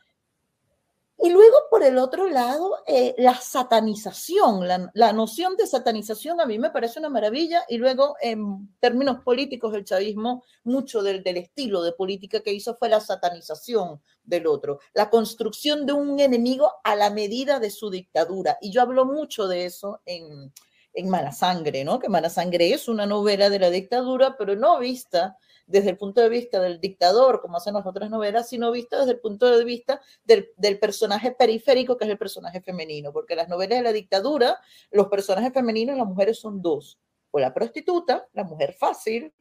Y 1.19 1.29
luego, 1.29 1.55
por 1.69 1.83
el 1.83 1.99
otro 1.99 2.31
lado, 2.31 2.79
eh, 2.87 3.15
la 3.19 3.35
satanización, 3.35 4.67
la, 4.95 5.13
noción 5.13 5.55
de 5.57 5.67
satanización 5.67 6.41
a 6.41 6.47
mí 6.47 6.59
me 6.59 6.71
parece 6.71 6.99
una 6.99 7.11
maravilla. 7.11 7.63
Y 7.69 7.77
luego, 7.77 8.17
en 8.23 8.75
términos 8.81 9.23
políticos, 9.23 9.75
el 9.75 9.85
chavismo, 9.85 10.45
mucho 10.65 11.03
del, 11.03 11.23
del 11.23 11.37
estilo 11.37 11.83
de 11.83 11.93
política 11.93 12.41
que 12.41 12.55
hizo 12.55 12.75
fue 12.75 12.89
la 12.89 13.01
satanización 13.01 14.01
del 14.25 14.47
otro, 14.47 14.79
la 14.95 15.11
construcción 15.11 15.85
de 15.85 15.93
un 15.93 16.19
enemigo 16.21 16.73
a 16.85 16.97
la 16.97 17.11
medida 17.11 17.61
de 17.61 17.71
su 17.71 17.91
dictadura. 17.91 18.57
Y 18.63 18.71
yo 18.71 18.81
hablo 18.81 19.05
mucho 19.05 19.47
de 19.47 19.67
eso 19.67 20.01
en, 20.07 20.55
en 20.99 21.09
Mala 21.09 21.31
Sangre, 21.31 21.85
¿no? 21.85 22.01
Que 22.01 22.09
Mala 22.09 22.29
Sangre 22.29 22.73
es 22.73 22.89
una 22.89 23.07
novela 23.07 23.51
de 23.51 23.61
la 23.61 23.71
dictadura, 23.71 24.37
pero 24.37 24.57
no 24.57 24.81
vista 24.81 25.39
desde 25.69 25.91
el 25.91 25.97
punto 25.97 26.21
de 26.21 26.29
vista 26.29 26.61
del 26.61 26.81
dictador, 26.81 27.41
como 27.41 27.59
hacen 27.59 27.75
las 27.75 27.87
otras 27.87 28.11
novelas, 28.11 28.49
sino 28.49 28.73
vista 28.73 28.99
desde 28.99 29.13
el 29.13 29.21
punto 29.21 29.57
de 29.57 29.65
vista 29.65 30.01
del, 30.25 30.49
personaje 30.81 31.31
periférico, 31.31 31.97
que 31.97 32.05
es 32.05 32.11
el 32.11 32.19
personaje 32.19 32.61
femenino, 32.61 33.13
porque 33.13 33.37
las 33.37 33.49
novelas 33.49 33.79
de 33.79 33.85
la 33.85 33.93
dictadura, 33.93 34.59
los 34.91 35.07
personajes 35.07 35.53
femeninos, 35.53 35.97
las 35.97 36.07
mujeres 36.07 36.41
son 36.41 36.61
dos, 36.63 36.99
o 37.31 37.39
la 37.39 37.55
prostituta, 37.55 38.27
la 38.33 38.43
mujer 38.43 38.73
fácil, 38.73 39.33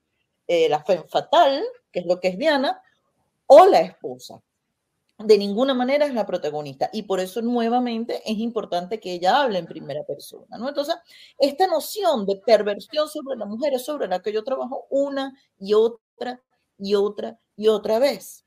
eh, 0.48 0.70
la 0.70 0.84
fe 0.84 1.04
fatal, 1.10 1.64
que 1.92 2.02
es 2.02 2.06
lo 2.06 2.20
que 2.20 2.28
es 2.28 2.38
Diana, 2.38 2.82
o 3.48 3.66
la 3.66 3.80
esposa 3.80 4.44
de 5.20 5.38
ninguna 5.38 5.74
manera 5.74 6.06
es 6.06 6.14
la 6.14 6.26
protagonista 6.26 6.90
y 6.94 7.04
por 7.04 7.20
eso 7.20 7.42
nuevamente 7.42 8.22
es 8.26 8.38
importante 8.38 9.00
que 9.00 9.14
ella 9.14 9.42
hable 9.42 9.58
en 9.58 9.66
primera 9.66 10.04
persona, 10.04 10.58
¿no? 10.58 10.70
Entonces, 10.70 10.96
esta 11.40 11.66
noción 11.66 12.26
de 12.26 12.36
perversión 12.46 13.10
sobre 13.10 13.36
la 13.36 13.46
mujer 13.46 13.80
sobre 13.80 14.08
la 14.08 14.22
que 14.22 14.32
yo 14.32 14.44
trabajo 14.44 14.86
una 14.90 15.34
y 15.58 15.74
otra 15.74 16.42
y 16.78 16.96
otra 16.96 17.40
y 17.56 17.68
otra 17.68 18.00
vez. 18.00 18.44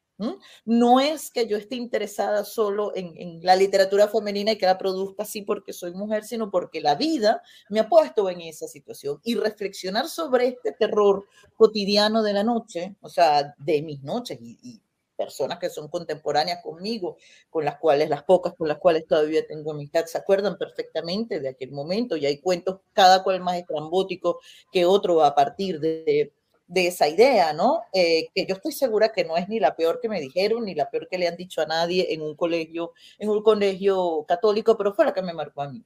No 0.67 1.01
es 1.01 1.31
que 1.31 1.47
yo 1.47 1.57
esté 1.57 1.77
interesada 1.77 2.45
solo 2.45 2.93
en, 2.95 3.41
la 3.43 3.57
literatura 3.57 4.07
femenina 4.07 4.53
y 4.53 4.59
que 4.59 4.67
la 4.67 4.77
produzca 4.77 5.23
así 5.23 5.41
porque 5.41 5.73
soy 5.73 5.93
mujer, 5.95 6.25
sino 6.25 6.51
porque 6.51 6.83
la 6.83 6.95
vida 6.95 7.43
me 7.71 7.81
ha 7.81 7.89
puesto 7.89 8.29
en 8.29 8.43
esa 8.43 8.69
situación. 8.69 9.19
Y 9.25 9.37
reflexionar 9.37 10.09
sobre 10.09 10.49
este 10.49 10.73
terror 10.73 11.27
cotidiano 11.57 12.23
de 12.23 12.35
la 12.35 12.45
noche, 12.45 12.97
o 13.01 13.09
sea, 13.09 13.55
de 13.59 13.81
mis 13.81 14.03
noches 14.03 14.39
y 14.43 14.83
personas 15.21 15.59
que 15.59 15.69
son 15.69 15.89
contemporáneas 15.89 16.63
conmigo, 16.63 17.19
con 17.51 17.63
las 17.63 17.77
cuales, 17.77 18.09
las 18.09 18.23
pocas 18.23 18.55
con 18.55 18.69
las 18.69 18.79
cuales 18.79 19.07
todavía 19.07 19.47
tengo 19.47 19.73
amistad, 19.73 20.07
se 20.07 20.17
acuerdan 20.17 20.57
perfectamente 20.57 21.41
de 21.41 21.51
aquel 21.51 21.73
momento 21.73 22.17
y 22.17 22.25
hay 22.25 22.39
cuentos 22.39 22.81
cada 22.95 23.23
cual 23.23 23.41
más 23.41 23.59
estrambótico 23.59 24.41
que 24.73 24.87
otro 24.87 25.23
a 25.23 25.35
partir 25.35 25.79
de, 25.79 26.33
de 26.67 26.87
esa 26.87 27.07
idea, 27.07 27.53
¿no? 27.53 27.83
Eh, 27.93 28.29
que 28.35 28.47
yo 28.47 28.55
estoy 28.55 28.73
segura 28.73 29.13
que 29.13 29.27
no 29.27 29.37
es 29.37 29.47
ni 29.47 29.61
la 29.61 29.77
peor 29.77 30.01
que 30.01 30.09
me 30.09 30.21
dijeron, 30.21 30.65
ni 30.65 30.75
la 30.75 30.89
peor 30.89 31.07
que 31.07 31.19
le 31.19 31.29
han 31.29 31.37
dicho 31.37 31.61
a 31.61 31.67
nadie 31.67 32.15
en 32.15 32.23
un 32.23 32.35
colegio, 32.35 32.95
en 33.19 33.29
un 33.29 33.43
colegio 33.43 34.25
católico, 34.27 34.75
pero 34.79 34.95
fue 34.95 35.05
la 35.05 35.13
que 35.13 35.21
me 35.21 35.35
marcó 35.35 35.61
a 35.61 35.69
mí. 35.69 35.85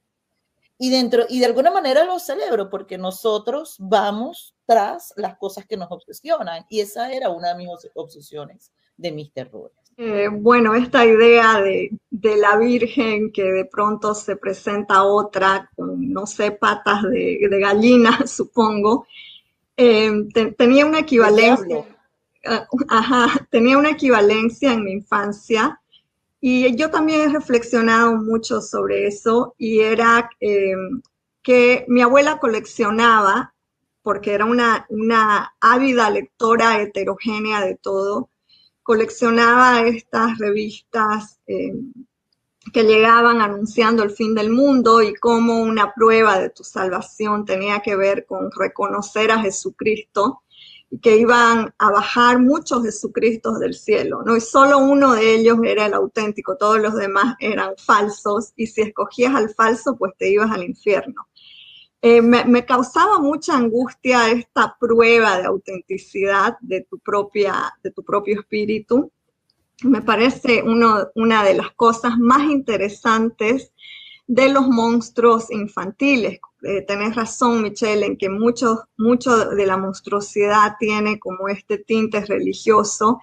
Y 0.77 0.91
dentro, 0.91 1.25
y 1.27 1.39
de 1.39 1.45
alguna 1.45 1.71
manera 1.71 2.05
lo 2.05 2.19
celebro 2.19 2.69
porque 2.69 2.97
nosotros 2.97 3.75
vamos 3.79 4.55
tras 4.65 5.13
las 5.17 5.37
cosas 5.37 5.65
que 5.65 5.75
nos 5.75 5.91
obsesionan 5.91 6.65
y 6.69 6.79
esa 6.79 7.11
era 7.11 7.29
una 7.29 7.49
de 7.49 7.55
mis 7.55 7.69
obsesiones 7.95 8.71
de 8.97 9.11
mis 9.11 9.31
terrores. 9.31 9.77
Eh, 9.97 10.27
bueno, 10.29 10.75
esta 10.75 11.05
idea 11.05 11.61
de, 11.61 11.89
la 12.37 12.57
Virgen 12.57 13.31
que 13.31 13.43
de 13.43 13.65
pronto 13.65 14.13
se 14.13 14.35
presenta 14.35 15.03
otra 15.03 15.69
con, 15.75 16.11
no 16.11 16.25
sé, 16.27 16.51
patas 16.51 17.03
de, 17.03 17.47
gallina, 17.61 18.19
supongo, 18.27 19.07
eh, 19.77 20.11
tenía 20.57 20.85
una 20.85 20.99
equivalencia. 20.99 21.85
Ah, 22.45 22.67
ajá, 22.89 23.47
tenía 23.49 23.77
una 23.77 23.91
equivalencia 23.91 24.73
en 24.73 24.83
mi 24.83 24.91
infancia 24.91 25.79
y 26.47 26.75
yo 26.75 26.91
también 26.91 27.21
he 27.21 27.33
reflexionado 27.33 28.17
mucho 28.17 28.61
sobre 28.61 29.07
eso 29.07 29.55
y 29.57 29.79
era 29.79 30.29
eh, 30.39 30.75
que 31.41 31.85
mi 31.87 32.01
abuela 32.01 32.37
coleccionaba, 32.37 33.55
porque 34.03 34.33
era 34.33 34.45
una, 34.45 34.85
una 34.89 35.55
ávida 35.59 36.09
lectora 36.11 36.81
heterogénea 36.81 37.61
de 37.61 37.75
todo, 37.75 38.29
coleccionaba 38.85 39.81
estas 39.81 40.37
revistas 40.37 41.39
eh, 41.47 41.73
que 42.71 42.83
llegaban 42.83 43.41
anunciando 43.41 44.03
el 44.03 44.11
fin 44.11 44.35
del 44.35 44.51
mundo 44.51 45.01
y 45.01 45.15
cómo 45.15 45.59
una 45.59 45.91
prueba 45.91 46.37
de 46.39 46.51
tu 46.51 46.63
salvación 46.63 47.45
tenía 47.45 47.79
que 47.79 47.95
ver 47.95 48.27
con 48.27 48.51
reconocer 48.51 49.31
a 49.31 49.39
Jesucristo 49.39 50.43
y 50.91 50.99
que 50.99 51.17
iban 51.17 51.73
a 51.79 51.89
bajar 51.89 52.39
muchos 52.39 52.83
Jesucristos 52.83 53.59
del 53.59 53.73
cielo, 53.73 54.21
¿no? 54.23 54.37
Y 54.37 54.41
solo 54.41 54.77
uno 54.77 55.13
de 55.13 55.33
ellos 55.33 55.57
era 55.63 55.87
el 55.87 55.95
auténtico, 55.95 56.55
todos 56.55 56.77
los 56.79 56.93
demás 56.93 57.37
eran 57.39 57.71
falsos 57.77 58.53
y 58.55 58.67
si 58.67 58.81
escogías 58.81 59.33
al 59.33 59.49
falso, 59.49 59.97
pues 59.97 60.13
te 60.15 60.29
ibas 60.29 60.51
al 60.51 60.63
infierno. 60.63 61.27
Eh, 62.07 62.21
me, 62.21 62.65
causaba 62.65 63.17
mucha 63.17 63.57
angustia 63.57 64.29
esta 64.29 64.77
prueba 64.79 65.39
de 65.39 65.45
autenticidad 65.45 66.55
de 66.61 66.81
tu, 66.81 66.99
propia, 66.99 67.73
de 67.81 67.89
tu 67.89 68.03
propio 68.03 68.41
espíritu. 68.41 69.11
Me 69.81 70.03
parece 70.03 70.61
una 70.61 71.43
de 71.43 71.55
las 71.55 71.71
cosas 71.71 72.19
más 72.19 72.43
interesantes 72.43 73.73
de 74.27 74.49
los 74.49 74.67
monstruos 74.67 75.49
infantiles. 75.49 76.39
Eh, 76.61 76.83
tenés 76.83 77.15
razón, 77.15 77.63
Michelle, 77.63 78.05
en 78.05 78.17
que 78.17 78.29
mucho, 78.29 78.87
mucho 78.97 79.49
de 79.49 79.65
la 79.65 79.77
monstruosidad 79.77 80.75
tiene 80.79 81.17
como 81.17 81.47
este 81.47 81.79
tinte 81.79 82.23
religioso 82.23 83.19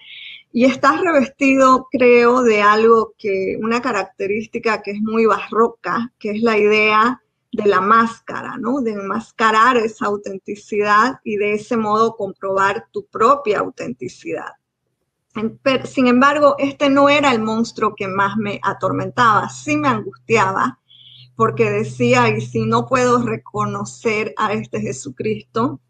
y 0.52 0.64
está 0.64 1.00
revestido, 1.00 1.86
creo, 1.88 2.42
de 2.42 2.62
algo 2.62 3.14
que, 3.16 3.56
una 3.62 3.80
característica 3.80 4.82
que 4.82 4.90
es 4.90 5.00
muy 5.00 5.24
barroca, 5.24 6.12
que 6.18 6.32
es 6.32 6.42
la 6.42 6.58
idea 6.58 7.22
de 7.52 7.66
la 7.66 7.80
máscara, 7.80 8.56
¿no? 8.58 8.80
De 8.80 8.92
enmascarar 8.92 9.76
esa 9.76 10.06
autenticidad 10.06 11.20
y 11.22 11.36
de 11.36 11.52
ese 11.52 11.76
modo 11.76 12.16
comprobar 12.16 12.86
tu 12.90 13.06
propia 13.06 13.60
autenticidad. 13.60 14.52
Sin 15.84 16.06
embargo, 16.08 16.56
este 16.58 16.90
no 16.90 17.08
era 17.08 17.32
el 17.32 17.40
monstruo 17.40 17.94
que 17.94 18.08
más 18.08 18.36
me 18.36 18.60
atormentaba, 18.62 19.48
sí 19.48 19.76
me 19.76 19.88
angustiaba, 19.88 20.78
porque 21.36 21.70
decía, 21.70 22.28
y 22.28 22.40
si 22.40 22.66
no 22.66 22.86
puedo 22.86 23.22
reconocer 23.22 24.34
a 24.36 24.52
este 24.52 24.80
Jesucristo, 24.80 25.80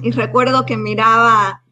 y 0.00 0.12
recuerdo 0.12 0.64
que 0.64 0.76
miraba 0.76 1.64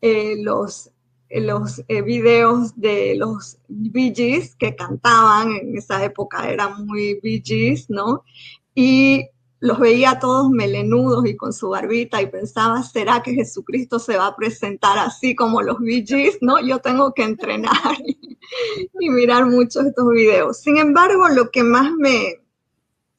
eh, 0.00 0.36
los, 0.42 0.90
los 1.30 1.84
eh, 1.86 2.02
videos 2.02 2.74
de 2.74 3.14
los 3.16 3.58
Bee 3.68 4.12
Gees 4.14 4.56
que 4.56 4.74
cantaban, 4.74 5.52
en 5.52 5.76
esa 5.76 6.04
época 6.04 6.50
eran 6.50 6.86
muy 6.86 7.20
Bee 7.22 7.42
Gees, 7.44 7.88
¿no? 7.88 8.24
Y 8.80 9.28
los 9.58 9.80
veía 9.80 10.20
todos 10.20 10.50
melenudos 10.50 11.26
y 11.26 11.36
con 11.36 11.52
su 11.52 11.70
barbita 11.70 12.22
y 12.22 12.28
pensaba, 12.28 12.80
¿será 12.84 13.24
que 13.24 13.34
Jesucristo 13.34 13.98
se 13.98 14.16
va 14.16 14.28
a 14.28 14.36
presentar 14.36 14.98
así 15.00 15.34
como 15.34 15.62
los 15.62 15.80
VGs? 15.80 16.38
No, 16.42 16.60
yo 16.60 16.78
tengo 16.78 17.12
que 17.12 17.24
entrenar 17.24 17.72
y, 19.00 19.10
mirar 19.10 19.46
muchos 19.46 19.82
de 19.82 19.88
estos 19.88 20.08
videos. 20.10 20.58
Sin 20.58 20.78
embargo, 20.78 21.28
lo 21.28 21.50
que 21.50 21.64
más 21.64 21.90
me, 21.98 22.36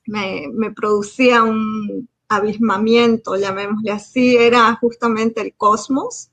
me, 0.06 0.48
me 0.54 0.72
producía 0.72 1.44
un 1.44 2.08
abismamiento, 2.30 3.36
llamémosle 3.36 3.92
así, 3.92 4.38
era 4.38 4.74
justamente 4.76 5.42
el 5.42 5.54
cosmos. 5.56 6.32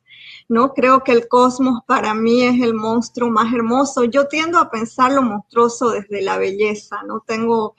¿no? 0.48 0.72
Creo 0.72 1.02
que 1.02 1.10
el 1.10 1.26
cosmos 1.26 1.80
para 1.84 2.14
mí 2.14 2.42
es 2.42 2.62
el 2.62 2.74
monstruo 2.74 3.28
más 3.28 3.52
hermoso. 3.52 4.04
Yo 4.04 4.28
tiendo 4.28 4.60
a 4.60 4.70
pensar 4.70 5.10
lo 5.10 5.22
monstruoso 5.22 5.90
desde 5.90 6.22
la 6.22 6.38
belleza, 6.38 7.02
¿no? 7.04 7.24
Tengo 7.26 7.74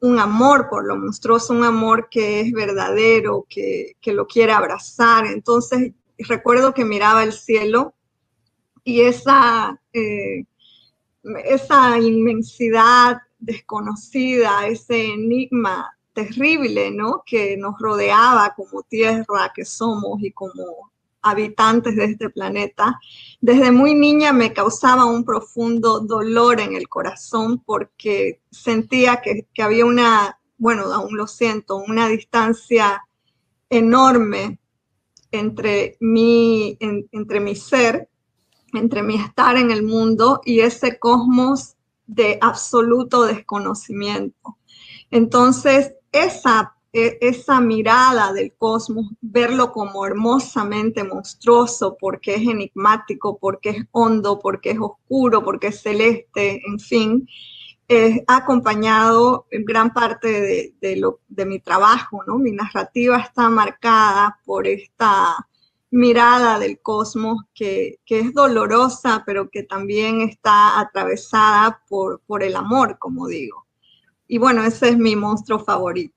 un 0.00 0.18
amor 0.18 0.68
por 0.68 0.86
lo 0.86 0.96
monstruoso, 0.96 1.52
un 1.52 1.64
amor 1.64 2.08
que 2.10 2.40
es 2.40 2.52
verdadero, 2.52 3.46
que, 3.48 3.96
lo 4.06 4.26
quiere 4.26 4.52
abrazar. 4.52 5.26
Entonces, 5.26 5.92
recuerdo 6.18 6.72
que 6.74 6.84
miraba 6.84 7.24
el 7.24 7.32
cielo 7.32 7.94
y 8.84 9.02
esa, 9.02 9.80
eh, 9.92 10.44
esa 11.44 11.98
inmensidad 11.98 13.18
desconocida, 13.38 14.66
ese 14.66 15.12
enigma 15.12 15.96
terrible, 16.12 16.90
¿no? 16.90 17.22
Que 17.24 17.56
nos 17.56 17.78
rodeaba 17.78 18.54
como 18.56 18.82
tierra 18.82 19.52
que 19.54 19.64
somos 19.64 20.22
y 20.22 20.32
como 20.32 20.90
habitantes 21.22 21.96
de 21.96 22.04
este 22.04 22.30
planeta, 22.30 22.98
desde 23.40 23.70
muy 23.70 23.94
niña 23.94 24.32
me 24.32 24.52
causaba 24.52 25.04
un 25.04 25.24
profundo 25.24 26.00
dolor 26.00 26.60
en 26.60 26.74
el 26.74 26.88
corazón 26.88 27.62
porque 27.64 28.40
sentía 28.50 29.20
que, 29.20 29.46
había 29.62 29.84
una, 29.84 30.38
bueno, 30.56 30.92
aún 30.92 31.16
lo 31.16 31.26
siento, 31.26 31.76
una 31.76 32.08
distancia 32.08 33.04
enorme 33.70 34.58
entre 35.30 35.96
mi, 36.00 36.78
entre 36.80 37.40
mi 37.40 37.54
ser, 37.54 38.08
entre 38.72 39.02
mi 39.02 39.16
estar 39.16 39.56
en 39.56 39.70
el 39.70 39.82
mundo 39.82 40.40
y 40.44 40.60
ese 40.60 40.98
cosmos 40.98 41.76
de 42.06 42.38
absoluto 42.40 43.24
desconocimiento. 43.24 44.58
Entonces, 45.10 45.94
esa 46.12 46.74
esa 46.92 47.60
mirada 47.60 48.32
del 48.32 48.54
cosmos, 48.54 49.06
verlo 49.20 49.72
como 49.72 50.06
hermosamente 50.06 51.04
monstruoso, 51.04 51.96
porque 52.00 52.36
es 52.36 52.42
enigmático, 52.42 53.38
porque 53.38 53.70
es 53.70 53.84
hondo, 53.92 54.38
porque 54.38 54.70
es 54.70 54.78
oscuro, 54.80 55.44
porque 55.44 55.68
es 55.68 55.82
celeste, 55.82 56.62
en 56.66 56.78
fin, 56.80 57.28
ha 58.26 58.36
acompañado 58.36 59.46
gran 59.50 59.92
parte 59.92 60.72
de, 60.80 61.46
mi 61.46 61.60
trabajo, 61.60 62.22
¿no? 62.26 62.38
Mi 62.38 62.52
narrativa 62.52 63.18
está 63.18 63.48
marcada 63.48 64.38
por 64.44 64.66
esta 64.66 65.48
mirada 65.90 66.58
del 66.58 66.80
cosmos 66.80 67.44
que, 67.54 67.98
es 68.06 68.34
dolorosa, 68.34 69.22
pero 69.26 69.50
que 69.50 69.62
también 69.62 70.22
está 70.22 70.80
atravesada 70.80 71.82
por 71.88 72.42
el 72.42 72.56
amor, 72.56 72.98
como 72.98 73.26
digo. 73.26 73.67
Y 74.28 74.38
bueno, 74.38 74.62
ese 74.62 74.90
es 74.90 74.98
mi 74.98 75.16
monstruo 75.16 75.58
favorito. 75.58 76.14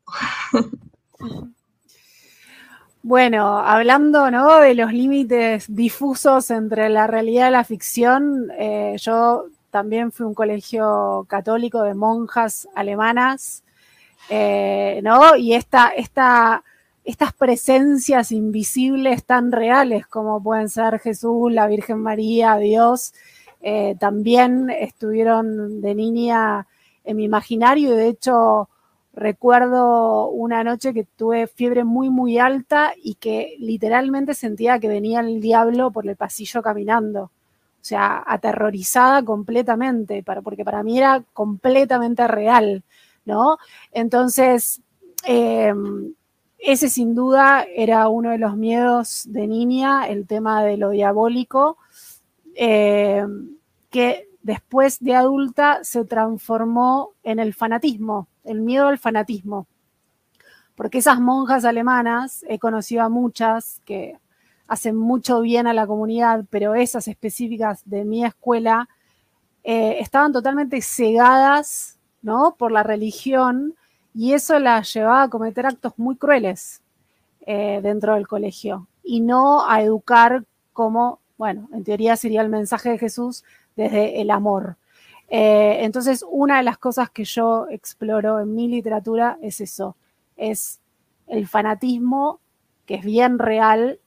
Bueno, 3.04 3.58
hablando 3.58 4.30
¿no? 4.30 4.60
de 4.60 4.76
los 4.76 4.94
límites 4.94 5.66
difusos 5.68 6.52
entre 6.52 6.88
la 6.88 7.08
realidad 7.08 7.48
y 7.48 7.52
la 7.52 7.64
ficción, 7.64 8.52
eh, 8.56 8.96
yo 9.00 9.46
también 9.72 10.12
fui 10.12 10.28
un 10.28 10.36
colegio 10.36 11.26
católico 11.28 11.82
de 11.82 11.96
monjas 11.96 12.68
alemanas, 12.76 13.64
eh, 14.30 15.00
¿no? 15.04 15.36
Y 15.36 15.56
esta, 15.56 15.88
esta, 15.90 16.64
estas 17.04 17.34
presencias 17.34 18.32
invisibles 18.32 19.24
tan 19.24 19.52
reales 19.52 20.06
como 20.06 20.44
pueden 20.44 20.70
ser 20.70 21.00
Jesús, 21.00 21.52
la 21.52 21.66
Virgen 21.66 21.98
María, 22.00 22.58
Dios, 22.58 23.16
eh, 23.62 23.96
también 24.00 24.70
estuvieron 24.70 25.82
de 25.82 25.96
niña 25.96 26.68
en 27.04 27.18
mi 27.18 27.24
imaginario 27.24 27.96
de 27.96 28.08
hecho 28.08 28.70
recuerdo 29.14 30.30
una 30.30 30.64
noche 30.64 30.94
que 30.94 31.04
tuve 31.04 31.48
fiebre 31.48 31.84
muy 31.84 32.10
muy 32.10 32.38
alta 32.38 32.94
y 33.02 33.16
que 33.16 33.56
literalmente 33.60 34.34
sentía 34.34 34.80
que 34.80 34.88
venía 34.88 35.20
el 35.20 35.42
diablo 35.42 35.92
por 35.92 36.08
el 36.08 36.16
pasillo 36.16 36.62
caminando. 36.62 37.24
O 37.82 37.84
sea, 37.84 38.24
aterrorizada 38.28 39.24
completamente, 39.24 40.24
porque 40.44 40.64
para 40.64 40.84
mí 40.84 41.00
era 41.00 41.24
completamente 41.34 42.28
real, 42.28 42.84
¿no? 43.26 43.58
Entonces, 43.92 44.82
em, 45.26 46.14
ese 46.60 46.90
sin 46.90 47.16
duda 47.16 47.66
era 47.76 48.08
uno 48.08 48.30
de 48.30 48.38
los 48.38 48.56
miedos 48.56 49.24
de 49.28 49.48
niña, 49.48 50.08
el 50.08 50.28
tema 50.28 50.64
de 50.64 50.78
lo 50.78 50.92
diabólico, 50.92 51.78
em, 52.56 53.58
que 53.90 54.28
después 54.44 55.00
de 55.00 55.16
adulta 55.16 55.84
se 55.84 56.06
transformó 56.06 57.12
en 57.24 57.40
el 57.40 57.54
fanatismo, 57.54 58.28
el 58.44 58.62
miedo 58.62 58.88
al 58.88 58.98
fanatismo. 58.98 59.68
Porque 60.76 61.00
esas 61.00 61.20
monjas 61.20 61.66
alemanas, 61.66 62.44
he 62.48 62.60
conocido 62.60 63.04
a 63.04 63.10
muchas 63.10 63.82
que 63.86 64.18
hacen 64.68 64.96
mucho 64.96 65.42
bien 65.42 65.68
a 65.68 65.74
la 65.74 65.86
comunidad, 65.86 66.46
pero 66.50 66.76
esas 66.76 67.08
específicas 67.08 67.82
de 67.86 68.06
mi 68.06 68.26
escuela 68.26 68.88
eh, 69.64 69.98
estaban 70.00 70.32
totalmente 70.32 70.82
cegadas 70.82 72.00
¿no? 72.22 72.56
por 72.58 72.72
la 72.72 72.84
religión 72.84 73.76
y 74.14 74.34
eso 74.34 74.60
las 74.60 74.94
llevaba 74.94 75.24
a 75.24 75.30
cometer 75.30 75.66
actos 75.66 75.94
muy 75.98 76.16
crueles 76.16 76.82
eh, 77.46 77.80
dentro 77.84 78.16
del 78.16 78.28
colegio 78.28 78.88
y 79.04 79.20
no 79.20 79.68
a 79.70 79.82
educar 79.82 80.46
como 80.74 81.20
bueno, 81.42 81.70
en 81.74 81.84
teoría 81.84 82.16
sería 82.18 82.44
el 82.44 82.50
mensaje 82.50 82.92
de 82.92 83.00
Jesús 83.00 83.44
desde 83.84 84.22
el 84.22 84.32
amor. 84.32 84.78
Eh, 85.30 85.84
entonces, 85.86 86.26
una 86.30 86.58
de 86.58 86.64
las 86.64 86.78
cosas 86.78 87.10
que 87.10 87.24
yo 87.24 87.68
exploro 87.70 88.40
en 88.40 88.54
mi 88.54 88.68
literatura 88.68 89.38
es 89.42 89.62
eso, 89.62 89.96
es 90.36 90.82
el 91.28 91.48
fanatismo 91.48 92.42
que 92.86 92.96
es 92.96 93.06
bien 93.06 93.40
real 93.40 94.00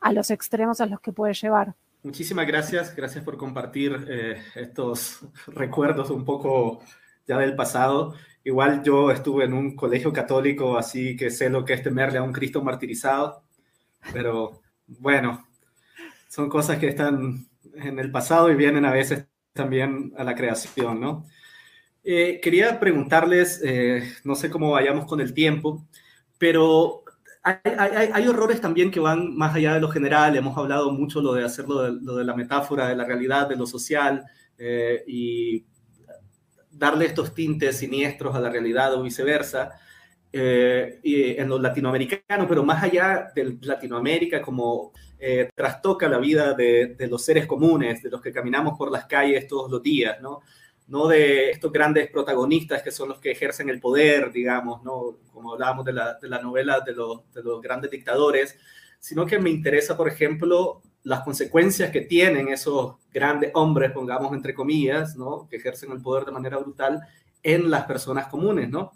a 0.00 0.12
los 0.12 0.30
extremos 0.30 0.80
a 0.80 0.86
los 0.86 1.00
que 1.00 1.12
puede 1.12 1.32
llevar. 1.32 1.74
Muchísimas 2.02 2.46
gracias, 2.46 2.94
gracias 2.94 3.24
por 3.24 3.36
compartir 3.36 4.06
eh, 4.08 4.42
estos 4.54 5.20
recuerdos 5.48 6.10
un 6.10 6.24
poco 6.24 6.80
ya 7.26 7.38
del 7.38 7.56
pasado. 7.56 8.14
Igual 8.44 8.82
yo 8.84 9.10
estuve 9.10 9.44
en 9.44 9.54
un 9.54 9.74
colegio 9.74 10.12
católico, 10.12 10.76
así 10.76 11.16
que 11.16 11.30
sé 11.30 11.50
lo 11.50 11.64
que 11.64 11.72
es 11.72 11.82
temerle 11.82 12.18
a 12.18 12.22
un 12.22 12.32
Cristo 12.32 12.62
martirizado, 12.62 13.42
pero 14.12 14.60
bueno, 14.86 15.48
son 16.28 16.48
cosas 16.48 16.78
que 16.78 16.88
están 16.88 17.48
en 17.74 17.98
el 17.98 18.10
pasado 18.10 18.50
y 18.50 18.54
vienen 18.54 18.84
a 18.84 18.92
veces 18.92 19.26
también 19.52 20.12
a 20.16 20.24
la 20.24 20.34
creación, 20.34 21.00
¿no? 21.00 21.26
Eh, 22.04 22.40
quería 22.40 22.78
preguntarles, 22.78 23.60
eh, 23.64 24.02
no 24.24 24.36
sé 24.36 24.48
cómo 24.50 24.70
vayamos 24.70 25.06
con 25.06 25.20
el 25.20 25.34
tiempo, 25.34 25.84
pero 26.38 27.02
hay, 27.42 27.56
hay, 27.64 28.10
hay, 28.12 28.28
horrores 28.28 28.60
también 28.60 28.90
que 28.90 29.00
van 29.00 29.36
más 29.36 29.54
allá 29.54 29.74
de 29.74 29.80
lo 29.80 29.88
general. 29.88 30.36
Hemos 30.36 30.56
hablado 30.56 30.92
mucho 30.92 31.20
lo 31.20 31.32
de 31.32 31.44
hacerlo 31.44 31.82
de, 31.82 32.00
lo 32.00 32.16
de 32.16 32.24
la 32.24 32.34
metáfora, 32.34 32.88
de 32.88 32.96
la 32.96 33.04
realidad, 33.04 33.48
de 33.48 33.56
lo 33.56 33.66
social, 33.66 34.24
eh, 34.58 35.02
y 35.06 35.64
darle 36.70 37.06
estos 37.06 37.34
tintes 37.34 37.78
siniestros 37.78 38.34
a 38.34 38.40
la 38.40 38.50
realidad 38.50 38.94
o 38.94 39.02
viceversa. 39.02 39.70
Eh, 40.32 41.00
y 41.02 41.30
en 41.40 41.48
lo 41.48 41.58
latinoamericano, 41.58 42.46
pero 42.48 42.62
más 42.62 42.82
allá 42.82 43.32
de 43.34 43.56
Latinoamérica, 43.62 44.42
como 44.42 44.92
eh, 45.18 45.50
trastoca 45.54 46.08
la 46.08 46.18
vida 46.18 46.54
de, 46.54 46.96
los 47.08 47.24
seres 47.24 47.46
comunes, 47.46 48.02
de 48.02 48.10
los 48.10 48.20
que 48.20 48.32
caminamos 48.32 48.76
por 48.76 48.90
las 48.90 49.06
calles 49.06 49.46
todos 49.46 49.70
los 49.70 49.82
días, 49.82 50.20
¿no? 50.20 50.40
No 50.88 51.08
de 51.08 51.50
estos 51.50 51.72
grandes 51.72 52.10
protagonistas 52.10 52.82
que 52.82 52.92
son 52.92 53.08
los 53.08 53.18
que 53.18 53.32
ejercen 53.32 53.68
el 53.68 53.80
poder, 53.80 54.30
digamos, 54.30 54.82
¿no? 54.84 55.18
Como 55.32 55.52
hablábamos 55.54 55.84
de 55.84 55.92
la, 55.92 56.14
de 56.14 56.28
la 56.28 56.40
novela 56.40 56.80
de 56.80 56.92
los, 56.92 57.32
de 57.32 57.42
los 57.42 57.60
grandes 57.60 57.90
dictadores, 57.90 58.58
sino 58.98 59.26
que 59.26 59.38
me 59.38 59.50
interesa, 59.50 59.96
por 59.96 60.08
ejemplo, 60.08 60.82
las 61.02 61.20
consecuencias 61.20 61.90
que 61.90 62.02
tienen 62.02 62.48
esos 62.48 62.96
grandes 63.12 63.52
hombres, 63.54 63.92
pongamos 63.92 64.32
entre 64.32 64.54
comillas, 64.54 65.16
¿no? 65.16 65.48
Que 65.48 65.56
ejercen 65.56 65.92
el 65.92 66.02
poder 66.02 66.24
de 66.24 66.32
manera 66.32 66.58
brutal 66.58 67.00
en 67.42 67.70
las 67.70 67.84
personas 67.84 68.26
comunes, 68.26 68.68
¿no? 68.68 68.92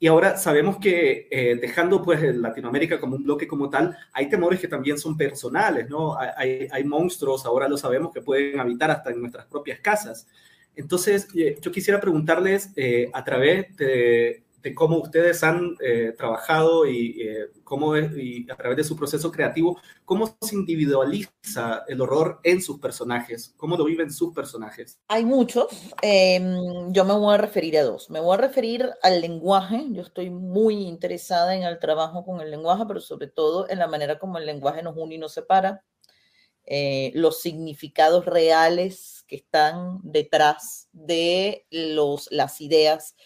Y 0.00 0.06
ahora 0.06 0.36
sabemos 0.36 0.78
que 0.78 1.26
eh, 1.30 1.58
dejando 1.60 2.02
pues 2.02 2.22
Latinoamérica 2.36 3.00
como 3.00 3.16
un 3.16 3.24
bloque 3.24 3.48
como 3.48 3.68
tal, 3.68 3.96
hay 4.12 4.28
temores 4.28 4.60
que 4.60 4.68
también 4.68 4.96
son 4.96 5.16
personales, 5.16 5.88
¿no? 5.88 6.16
Hay, 6.16 6.68
hay 6.70 6.84
monstruos, 6.84 7.44
ahora 7.44 7.68
lo 7.68 7.76
sabemos, 7.76 8.12
que 8.12 8.22
pueden 8.22 8.60
habitar 8.60 8.90
hasta 8.90 9.10
en 9.10 9.20
nuestras 9.20 9.46
propias 9.46 9.80
casas. 9.80 10.28
Entonces, 10.76 11.26
eh, 11.34 11.58
yo 11.60 11.72
quisiera 11.72 12.00
preguntarles 12.00 12.70
eh, 12.76 13.10
a 13.12 13.24
través 13.24 13.76
de, 13.76 14.44
de, 14.62 14.74
cómo 14.74 14.98
ustedes 14.98 15.42
han 15.42 15.76
eh, 15.80 16.14
trabajado 16.16 16.86
y, 16.86 17.20
eh, 17.22 17.50
cómo 17.64 17.96
es, 17.96 18.16
y 18.16 18.50
a 18.50 18.56
través 18.56 18.76
de 18.76 18.84
su 18.84 18.96
proceso 18.96 19.30
creativo, 19.30 19.80
cómo 20.04 20.36
se 20.40 20.54
individualiza 20.54 21.84
el 21.86 22.00
horror 22.00 22.40
en 22.42 22.60
sus 22.62 22.78
personajes, 22.78 23.54
cómo 23.56 23.76
lo 23.76 23.84
viven 23.84 24.10
sus 24.10 24.34
personajes. 24.34 24.98
Hay 25.08 25.24
muchos, 25.24 25.66
em, 26.02 26.92
yo 26.92 27.04
me 27.04 27.14
voy 27.14 27.34
a 27.34 27.38
referir 27.38 27.78
a 27.78 27.84
dos. 27.84 28.10
Me 28.10 28.20
voy 28.20 28.34
a 28.34 28.40
referir 28.40 28.88
al 29.02 29.20
lenguaje, 29.20 29.86
yo 29.90 30.02
estoy 30.02 30.30
muy 30.30 30.86
interesada 30.86 31.54
en 31.54 31.62
el 31.62 31.78
trabajo 31.78 32.24
con 32.24 32.40
el 32.40 32.50
lenguaje, 32.50 32.84
pero 32.86 33.00
sobre 33.00 33.28
todo 33.28 33.68
en 33.68 33.78
la 33.78 33.86
manera 33.86 34.18
como 34.18 34.38
el 34.38 34.46
lenguaje 34.46 34.82
nos 34.82 34.96
une 34.96 35.16
y 35.16 35.18
nos 35.18 35.32
separa. 35.32 35.84
Eh, 36.70 37.12
los 37.14 37.40
significados 37.40 38.26
reales 38.26 39.24
que 39.26 39.36
están 39.36 40.00
detrás 40.02 40.90
de 40.92 41.66
los, 41.70 42.28
las 42.30 42.60
ideas 42.60 43.16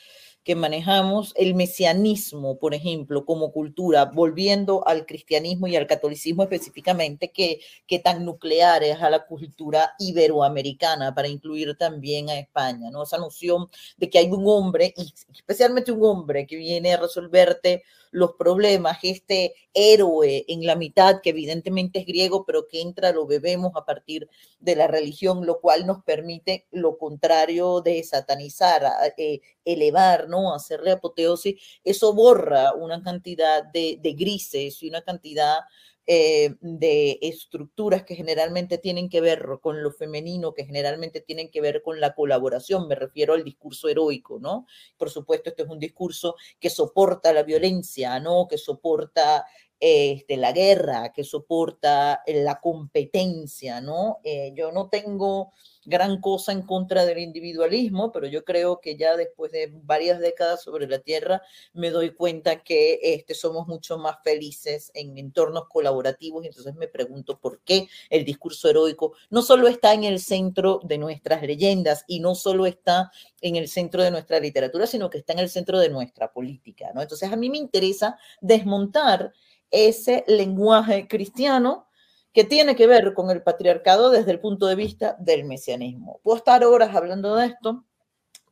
que 0.45 0.57
manejamos, 0.57 1.33
el 1.37 1.55
mesianismo, 1.55 2.59
por 2.59 2.75
ejemplo, 2.75 3.25
como 3.25 3.53
cultura, 3.53 4.07
volviendo 4.07 4.87
al 4.87 5.07
cristianismo 5.07 5.69
y 5.69 5.77
al 5.77 5.87
catolicismo 5.87 6.43
específicamente, 6.43 7.31
que, 7.31 7.61
que 7.87 7.99
tan 7.99 8.25
nuclear 8.25 8.83
es 8.83 9.01
a 9.01 9.11
la 9.11 9.27
cultura 9.27 9.93
iberoamericana 9.99 11.15
para 11.15 11.29
incluir 11.29 11.77
también 11.77 12.29
a 12.31 12.39
España, 12.39 12.91
¿no? 12.91 13.05
Esa 13.05 13.19
noción 13.19 13.69
de 13.97 14.11
que 14.11 14.19
hay 14.19 14.31
un 14.31 14.45
hombre, 14.47 14.95
especialmente 15.33 15.93
un 15.93 16.05
hombre 16.05 16.47
que 16.47 16.57
viene 16.57 16.93
a 16.95 16.97
resolverte 16.97 17.85
los 18.13 18.35
problemas, 18.35 18.99
este 19.03 19.55
héroe 19.75 20.45
en 20.47 20.65
la 20.67 20.77
mitad, 20.77 21.21
que 21.23 21.31
evidentemente 21.31 21.99
es 21.99 22.07
griego, 22.07 22.45
pero 22.47 22.69
que 22.69 22.81
entra, 22.81 23.11
lo 23.11 23.27
bebemos 23.27 23.73
a 23.75 23.85
partir 23.85 24.29
de 24.61 24.77
la 24.77 24.87
religión, 24.87 25.45
lo 25.47 25.61
cual 25.61 25.87
nos 25.87 26.05
permite 26.05 26.67
lo 26.71 26.99
contrario 26.99 27.81
de 27.81 28.03
satanizar, 28.05 28.85
eh, 29.17 29.41
elevar, 29.65 30.29
¿no? 30.29 30.55
Hacerle 30.55 30.93
apoteosis, 30.93 31.61
eso 31.83 32.13
borra 32.13 32.75
una 32.75 33.03
cantidad 33.03 33.65
de, 33.65 33.99
de 34.01 34.13
grises 34.13 34.83
y 34.83 34.89
una 34.89 35.03
cantidad 35.03 35.61
eh, 36.07 36.57
de 36.61 37.19
estructuras 37.23 38.03
que 38.03 38.17
generalmente 38.17 38.79
tienen 38.79 39.09
que 39.09 39.21
ver 39.21 39.47
con 39.61 39.83
lo 39.83 39.93
femenino, 39.93 40.53
que 40.53 40.65
generalmente 40.65 41.21
tienen 41.21 41.51
que 41.51 41.61
ver 41.61 41.83
con 41.83 42.01
la 42.01 42.15
colaboración, 42.15 42.89
me 42.89 42.97
refiero 42.97 43.35
al 43.35 43.45
discurso 43.45 43.89
heroico, 43.89 44.41
¿no? 44.41 44.67
Por 44.97 45.11
supuesto, 45.11 45.51
este 45.51 45.63
es 45.63 45.69
un 45.69 45.79
discurso 45.79 46.35
que 46.59 46.71
soporta 46.71 47.33
la 47.33 47.45
violencia, 47.45 48.19
¿no? 48.19 48.49
Que 48.49 48.59
soporta 48.59 49.47
este, 49.79 50.37
la 50.37 50.53
guerra, 50.53 51.13
que 51.13 51.25
soporta 51.25 52.23
la 52.27 52.61
competencia, 52.61 53.81
¿no? 53.81 54.19
Eh, 54.23 54.53
yo 54.55 54.71
no 54.73 54.89
tengo 54.89 55.53
gran 55.85 56.21
cosa 56.21 56.53
en 56.53 56.63
contra 56.63 57.05
del 57.05 57.19
individualismo, 57.19 58.13
pero 58.13 58.27
yo 58.27 58.45
creo 58.45 58.81
que 58.81 58.97
ya 58.97 59.17
después 59.17 59.51
de 59.53 59.71
varias 59.83 60.21
décadas 60.21 60.63
sobre 60.63 60.87
la 60.87 61.01
Tierra 61.01 61.43
me 61.73 61.91
doy 61.91 62.15
cuenta 62.15 62.63
que 62.63 63.01
este, 63.03 63.35
somos 63.35 63.67
mucho 63.67 63.99
más 63.99 64.17
felices 64.23 64.91
en 64.95 65.19
entornos 65.19 65.69
colaborativos 65.69 66.45
y 66.45 66.49
entonces 66.49 66.75
me 66.75 66.89
pregunto 66.89 67.39
por 67.39 67.61
qué 67.61 67.89
el 68.11 68.25
discurso 68.25 68.69
heroico 68.69 69.15
no 69.31 69.43
solo 69.43 69.69
está 69.69 69.95
en 69.95 70.05
el 70.05 70.21
centro 70.21 70.81
de 70.85 70.99
nuestras 70.99 71.43
leyendas 71.43 72.05
y 72.07 72.21
no 72.21 72.35
solo 72.35 72.67
está 72.67 73.11
en 73.41 73.57
el 73.57 73.69
centro 73.69 74.03
de 74.03 74.11
nuestra 74.11 74.39
literatura, 74.39 74.87
sino 74.87 75.11
que 75.11 75.19
está 75.19 75.33
en 75.33 75.41
el 75.41 75.51
centro 75.51 75.79
de 75.79 75.89
nuestra 75.89 76.33
política, 76.33 76.93
¿no? 76.95 77.03
Entonces 77.03 77.33
a 77.33 77.37
mí 77.37 77.51
me 77.51 77.59
interesa 77.59 78.17
desmontar 78.41 79.33
ese 79.71 80.25
lenguaje 80.29 81.09
cristiano 81.09 81.89
que 82.33 82.45
tiene 82.45 82.75
que 82.75 82.87
ver 82.87 83.13
con 83.15 83.31
el 83.31 83.43
patriarcado 83.43 84.11
desde 84.11 84.31
el 84.31 84.41
punto 84.41 84.67
de 84.67 84.75
vista 84.75 85.17
del 85.19 85.45
mesianismo. 85.45 86.21
Puedo 86.23 86.39
estar 86.39 86.65
horas 86.65 86.95
hablando 86.95 87.37
de 87.37 87.47
esto, 87.47 87.85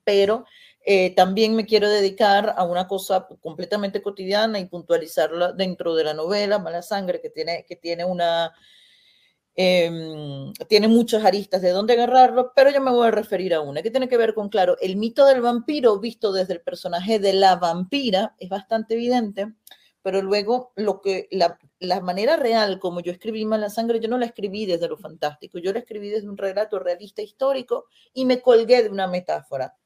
pero 0.04 0.44
eh, 0.84 1.14
también 1.14 1.54
me 1.54 1.66
quiero 1.66 1.88
dedicar 1.88 2.54
a 2.56 2.64
una 2.64 2.86
cosa 2.86 3.26
completamente 3.40 4.02
cotidiana 4.02 4.58
y 4.58 4.66
puntualizarla 4.66 5.52
dentro 5.52 5.94
de 5.94 6.04
la 6.04 6.14
novela 6.14 6.58
Mala 6.58 6.82
Sangre, 6.82 7.20
que 7.20 7.30
tiene, 7.30 7.64
que 7.66 7.76
tiene 7.76 8.04
una... 8.04 8.52
Eh, 9.56 9.90
tiene 10.68 10.88
muchas 10.88 11.24
aristas 11.24 11.60
de 11.60 11.70
dónde 11.70 11.92
agarrarlo, 11.92 12.52
pero 12.54 12.70
yo 12.70 12.80
me 12.80 12.92
voy 12.92 13.08
a 13.08 13.10
referir 13.10 13.52
a 13.52 13.60
una 13.60 13.82
que 13.82 13.90
tiene 13.90 14.08
que 14.08 14.16
ver 14.16 14.32
con, 14.32 14.48
claro, 14.48 14.76
el 14.80 14.96
mito 14.96 15.26
del 15.26 15.42
vampiro 15.42 15.98
visto 15.98 16.32
desde 16.32 16.54
el 16.54 16.60
personaje 16.62 17.18
de 17.18 17.34
la 17.34 17.56
vampira 17.56 18.34
es 18.38 18.48
bastante 18.48 18.94
evidente, 18.94 19.52
pero 20.02 20.22
luego 20.22 20.72
lo 20.76 21.00
que 21.00 21.28
la, 21.30 21.58
la, 21.78 22.00
manera 22.00 22.36
real 22.36 22.78
como 22.78 23.00
yo 23.00 23.12
escribí 23.12 23.44
Mala 23.44 23.70
Sangre, 23.70 24.00
yo 24.00 24.08
no 24.08 24.18
la 24.18 24.26
escribí 24.26 24.66
desde 24.66 24.88
lo 24.88 24.96
fantástico, 24.96 25.58
yo 25.58 25.72
la 25.72 25.80
escribí 25.80 26.10
desde 26.10 26.28
un 26.28 26.36
relato 26.36 26.78
realista 26.78 27.22
histórico 27.22 27.86
y 28.12 28.24
me 28.24 28.40
colgué 28.40 28.82
de 28.82 28.90
una 28.90 29.06
metáfora. 29.06 29.76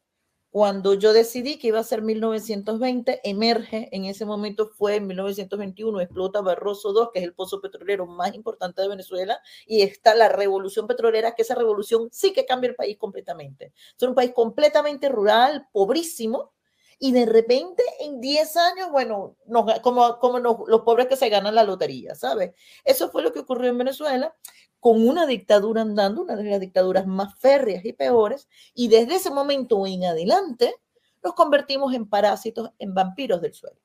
Cuando 0.55 0.95
yo 0.95 1.13
decidí 1.13 1.59
que 1.59 1.67
iba 1.67 1.81
a 1.81 1.83
ser 1.83 2.01
1920, 2.01 3.23
emerge, 3.25 3.89
en 3.91 4.05
ese 4.05 4.25
momento 4.25 4.69
fue 4.69 4.95
en 4.95 5.09
1921, 5.09 6.01
explota 6.01 6.43
Barroso 6.43 6.95
II, 6.95 7.09
que 7.13 7.19
es 7.19 7.25
el 7.25 7.35
pozo 7.35 7.61
petrolero 7.61 8.07
más 8.07 8.37
importante 8.37 8.81
de 8.81 8.87
Venezuela, 8.87 9.41
y 9.67 9.83
está 9.83 10.15
la 10.15 10.29
revolución 10.29 10.87
petrolera, 10.87 11.35
que 11.35 11.43
esa 11.43 11.57
revolución 11.57 12.09
sí 12.13 12.33
que 12.33 12.47
cambia 12.47 12.71
el 12.71 12.77
país 12.77 12.97
completamente. 12.97 13.73
Es 14.01 14.03
un 14.07 14.15
país 14.15 14.31
completamente 14.33 15.09
rural, 15.09 15.67
pobrísimo, 15.73 16.54
y 16.99 17.13
de 17.13 17.27
repente 17.27 17.83
en 18.01 18.21
10 18.21 18.57
años, 18.57 18.91
bueno, 18.91 19.37
nos, 19.47 19.81
como, 19.81 20.19
como 20.19 20.39
nos, 20.41 20.57
los 20.67 20.83
pobres 20.83 21.07
que 21.07 21.17
se 21.17 21.29
ganan 21.29 21.55
la 21.55 21.65
lotería, 21.65 22.15
¿sabes? 22.15 22.53
Eso 22.85 23.11
fue 23.11 23.23
lo 23.23 23.33
que 23.33 23.41
ocurrió 23.41 23.71
en 23.71 23.79
Venezuela 23.79 24.35
con 24.81 25.07
una 25.07 25.27
dictadura 25.27 25.83
andando, 25.83 26.23
una 26.23 26.37
de 26.37 26.45
las 26.45 26.61
dictaduras 26.61 27.07
más 27.07 27.39
férreas 27.39 27.85
y 27.85 27.95
peores, 27.95 28.49
y 28.75 28.89
desde 28.89 29.15
ese 29.15 29.31
momento 29.31 29.87
en 29.87 30.05
adelante 30.05 30.75
nos 31.23 31.35
convertimos 31.35 31.95
en 31.95 32.07
parásitos, 32.07 32.71
en 32.79 32.93
vampiros 32.93 33.41
del 33.41 33.55
suelo. 33.55 33.81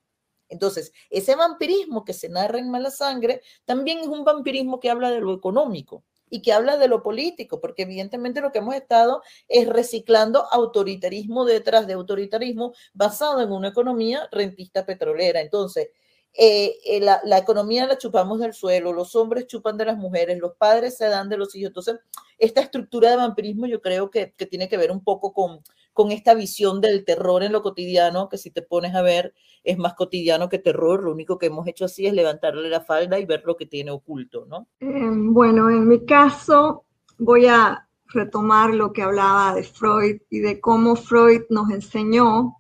Entonces, 0.50 0.92
ese 1.10 1.36
vampirismo 1.36 2.04
que 2.04 2.14
se 2.14 2.28
narra 2.28 2.60
en 2.60 2.70
Mala 2.70 2.92
Sangre 2.92 3.42
también 3.66 4.00
es 4.00 4.08
un 4.08 4.26
vampirismo 4.26 4.80
que 4.80 4.90
habla 4.90 5.12
de 5.12 5.22
lo 5.22 5.34
económico, 5.34 6.04
y 6.30 6.42
que 6.42 6.54
habla 6.54 6.78
de 6.78 6.88
lo 6.88 7.04
político, 7.04 7.60
porque 7.60 7.84
evidentemente 7.84 8.42
lo 8.42 8.52
que 8.52 8.60
hemos 8.60 8.76
estado 8.76 9.22
es 9.48 9.68
reciclando 9.68 10.46
autoritarismo 10.52 11.46
detrás 11.46 11.88
de 11.88 11.94
autoritarismo 11.94 12.74
basado 12.94 13.42
en 13.42 13.52
una 13.52 13.70
economía 13.70 14.28
rentista 14.32 14.86
petrolera. 14.86 15.42
Entonces, 15.42 15.90
eh, 16.34 16.76
eh, 16.86 17.02
la, 17.02 17.38
economía 17.38 17.88
la 17.88 17.98
chupamos 17.98 18.40
del 18.40 18.54
suelo, 18.54 18.94
los 18.94 19.16
hombres 19.16 19.48
chupan 19.48 19.78
de 19.78 19.86
las 19.86 19.98
mujeres, 19.98 20.40
los 20.40 20.54
padres 20.56 20.96
se 20.98 21.08
dan 21.08 21.28
de 21.28 21.38
los 21.38 21.56
hijos. 21.56 21.70
Entonces, 21.70 22.00
esta 22.38 22.62
estructura 22.62 23.10
de 23.10 23.18
vampirismo 23.18 23.66
yo 23.66 23.82
creo 23.82 24.10
que, 24.10 24.28
tiene 24.50 24.70
que 24.70 24.78
ver 24.78 24.92
un 24.92 25.04
poco 25.04 25.34
con, 25.34 25.62
con 25.92 26.12
esta 26.12 26.34
visión 26.36 26.82
del 26.82 27.04
terror 27.04 27.44
en 27.44 27.52
lo 27.52 27.62
cotidiano, 27.62 28.30
que 28.30 28.38
si 28.38 28.52
te 28.52 28.62
pones 28.62 28.96
a 28.96 29.02
ver 29.02 29.34
es 29.64 29.78
más 29.78 29.96
cotidiano 29.96 30.50
que 30.50 30.60
terror. 30.60 31.04
Lo 31.04 31.12
único 31.12 31.38
que 31.38 31.48
hemos 31.48 31.68
hecho 31.68 31.86
así 31.86 32.06
es 32.06 32.14
levantarle 32.14 32.70
la 32.70 32.82
falda 32.82 33.20
y 33.20 33.26
ver 33.26 33.44
lo 33.46 33.58
que 33.58 33.66
tiene 33.66 33.92
oculto, 33.92 34.46
¿no? 34.46 34.68
Em, 34.80 35.34
bueno, 35.34 35.70
en 35.70 35.88
mi 35.88 36.06
caso 36.06 36.86
voy 37.18 37.48
a 37.48 37.88
retomar 38.06 38.74
lo 38.74 38.94
que 38.94 39.02
hablaba 39.02 39.54
de 39.54 39.64
Freud 39.64 40.22
y 40.30 40.40
de 40.40 40.60
cómo 40.60 40.96
Freud 40.96 41.42
nos 41.50 41.70
enseñó 41.70 42.56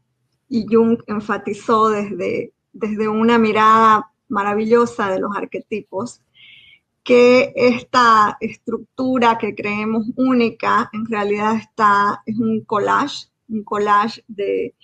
y 0.47 0.65
Jung 0.67 0.99
enfatizó 1.07 1.89
desde 1.89 2.53
desde 2.73 3.07
una 3.07 3.37
mirada 3.37 4.11
maravillosa 4.27 5.09
de 5.09 5.19
los 5.19 5.35
arquetipos, 5.35 6.21
que 7.03 7.53
esta 7.55 8.37
estructura 8.39 9.37
que 9.37 9.55
creemos 9.55 10.07
única 10.15 10.89
en 10.93 11.05
realidad 11.05 11.55
está, 11.55 12.21
es 12.25 12.37
un 12.37 12.61
collage, 12.61 13.27
un 13.47 13.63
collage 13.63 14.23
de 14.27 14.75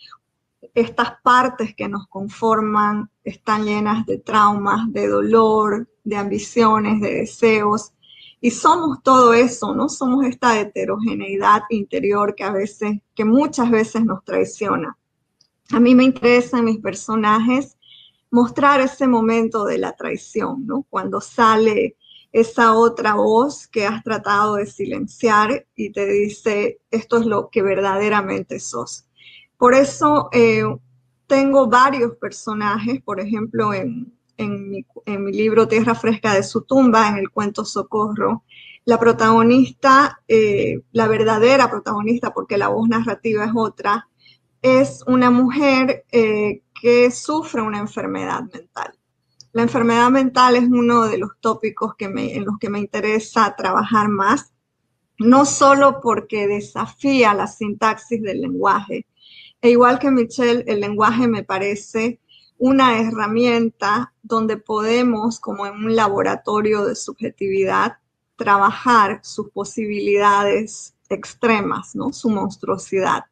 estas 0.73 1.21
partes 1.21 1.75
que 1.75 1.87
nos 1.87 2.07
conforman, 2.07 3.09
están 3.23 3.65
llenas 3.65 4.05
de 4.05 4.17
traumas, 4.17 4.91
de 4.91 5.07
dolor, 5.07 5.87
de 6.03 6.17
ambiciones, 6.17 6.99
de 7.01 7.13
deseos, 7.13 7.93
y 8.41 8.51
somos 8.51 9.01
todo 9.01 9.33
eso, 9.33 9.73
¿no? 9.73 9.89
Somos 9.89 10.25
esta 10.25 10.59
heterogeneidad 10.59 11.63
interior 11.69 12.35
que 12.35 12.43
a 12.43 12.51
veces, 12.51 12.99
que 13.15 13.25
muchas 13.25 13.71
veces 13.71 14.05
nos 14.05 14.23
traiciona. 14.23 14.97
A 15.71 15.79
mí 15.79 15.95
me 15.95 16.03
interesan 16.03 16.65
mis 16.65 16.79
personajes 16.79 17.77
mostrar 18.31 18.81
ese 18.81 19.07
momento 19.07 19.65
de 19.65 19.77
la 19.77 19.95
traición, 19.95 20.65
¿no? 20.65 20.85
Cuando 20.89 21.21
sale 21.21 21.95
esa 22.31 22.73
otra 22.73 23.13
voz 23.13 23.65
que 23.65 23.87
has 23.87 24.03
tratado 24.03 24.55
de 24.55 24.65
silenciar 24.65 25.65
y 25.73 25.91
te 25.91 26.05
dice, 26.05 26.81
esto 26.91 27.17
es 27.17 27.25
lo 27.25 27.49
que 27.49 27.61
verdaderamente 27.61 28.59
sos. 28.59 29.07
Por 29.57 29.73
eso 29.73 30.27
eh, 30.33 30.65
tengo 31.27 31.67
varios 31.67 32.17
personajes, 32.17 33.01
por 33.01 33.21
ejemplo, 33.21 33.73
en, 33.73 34.11
mi, 34.37 34.85
libro 35.31 35.67
Tierra 35.69 35.95
Fresca 35.95 36.33
de 36.33 36.43
su 36.43 36.63
tumba, 36.63 37.07
en 37.07 37.17
el 37.19 37.29
cuento 37.29 37.63
Socorro, 37.63 38.43
la 38.83 38.99
protagonista, 38.99 40.21
eh, 40.27 40.81
la 40.91 41.07
verdadera 41.07 41.69
protagonista, 41.69 42.33
porque 42.33 42.57
la 42.57 42.67
voz 42.67 42.89
narrativa 42.89 43.45
es 43.45 43.51
otra, 43.55 44.09
es 44.65 45.03
una 45.05 45.29
mujer 45.29 46.05
eh, 46.11 46.63
que 46.81 47.11
sufre 47.11 47.61
una 47.61 47.77
enfermedad 47.77 48.41
mental. 48.51 48.97
La 49.53 49.61
enfermedad 49.61 50.09
mental 50.09 50.55
es 50.55 50.63
uno 50.63 51.03
de 51.03 51.19
los 51.19 51.33
tópicos 51.39 51.93
que 51.95 52.05
en 52.05 52.43
los 52.45 52.57
que 52.59 52.71
me 52.71 52.79
interesa 52.79 53.55
trabajar 53.55 54.09
más, 54.09 54.53
no 55.19 55.45
solo 55.45 56.01
porque 56.01 56.47
desafía 56.47 57.35
la 57.35 57.45
sintaxis 57.45 58.23
del 58.23 58.41
lenguaje. 58.41 59.05
E 59.61 59.69
igual 59.69 59.99
que 59.99 60.09
Michelle, 60.09 60.63
el 60.65 60.79
lenguaje 60.79 61.27
me 61.27 61.43
parece 61.43 62.19
una 62.57 62.99
herramienta 62.99 64.15
donde 64.23 64.57
podemos, 64.57 65.39
como 65.39 65.67
en 65.67 65.75
un 65.75 65.95
laboratorio 65.95 66.85
de 66.85 66.95
subjetividad, 66.95 67.99
trabajar 68.35 69.19
sus 69.21 69.51
posibilidades 69.51 70.95
extremas, 71.07 71.95
¿no? 71.95 72.11
su 72.11 72.31
monstruosidad. 72.31 73.25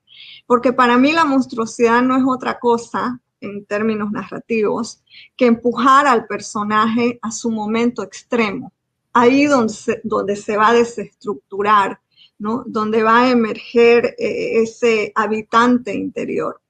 Porque 0.45 0.73
para 0.73 0.97
mí 0.97 1.11
la 1.11 1.25
monstruosidad 1.25 2.01
no 2.01 2.17
es 2.17 2.23
otra 2.25 2.59
cosa 2.59 3.19
en 3.39 3.65
términos 3.65 4.11
narrativos, 4.11 5.03
que 5.35 5.47
empujar 5.47 6.07
al 6.07 6.25
personaje 6.27 7.19
a 7.21 7.31
su 7.31 7.51
momento 7.51 8.01
extremo, 8.01 8.71
ahí 9.11 9.45
donde 9.45 9.73
se, 9.73 10.01
donde 10.03 10.35
se 10.35 10.55
va 10.55 10.69
a 10.69 10.73
desestructurar, 10.73 11.99
¿no? 12.39 12.63
donde 12.65 13.03
va 13.03 13.23
a 13.23 13.29
emerger 13.29 14.15
eh, 14.17 14.61
ese 14.61 15.11
habitante 15.15 15.93
interior. 15.93 16.61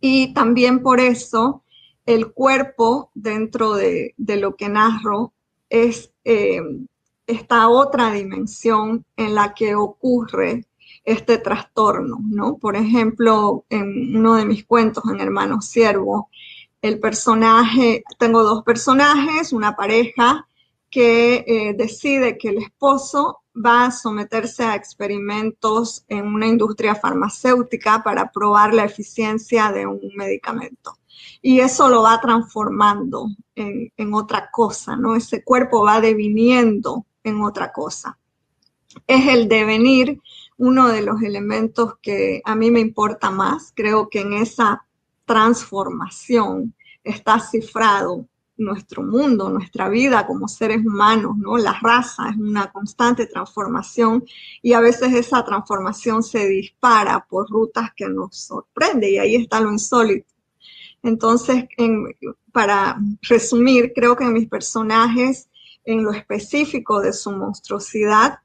Y 0.00 0.32
también 0.32 0.82
por 0.82 1.00
eso 1.00 1.64
el 2.06 2.32
cuerpo 2.32 3.10
dentro 3.14 3.74
de, 3.74 4.14
lo 4.16 4.56
que 4.56 4.68
narro 4.68 5.32
es 5.68 6.12
eh, 6.24 6.60
esta 7.26 7.68
otra 7.68 8.10
dimensión 8.12 9.04
en 9.16 9.34
la 9.34 9.54
que 9.54 9.74
ocurre 9.74 10.66
este 11.04 11.38
trastorno, 11.38 12.18
¿no? 12.22 12.56
Por 12.56 12.76
ejemplo, 12.76 13.64
en 13.70 14.16
uno 14.16 14.34
de 14.34 14.44
mis 14.44 14.64
cuentos, 14.64 15.04
en 15.10 15.20
Hermano 15.20 15.60
Siervo, 15.60 16.30
el 16.82 16.98
personaje, 16.98 18.04
tengo 18.18 18.42
dos 18.42 18.62
personajes, 18.62 19.52
una 19.52 19.76
pareja 19.76 20.46
que 20.90 21.44
eh, 21.46 21.74
decide 21.74 22.36
que 22.36 22.48
el 22.48 22.58
esposo 22.58 23.42
va 23.54 23.86
a 23.86 23.90
someterse 23.90 24.64
a 24.64 24.74
experimentos 24.74 26.04
en 26.08 26.26
una 26.26 26.46
industria 26.46 26.94
farmacéutica 26.94 28.02
para 28.02 28.30
probar 28.30 28.74
la 28.74 28.84
eficiencia 28.84 29.70
de 29.72 29.86
un 29.86 30.00
medicamento. 30.16 30.96
Y 31.42 31.60
eso 31.60 31.88
lo 31.88 32.02
va 32.02 32.20
transformando 32.20 33.28
en, 33.54 33.92
en 33.96 34.14
otra 34.14 34.50
cosa, 34.50 34.96
¿no? 34.96 35.16
Ese 35.16 35.44
cuerpo 35.44 35.84
va 35.84 36.00
deviniendo 36.00 37.06
en 37.22 37.42
otra 37.42 37.72
cosa. 37.72 38.18
Es 39.06 39.26
el 39.28 39.48
devenir 39.48 40.20
uno 40.60 40.88
de 40.88 41.00
los 41.00 41.22
elementos 41.22 41.94
que 42.02 42.42
a 42.44 42.54
mí 42.54 42.70
me 42.70 42.80
importa 42.80 43.30
más. 43.30 43.72
Creo 43.74 44.10
que 44.10 44.20
en 44.20 44.34
esa 44.34 44.84
transformación 45.24 46.74
está 47.02 47.40
cifrado 47.40 48.26
nuestro 48.58 49.02
mundo, 49.02 49.48
nuestra 49.48 49.88
vida 49.88 50.26
como 50.26 50.48
seres 50.48 50.84
humanos, 50.84 51.38
¿no? 51.38 51.56
La 51.56 51.72
raza 51.80 52.28
es 52.28 52.36
una 52.36 52.70
constante 52.70 53.26
transformación 53.26 54.22
y 54.60 54.74
a 54.74 54.80
veces 54.80 55.14
esa 55.14 55.42
transformación 55.46 56.22
se 56.22 56.46
dispara 56.46 57.26
por 57.26 57.48
rutas 57.48 57.94
que 57.96 58.10
nos 58.10 58.36
sorprende 58.36 59.10
y 59.10 59.16
ahí 59.16 59.36
está 59.36 59.62
lo 59.62 59.72
insólito. 59.72 60.28
Entonces, 61.02 61.64
para 62.52 63.00
resumir, 63.22 63.94
creo 63.94 64.14
que 64.14 64.26
mis 64.26 64.46
personajes, 64.46 65.48
en 65.84 66.04
lo 66.04 66.12
específico 66.12 67.00
de 67.00 67.14
su 67.14 67.30
monstruosidad, 67.30 68.40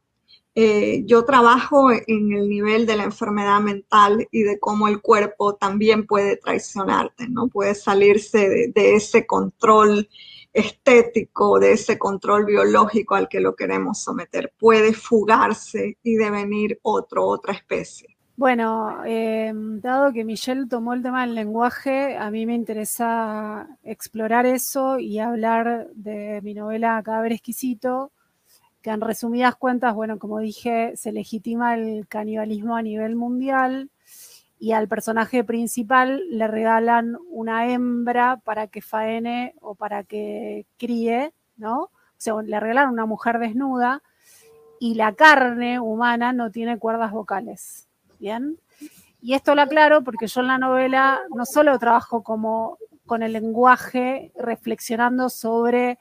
eh, 0.57 1.03
yo 1.05 1.25
trabajo 1.25 1.91
en 1.91 2.31
el 2.31 2.47
nivel 2.47 2.85
de 2.85 2.95
la 2.95 3.03
enfermedad 3.03 3.59
mental 3.59 4.25
y 4.31 4.43
de 4.43 4.57
cómo 4.57 4.87
el 4.87 5.01
cuerpo 5.01 5.55
también 5.55 6.07
puede 6.07 6.37
traicionarte, 6.37 7.27
¿no? 7.27 7.49
Puede 7.49 7.75
salirse 7.75 8.71
de, 8.73 8.95
ese 8.95 9.27
control 9.27 10.07
estético, 10.53 11.59
de 11.59 11.73
ese 11.73 11.99
control 11.99 12.45
biológico 12.45 13.15
al 13.15 13.27
que 13.27 13.41
lo 13.41 13.53
queremos 13.53 14.01
someter. 14.01 14.53
Puede 14.57 14.93
fugarse 14.93 15.97
y 16.01 16.15
devenir 16.15 16.79
otro, 16.83 17.25
otra 17.25 17.53
especie. 17.53 18.15
Bueno, 18.37 19.03
eh, 19.05 19.51
dado 19.53 20.13
que 20.13 20.23
Michelle 20.23 20.67
tomó 20.69 20.93
el 20.93 21.03
tema 21.03 21.25
del 21.25 21.35
lenguaje, 21.35 22.15
a 22.15 22.31
mí 22.31 22.45
me 22.45 22.55
interesa 22.55 23.67
explorar 23.83 24.45
eso 24.45 24.99
y 24.99 25.19
hablar 25.19 25.89
de 25.95 26.39
mi 26.43 26.53
novela 26.53 27.01
Cadáver 27.03 27.33
Exquisito, 27.33 28.13
que 28.85 28.91
en 28.91 29.01
resumidas 29.01 29.55
cuentas, 29.55 29.95
bueno, 29.95 30.19
como 30.19 30.37
dije, 30.37 30.95
se 30.95 31.11
legitima 31.11 31.73
el 31.73 32.07
canibalismo 32.07 32.75
a 32.75 32.83
nivel 32.83 33.15
mundial 33.15 33.89
y 34.59 34.73
al 34.73 34.87
personaje 34.87 35.43
principal 35.43 36.21
le 36.29 36.47
regalan 36.47 37.17
una 37.31 37.67
hembra 37.67 38.37
para 38.43 38.67
que 38.67 38.83
faene 38.83 39.55
o 39.59 39.73
para 39.73 40.03
que 40.03 40.67
críe, 40.77 41.33
¿no? 41.57 41.79
O 41.79 41.91
sea, 42.17 42.39
le 42.43 42.59
regalan 42.59 42.91
una 42.91 43.07
mujer 43.07 43.39
desnuda 43.39 44.03
y 44.79 44.93
la 44.93 45.15
carne 45.15 45.79
humana 45.79 46.31
no 46.31 46.51
tiene 46.51 46.77
cuerdas 46.77 47.11
vocales, 47.11 47.87
¿bien? 48.19 48.59
Y 49.19 49.33
esto 49.33 49.55
lo 49.55 49.63
aclaro 49.63 50.03
porque 50.03 50.27
yo 50.27 50.41
en 50.41 50.47
la 50.47 50.59
novela 50.59 51.21
no 51.35 51.47
solo 51.47 51.79
trabajo 51.79 52.21
como 52.21 52.77
con 53.07 53.23
el 53.23 53.33
lenguaje, 53.33 54.31
reflexionando 54.35 55.29
sobre 55.29 55.97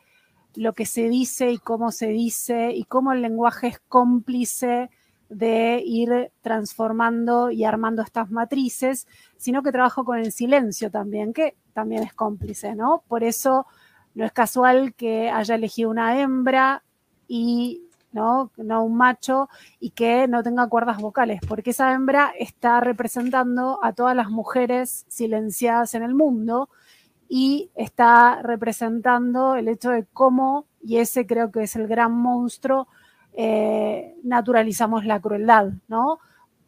lo 0.57 0.73
que 0.73 0.87
se 0.87 1.09
dice 1.09 1.51
y 1.51 1.59
cómo 1.59 1.91
se 1.93 2.09
dice 2.09 2.73
y 2.73 2.85
cómo 2.85 3.13
el 3.13 3.23
lenguaje 3.23 3.69
es 3.69 3.81
cómplice 3.89 4.91
de 5.29 5.83
ir 5.85 6.31
transformando 6.43 7.51
y 7.51 7.65
armando 7.65 8.03
estas 8.03 8.31
matrices, 8.31 9.07
sino 9.37 9.63
que 9.63 9.73
trabajo 9.73 10.05
con 10.05 10.19
el 10.19 10.33
silencio 10.33 10.91
también, 10.91 11.33
que 11.33 11.57
también 11.73 12.03
es 12.03 12.15
cómplice, 12.15 12.75
¿no? 12.75 13.03
Por 13.09 13.25
eso 13.25 13.67
no 14.15 14.25
es 14.25 14.33
casual 14.33 14.95
que 14.95 15.31
haya 15.31 15.57
elegido 15.57 15.91
una 15.91 16.21
hembra 16.21 16.85
y 17.27 17.83
¿no? 18.13 18.53
no 18.57 18.85
un 18.85 18.97
macho 18.97 19.49
y 19.81 19.91
que 19.91 20.29
no 20.29 20.43
tenga 20.43 20.69
cuerdas 20.69 20.99
vocales, 20.99 21.41
porque 21.49 21.71
esa 21.71 21.93
hembra 21.93 22.33
está 22.39 22.81
representando 22.81 23.81
a 23.83 23.93
todas 23.93 24.15
las 24.15 24.31
mujeres 24.31 25.05
silenciadas 25.09 25.95
en 25.95 26.05
el 26.05 26.15
mundo 26.15 26.69
y 27.37 27.73
está 27.75 28.43
representando 28.43 29.57
el 29.57 29.67
hecho 29.67 29.91
de 29.91 30.07
cómo, 30.13 30.67
y 30.81 30.99
ese 30.99 31.27
creo 31.27 31.51
que 31.51 31.65
es 31.65 31.75
el 31.75 31.89
gran 31.89 32.13
monstruo, 32.13 32.87
eh, 33.33 34.15
naturalizamos 34.23 35.05
la 35.05 35.19
crueldad, 35.19 35.73
¿no? 35.89 36.21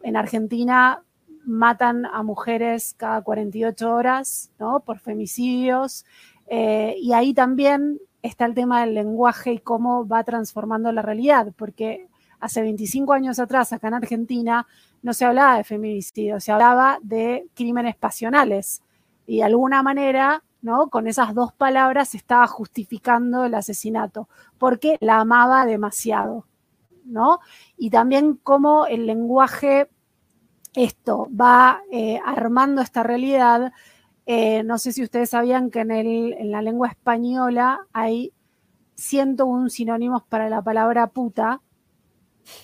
En 0.02 0.16
Argentina 0.16 1.04
matan 1.44 2.04
a 2.04 2.24
mujeres 2.24 2.96
cada 2.96 3.22
48 3.22 3.94
horas, 3.94 4.50
¿no? 4.58 4.80
Por 4.80 4.98
femicidios. 4.98 6.04
Eh, 6.48 6.96
y 7.00 7.12
ahí 7.12 7.32
también 7.32 8.00
está 8.22 8.44
el 8.44 8.54
tema 8.54 8.80
del 8.80 8.94
lenguaje 8.94 9.52
y 9.52 9.58
cómo 9.60 10.04
va 10.08 10.24
transformando 10.24 10.90
la 10.90 11.02
realidad, 11.02 11.52
porque 11.56 12.08
hace 12.40 12.62
25 12.62 13.12
años 13.12 13.38
atrás, 13.38 13.72
acá 13.72 13.86
en 13.86 13.94
Argentina, 13.94 14.66
no 15.00 15.14
se 15.14 15.26
hablaba 15.26 15.58
de 15.58 15.62
feminicidio, 15.62 16.40
se 16.40 16.50
hablaba 16.50 16.98
de 17.02 17.46
crímenes 17.54 17.94
pasionales. 17.94 18.82
Y 19.28 19.36
de 19.36 19.44
alguna 19.44 19.84
manera, 19.84 20.42
¿no? 20.62 20.88
Con 20.88 21.07
esas 21.07 21.34
dos 21.34 21.52
palabras 21.52 22.14
estaba 22.14 22.46
justificando 22.46 23.44
el 23.44 23.54
asesinato, 23.54 24.28
porque 24.59 24.96
la 25.00 25.20
amaba 25.20 25.66
demasiado, 25.66 26.46
¿no? 27.04 27.40
Y 27.76 27.90
también 27.90 28.38
cómo 28.42 28.86
el 28.86 29.07
lenguaje, 29.07 29.88
esto, 30.74 31.28
va 31.38 31.82
eh, 31.90 32.20
armando 32.24 32.82
esta 32.82 33.02
realidad. 33.02 33.72
Eh, 34.26 34.62
no 34.64 34.78
sé 34.78 34.92
si 34.92 35.02
ustedes 35.02 35.30
sabían 35.30 35.70
que 35.70 35.80
en, 35.80 35.90
en 35.92 36.50
la 36.50 36.62
lengua 36.62 36.88
española 36.88 37.86
hay 37.92 38.32
101 38.96 39.68
sinónimos 39.68 40.22
para 40.24 40.48
la 40.48 40.62
palabra 40.62 41.07
puta, 41.09 41.61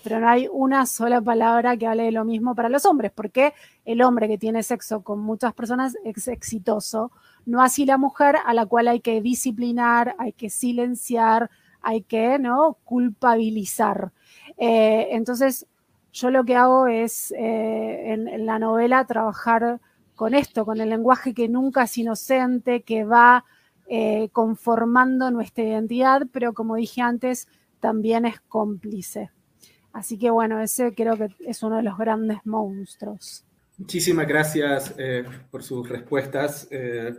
pero 0.03 0.21
no 0.21 0.29
hay 0.29 0.49
una 0.51 0.87
sola 0.87 1.21
palabra 1.21 1.77
que 1.77 1.87
hable 1.87 2.05
de 2.05 2.13
lo 2.13 2.25
mismo 2.25 2.55
para 2.55 2.69
los 2.69 2.85
hombres, 2.87 3.13
porque 3.15 3.55
el 3.85 4.03
hombre 4.03 4.29
que 4.29 4.39
tiene 4.39 4.63
sexo 4.63 5.03
con 5.03 5.21
muchas 5.21 5.55
personas 5.55 5.97
es 6.05 6.29
exitoso, 6.29 7.11
no 7.47 7.63
así 7.63 7.85
la 7.85 7.99
mujer 7.99 8.37
a 8.45 8.55
la 8.55 8.67
cual 8.67 8.89
hay 8.89 9.01
que 9.01 9.21
disciplinar, 9.21 10.15
hay 10.19 10.33
que 10.33 10.51
silenciar, 10.51 11.51
hay 11.81 12.03
que 12.03 12.39
¿no? 12.39 12.79
culpabilizar. 12.85 14.13
Eh, 14.57 15.09
entonces, 15.11 15.67
yo 16.13 16.31
lo 16.31 16.45
que 16.45 16.57
hago 16.57 16.87
es 16.87 17.33
eh, 17.33 18.13
en, 18.13 18.47
la 18.47 18.59
novela 18.59 19.05
trabajar 19.07 19.81
con 20.15 20.35
esto, 20.35 20.65
con 20.65 20.81
el 20.81 20.91
lenguaje 20.91 21.35
que 21.35 21.49
nunca 21.49 21.85
es 21.85 21.99
inocente, 21.99 22.83
que 22.83 23.05
va 23.05 23.45
eh, 23.89 24.29
conformando 24.33 25.31
nuestra 25.31 25.65
identidad, 25.65 26.23
pero 26.33 26.53
como 26.53 26.77
dije 26.77 27.01
antes, 27.01 27.49
también 27.81 28.27
es 28.27 28.41
cómplice. 28.41 29.31
Así 29.93 30.19
que 30.19 30.31
bueno, 30.31 30.61
ese 30.61 30.95
creo 30.95 31.17
que 31.17 31.29
es 31.41 31.63
uno 31.63 31.77
de 31.77 31.83
los 31.83 31.99
grandes 31.99 32.39
monstruos. 32.45 33.45
Muchísimas 33.77 34.27
gracias 34.27 34.95
eh, 34.97 35.25
por 35.51 35.63
sus 35.63 35.89
respuestas. 35.89 36.69
Eh, 36.71 37.15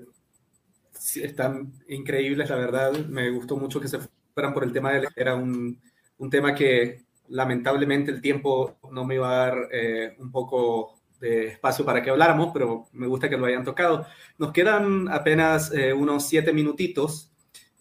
están 1.15 1.73
increíbles, 1.87 2.49
la 2.49 2.55
verdad. 2.55 2.93
Me 3.07 3.29
gustó 3.29 3.57
mucho 3.57 3.79
que 3.79 3.87
se 3.87 3.99
fueran 4.33 4.53
por 4.53 4.63
el 4.63 4.71
tema 4.71 4.93
de... 4.93 5.07
Era 5.15 5.35
un, 5.35 5.79
un 6.17 6.29
tema 6.29 6.55
que 6.55 7.03
lamentablemente 7.27 8.11
el 8.11 8.21
tiempo 8.21 8.77
no 8.91 9.03
me 9.03 9.15
iba 9.15 9.29
a 9.29 9.45
dar 9.45 9.57
eh, 9.71 10.15
un 10.19 10.31
poco 10.31 10.99
de 11.19 11.47
espacio 11.47 11.85
para 11.85 12.01
que 12.01 12.09
habláramos, 12.09 12.51
pero 12.53 12.87
me 12.93 13.07
gusta 13.07 13.29
que 13.29 13.37
lo 13.37 13.45
hayan 13.45 13.63
tocado. 13.63 14.05
Nos 14.37 14.51
quedan 14.51 15.07
apenas 15.09 15.71
unos 15.95 16.27
siete 16.27 16.51
minutitos, 16.51 17.31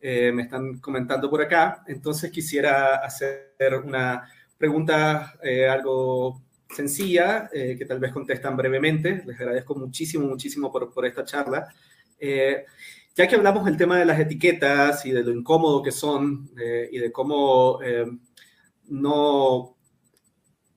me 0.00 0.42
están 0.42 0.78
comentando 0.78 1.28
por 1.28 1.42
acá, 1.42 1.82
entonces 1.88 2.30
quisiera 2.30 2.96
hacer 2.96 3.52
una 3.84 4.28
pregunta 4.62 5.34
eh, 5.42 5.66
algo 5.66 6.40
sencilla, 6.68 7.50
eh, 7.52 7.74
que 7.76 7.84
tal 7.84 7.98
vez 7.98 8.12
contestan 8.12 8.56
brevemente. 8.56 9.24
Les 9.26 9.40
agradezco 9.40 9.74
muchísimo, 9.74 10.28
muchísimo 10.28 10.70
por, 10.70 10.94
por 10.94 11.04
esta 11.04 11.24
charla. 11.24 11.66
Eh, 12.16 12.64
ya 13.12 13.26
que 13.26 13.34
hablamos 13.34 13.64
del 13.64 13.76
tema 13.76 13.98
de 13.98 14.04
las 14.04 14.20
etiquetas 14.20 15.04
y 15.04 15.10
de 15.10 15.24
lo 15.24 15.32
incómodo 15.32 15.82
que 15.82 15.90
son 15.90 16.48
y 16.90 16.96
de 16.96 17.10
cómo 17.10 17.80
no, 18.88 19.76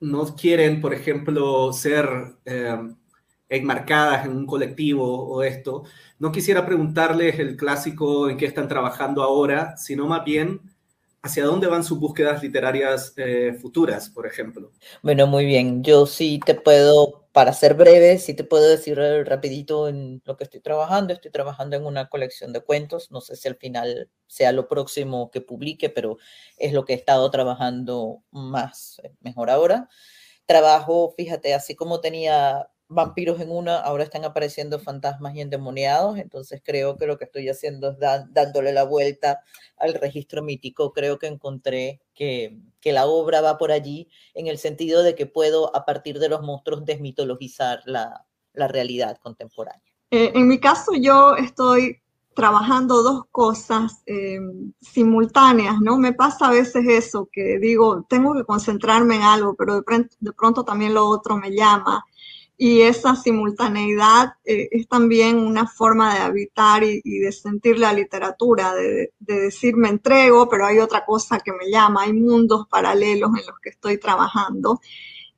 no 0.00 0.36
quieren, 0.36 0.80
por 0.80 0.92
ejemplo, 0.92 1.72
ser 1.72 2.08
enmarcadas 3.48 4.26
en 4.26 4.36
un 4.36 4.44
colectivo 4.44 5.28
o 5.28 5.42
esto, 5.42 5.84
no 6.18 6.30
quisiera 6.30 6.66
preguntarles 6.66 7.38
el 7.38 7.56
clásico 7.56 8.28
en 8.28 8.36
qué 8.36 8.44
están 8.44 8.68
trabajando 8.68 9.22
ahora, 9.22 9.76
sino 9.78 10.06
más 10.06 10.24
bien 10.24 10.60
hacia 11.26 11.44
dónde 11.44 11.66
van 11.66 11.84
sus 11.84 11.98
búsquedas 11.98 12.42
literarias 12.42 13.12
eh, 13.16 13.56
futuras, 13.60 14.08
por 14.08 14.26
ejemplo. 14.26 14.72
Bueno, 15.02 15.26
muy 15.26 15.44
bien. 15.44 15.82
Yo 15.82 16.06
sí 16.06 16.40
te 16.44 16.54
puedo, 16.54 17.28
para 17.32 17.52
ser 17.52 17.74
breve, 17.74 18.18
sí 18.18 18.34
te 18.34 18.44
puedo 18.44 18.68
decir 18.68 18.98
rapidito 18.98 19.88
en 19.88 20.22
lo 20.24 20.36
que 20.36 20.44
estoy 20.44 20.60
trabajando. 20.60 21.12
Estoy 21.12 21.30
trabajando 21.30 21.76
en 21.76 21.84
una 21.84 22.08
colección 22.08 22.52
de 22.52 22.60
cuentos. 22.60 23.10
No 23.10 23.20
sé 23.20 23.36
si 23.36 23.48
al 23.48 23.56
final 23.56 24.10
sea 24.26 24.52
lo 24.52 24.68
próximo 24.68 25.30
que 25.30 25.40
publique, 25.40 25.90
pero 25.90 26.16
es 26.56 26.72
lo 26.72 26.84
que 26.84 26.94
he 26.94 26.96
estado 26.96 27.30
trabajando 27.30 28.22
más, 28.30 29.00
eh, 29.02 29.12
mejor 29.20 29.50
ahora. 29.50 29.88
Trabajo, 30.46 31.12
fíjate, 31.16 31.54
así 31.54 31.74
como 31.74 32.00
tenía 32.00 32.68
vampiros 32.88 33.40
en 33.40 33.50
una, 33.50 33.78
ahora 33.78 34.04
están 34.04 34.24
apareciendo 34.24 34.78
fantasmas 34.78 35.34
y 35.34 35.40
endemoniados, 35.40 36.18
entonces 36.18 36.62
creo 36.64 36.96
que 36.96 37.06
lo 37.06 37.18
que 37.18 37.24
estoy 37.24 37.48
haciendo 37.48 37.90
es 37.90 37.98
dándole 37.98 38.72
la 38.72 38.84
vuelta 38.84 39.40
al 39.76 39.94
registro 39.94 40.42
mítico. 40.42 40.92
Creo 40.92 41.18
que 41.18 41.26
encontré 41.26 42.00
que, 42.14 42.58
que, 42.80 42.92
la 42.92 43.06
obra 43.06 43.40
va 43.40 43.58
por 43.58 43.72
allí 43.72 44.08
en 44.34 44.46
el 44.46 44.58
sentido 44.58 45.02
de 45.02 45.14
que 45.14 45.26
puedo 45.26 45.74
a 45.74 45.84
partir 45.84 46.18
de 46.18 46.28
los 46.28 46.42
monstruos 46.42 46.84
desmitologizar 46.84 47.80
la, 47.86 48.24
la 48.52 48.68
realidad 48.68 49.18
contemporánea. 49.18 49.82
Eh, 50.10 50.32
en 50.34 50.46
mi 50.46 50.58
caso 50.60 50.92
yo 50.94 51.34
estoy 51.36 52.00
trabajando 52.34 53.02
dos 53.02 53.24
cosas 53.32 54.02
eh, 54.06 54.38
simultáneas, 54.80 55.80
¿no? 55.80 55.96
Me 55.96 56.12
pasa 56.12 56.48
a 56.48 56.50
veces 56.50 56.86
eso, 56.86 57.28
que 57.32 57.58
digo, 57.58 58.04
tengo 58.08 58.34
que 58.34 58.44
concentrarme 58.44 59.16
en 59.16 59.22
algo, 59.22 59.54
pero 59.56 59.80
de, 59.80 60.08
de 60.20 60.32
pronto 60.32 60.62
también 60.62 60.92
lo 60.92 61.06
otro 61.06 61.38
me 61.38 61.50
llama 61.50 62.04
y 62.58 62.80
esa 62.80 63.14
simultaneidad 63.16 64.34
eh, 64.44 64.68
es 64.70 64.88
también 64.88 65.36
una 65.38 65.66
forma 65.66 66.14
de 66.14 66.20
habitar 66.20 66.82
y, 66.84 67.18
de 67.18 67.30
sentir 67.32 67.78
la 67.78 67.92
literatura, 67.92 68.74
de, 68.74 69.12
decir 69.18 69.76
me 69.76 69.88
entrego, 69.88 70.48
pero 70.48 70.66
hay 70.66 70.78
otra 70.78 71.04
cosa 71.04 71.38
que 71.40 71.52
me 71.52 71.70
llama, 71.70 72.04
hay 72.04 72.14
mundos 72.14 72.66
paralelos 72.68 73.30
en 73.38 73.46
los 73.46 73.58
que 73.62 73.70
estoy 73.70 73.98
trabajando. 73.98 74.80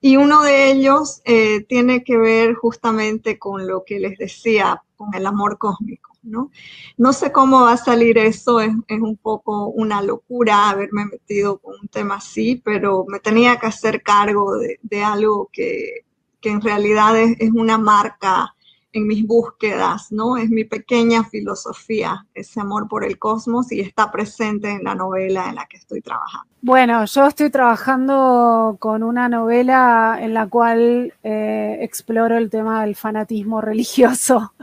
Y 0.01 0.17
uno 0.17 0.43
de 0.43 0.71
ellos 0.71 1.23
eh, 1.25 1.65
tiene 1.69 2.05
que 2.05 2.17
ver 2.17 2.55
justamente 2.55 3.37
con 3.37 3.67
lo 3.67 3.83
que 3.85 3.99
les 3.99 4.17
decía, 4.17 4.85
con 4.97 5.13
el 5.15 5.27
amor 5.27 5.59
cósmico, 5.59 6.13
¿no? 6.23 6.53
No 6.97 7.13
sé 7.13 7.33
cómo 7.33 7.63
va 7.63 7.73
a 7.73 7.77
salir 7.77 8.17
eso, 8.19 8.61
es, 8.61 8.71
un 8.89 9.17
poco 9.17 9.67
una 9.69 10.01
locura 10.03 10.71
haberme 10.71 11.07
metido 11.07 11.59
con 11.59 11.75
un 11.81 11.89
tema 11.89 12.17
así, 12.17 12.63
pero 12.65 13.07
me 13.09 13.19
tenía 13.19 13.59
que 13.59 13.67
hacer 13.67 14.03
cargo 14.05 14.57
de, 14.57 14.79
de 14.83 15.03
algo 15.03 15.51
que, 15.53 16.05
que 16.41 16.51
en 16.51 16.61
realidad 16.61 17.19
es, 17.19 17.51
una 17.53 17.79
marca 17.79 18.55
en 18.93 19.07
mis 19.07 19.27
búsquedas, 19.27 20.11
¿no? 20.11 20.37
Es 20.37 20.49
mi 20.49 20.65
pequeña 20.65 21.23
filosofía, 21.25 22.27
ese 22.35 22.61
amor 22.61 22.89
por 22.89 23.05
el 23.05 23.19
cosmos 23.19 23.71
y 23.71 23.81
está 23.81 24.11
presente 24.11 24.71
en 24.71 24.83
la 24.83 24.95
novela 24.95 25.49
en 25.49 25.57
la 25.57 25.67
que 25.67 25.77
estoy 25.77 26.01
trabajando. 26.01 26.49
Bueno, 26.63 27.05
yo 27.05 27.27
estoy 27.27 27.51
trabajando 27.51 28.77
con 28.81 29.03
una 29.03 29.29
novela 29.29 30.19
en 30.21 30.35
la 30.35 30.47
cual 30.47 31.13
eh, 31.23 31.79
exploro 31.83 32.39
el 32.39 32.51
tema 32.51 32.83
del 32.83 32.97
fanatismo 32.97 33.61
religioso, 33.61 34.55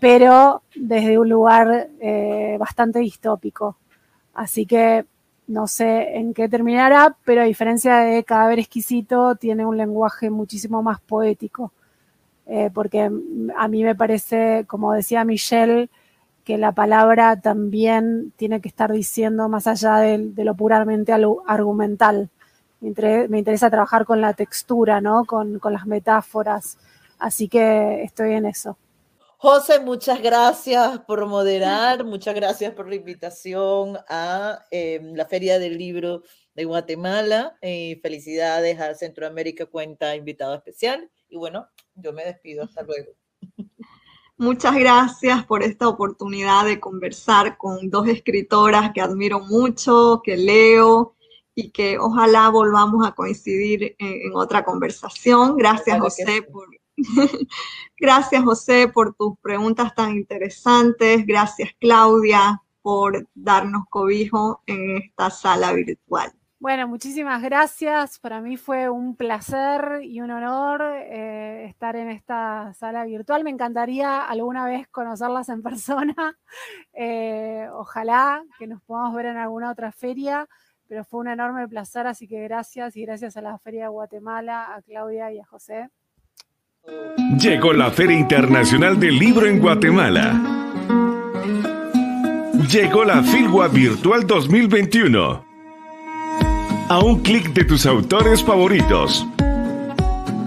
pero 0.00 0.62
desde 0.74 1.18
un 1.18 1.28
lugar 1.28 1.90
eh, 2.00 2.56
bastante 2.58 2.98
distópico. 2.98 3.76
Así 4.34 4.66
que 4.66 5.06
no 5.50 5.66
sé 5.66 6.16
en 6.16 6.32
qué 6.32 6.48
terminará, 6.48 7.16
pero 7.24 7.42
a 7.42 7.44
diferencia 7.44 7.96
de 7.98 8.22
Cadáver 8.22 8.60
Exquisito, 8.60 9.34
tiene 9.34 9.66
un 9.66 9.76
lenguaje 9.76 10.30
muchísimo 10.30 10.80
más 10.80 11.00
poético. 11.00 11.72
Eh, 12.46 12.70
porque 12.72 13.10
a 13.56 13.68
mí 13.68 13.82
me 13.84 13.96
parece, 13.96 14.64
como 14.68 14.92
decía 14.92 15.24
Michelle, 15.24 15.90
que 16.44 16.56
la 16.56 16.72
palabra 16.72 17.40
también 17.40 18.32
tiene 18.36 18.60
que 18.60 18.68
estar 18.68 18.92
diciendo 18.92 19.48
más 19.48 19.66
allá 19.66 19.96
de, 19.96 20.32
lo 20.36 20.54
puramente 20.54 21.12
argumental. 21.12 22.30
Me 22.80 23.38
interesa, 23.38 23.70
trabajar 23.70 24.04
con 24.04 24.20
la 24.20 24.34
textura, 24.34 25.00
¿no? 25.00 25.24
con 25.24 25.60
las 25.64 25.86
metáforas. 25.86 26.78
Así 27.18 27.48
que 27.48 28.02
estoy 28.04 28.34
en 28.34 28.46
eso. 28.46 28.76
José, 29.42 29.80
muchas 29.80 30.20
gracias 30.20 30.98
por 31.06 31.24
moderar, 31.26 32.04
muchas 32.04 32.34
gracias 32.34 32.74
por 32.74 32.90
la 32.90 32.96
invitación 32.96 33.96
a 34.06 34.66
em, 34.70 35.14
la 35.14 35.24
Feria 35.24 35.58
del 35.58 35.78
Libro 35.78 36.24
de 36.54 36.66
Guatemala. 36.66 37.56
Eh, 37.62 37.98
felicidades 38.02 38.78
a 38.78 38.94
Centroamérica 38.94 39.64
Cuenta, 39.64 40.14
invitado 40.14 40.54
especial. 40.54 41.10
Y 41.30 41.38
bueno, 41.38 41.66
yo 41.94 42.12
me 42.12 42.22
despido, 42.22 42.64
hasta 42.64 42.82
luego. 42.86 43.12
Muchas 44.36 44.74
gracias 44.74 45.46
por 45.46 45.62
esta 45.62 45.88
oportunidad 45.88 46.66
de 46.66 46.78
conversar 46.78 47.56
con 47.56 47.88
dos 47.88 48.08
escritoras 48.08 48.92
que 48.92 49.00
admiro 49.00 49.40
mucho, 49.40 50.20
que 50.22 50.36
leo 50.36 51.14
y 51.54 51.70
que 51.70 51.98
ojalá 51.98 52.50
volvamos 52.50 53.06
a 53.06 53.12
coincidir 53.12 53.96
en, 53.98 54.34
otra 54.34 54.66
conversación. 54.66 55.56
Gracias, 55.56 55.98
José, 55.98 56.42
por 56.42 56.68
Gracias, 57.98 58.42
José, 58.42 58.88
por 58.88 59.14
tus 59.14 59.38
preguntas 59.38 59.94
tan 59.94 60.12
interesantes. 60.12 61.26
Gracias, 61.26 61.70
Claudia, 61.78 62.62
por 62.82 63.28
darnos 63.34 63.84
cobijo 63.88 64.62
en 64.66 64.98
esta 64.98 65.30
sala 65.30 65.72
virtual. 65.72 66.32
Bueno, 66.60 66.86
muchísimas 66.86 67.40
gracias. 67.40 68.18
Para 68.18 68.42
mí 68.42 68.58
fue 68.58 68.90
un 68.90 69.16
placer 69.16 70.00
y 70.02 70.20
un 70.20 70.30
honor 70.30 70.82
eh, 70.82 71.64
estar 71.64 71.96
en 71.96 72.10
esta 72.10 72.74
sala 72.74 73.06
virtual. 73.06 73.44
Me 73.44 73.50
encantaría 73.50 74.22
alguna 74.26 74.66
vez 74.66 74.86
conocerlas 74.88 75.48
en 75.48 75.62
persona. 75.62 76.36
Eh, 76.92 77.66
ojalá 77.72 78.44
que 78.58 78.66
nos 78.66 78.82
podamos 78.82 79.14
ver 79.14 79.26
en 79.26 79.38
alguna 79.38 79.70
otra 79.70 79.90
feria, 79.90 80.46
pero 80.86 81.02
fue 81.02 81.20
un 81.20 81.28
enorme 81.28 81.66
placer, 81.66 82.06
así 82.06 82.28
que 82.28 82.42
gracias 82.42 82.94
y 82.94 83.06
gracias 83.06 83.38
a 83.38 83.40
la 83.40 83.56
Feria 83.58 83.84
de 83.84 83.88
Guatemala, 83.88 84.74
a 84.74 84.82
Claudia 84.82 85.32
y 85.32 85.38
a 85.38 85.46
José. 85.46 85.88
Llegó 87.38 87.72
la 87.72 87.90
Feria 87.90 88.18
Internacional 88.18 88.98
del 88.98 89.18
Libro 89.18 89.46
en 89.46 89.60
Guatemala. 89.60 90.42
Llegó 92.68 93.04
la 93.04 93.22
Filgua 93.22 93.68
Virtual 93.68 94.26
2021 94.26 95.44
a 96.88 96.98
un 96.98 97.20
clic 97.20 97.52
de 97.52 97.64
tus 97.64 97.86
autores 97.86 98.42
favoritos. 98.42 99.26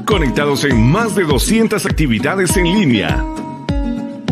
Conectados 0.06 0.66
en 0.66 0.92
más 0.92 1.16
de 1.16 1.24
200 1.24 1.86
actividades 1.86 2.58
en 2.58 2.66
línea. 2.66 3.24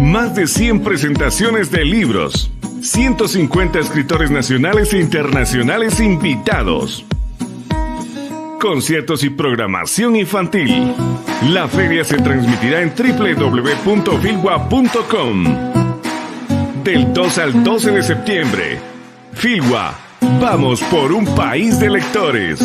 Más 0.02 0.36
de 0.36 0.46
100 0.46 0.84
presentaciones 0.84 1.72
de 1.72 1.86
libros. 1.86 2.52
150 2.82 3.80
escritores 3.80 4.30
nacionales 4.30 4.94
e 4.94 5.00
internacionales 5.00 6.00
invitados. 6.00 7.06
Conciertos 8.60 9.24
y 9.24 9.30
programación 9.30 10.16
infantil. 10.16 10.94
La 11.50 11.68
feria 11.68 12.04
se 12.04 12.18
transmitirá 12.18 12.82
en 12.82 12.94
www.filwa.com. 12.96 13.74
Del 16.84 17.14
2 17.14 17.38
al 17.40 17.64
12 17.64 17.92
de 17.92 18.04
septiembre. 18.04 18.80
Filwa 19.34 19.96
Vamos 20.40 20.82
por 20.84 21.12
un 21.12 21.26
país 21.36 21.80
de 21.80 21.90
lectores. 21.90 22.60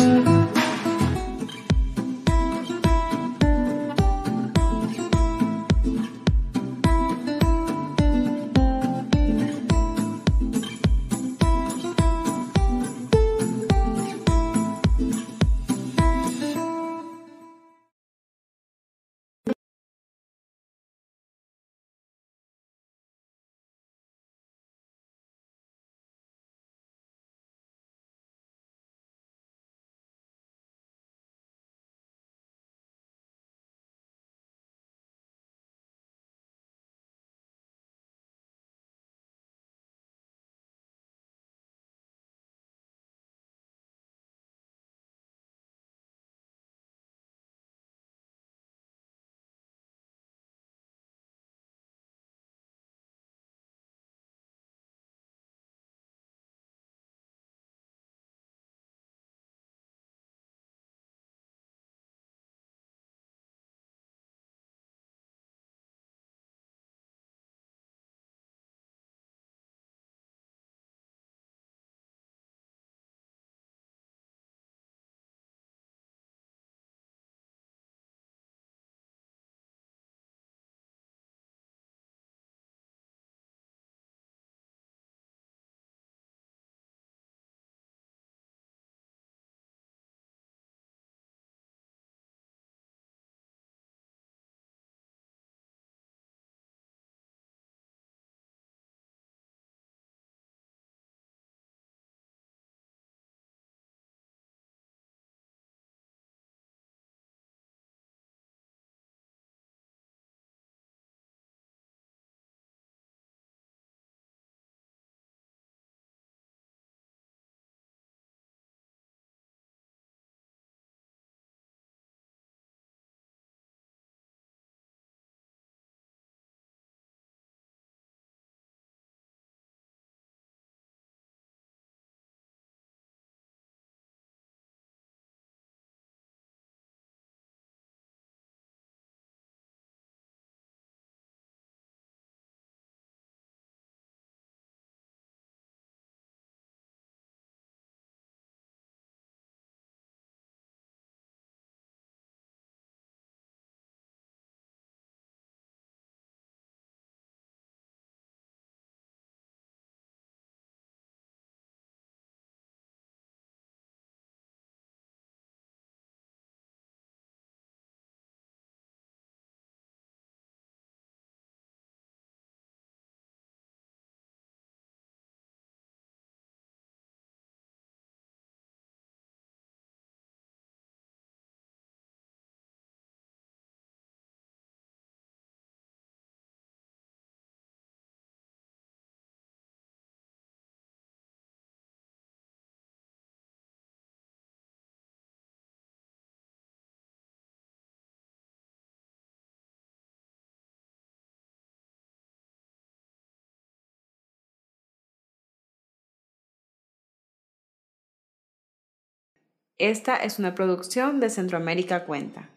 Esta 209.79 210.15
es 210.15 210.39
una 210.39 210.55
producción 210.55 211.19
de 211.19 211.29
Centroamérica 211.29 212.05
Cuenta. 212.05 212.49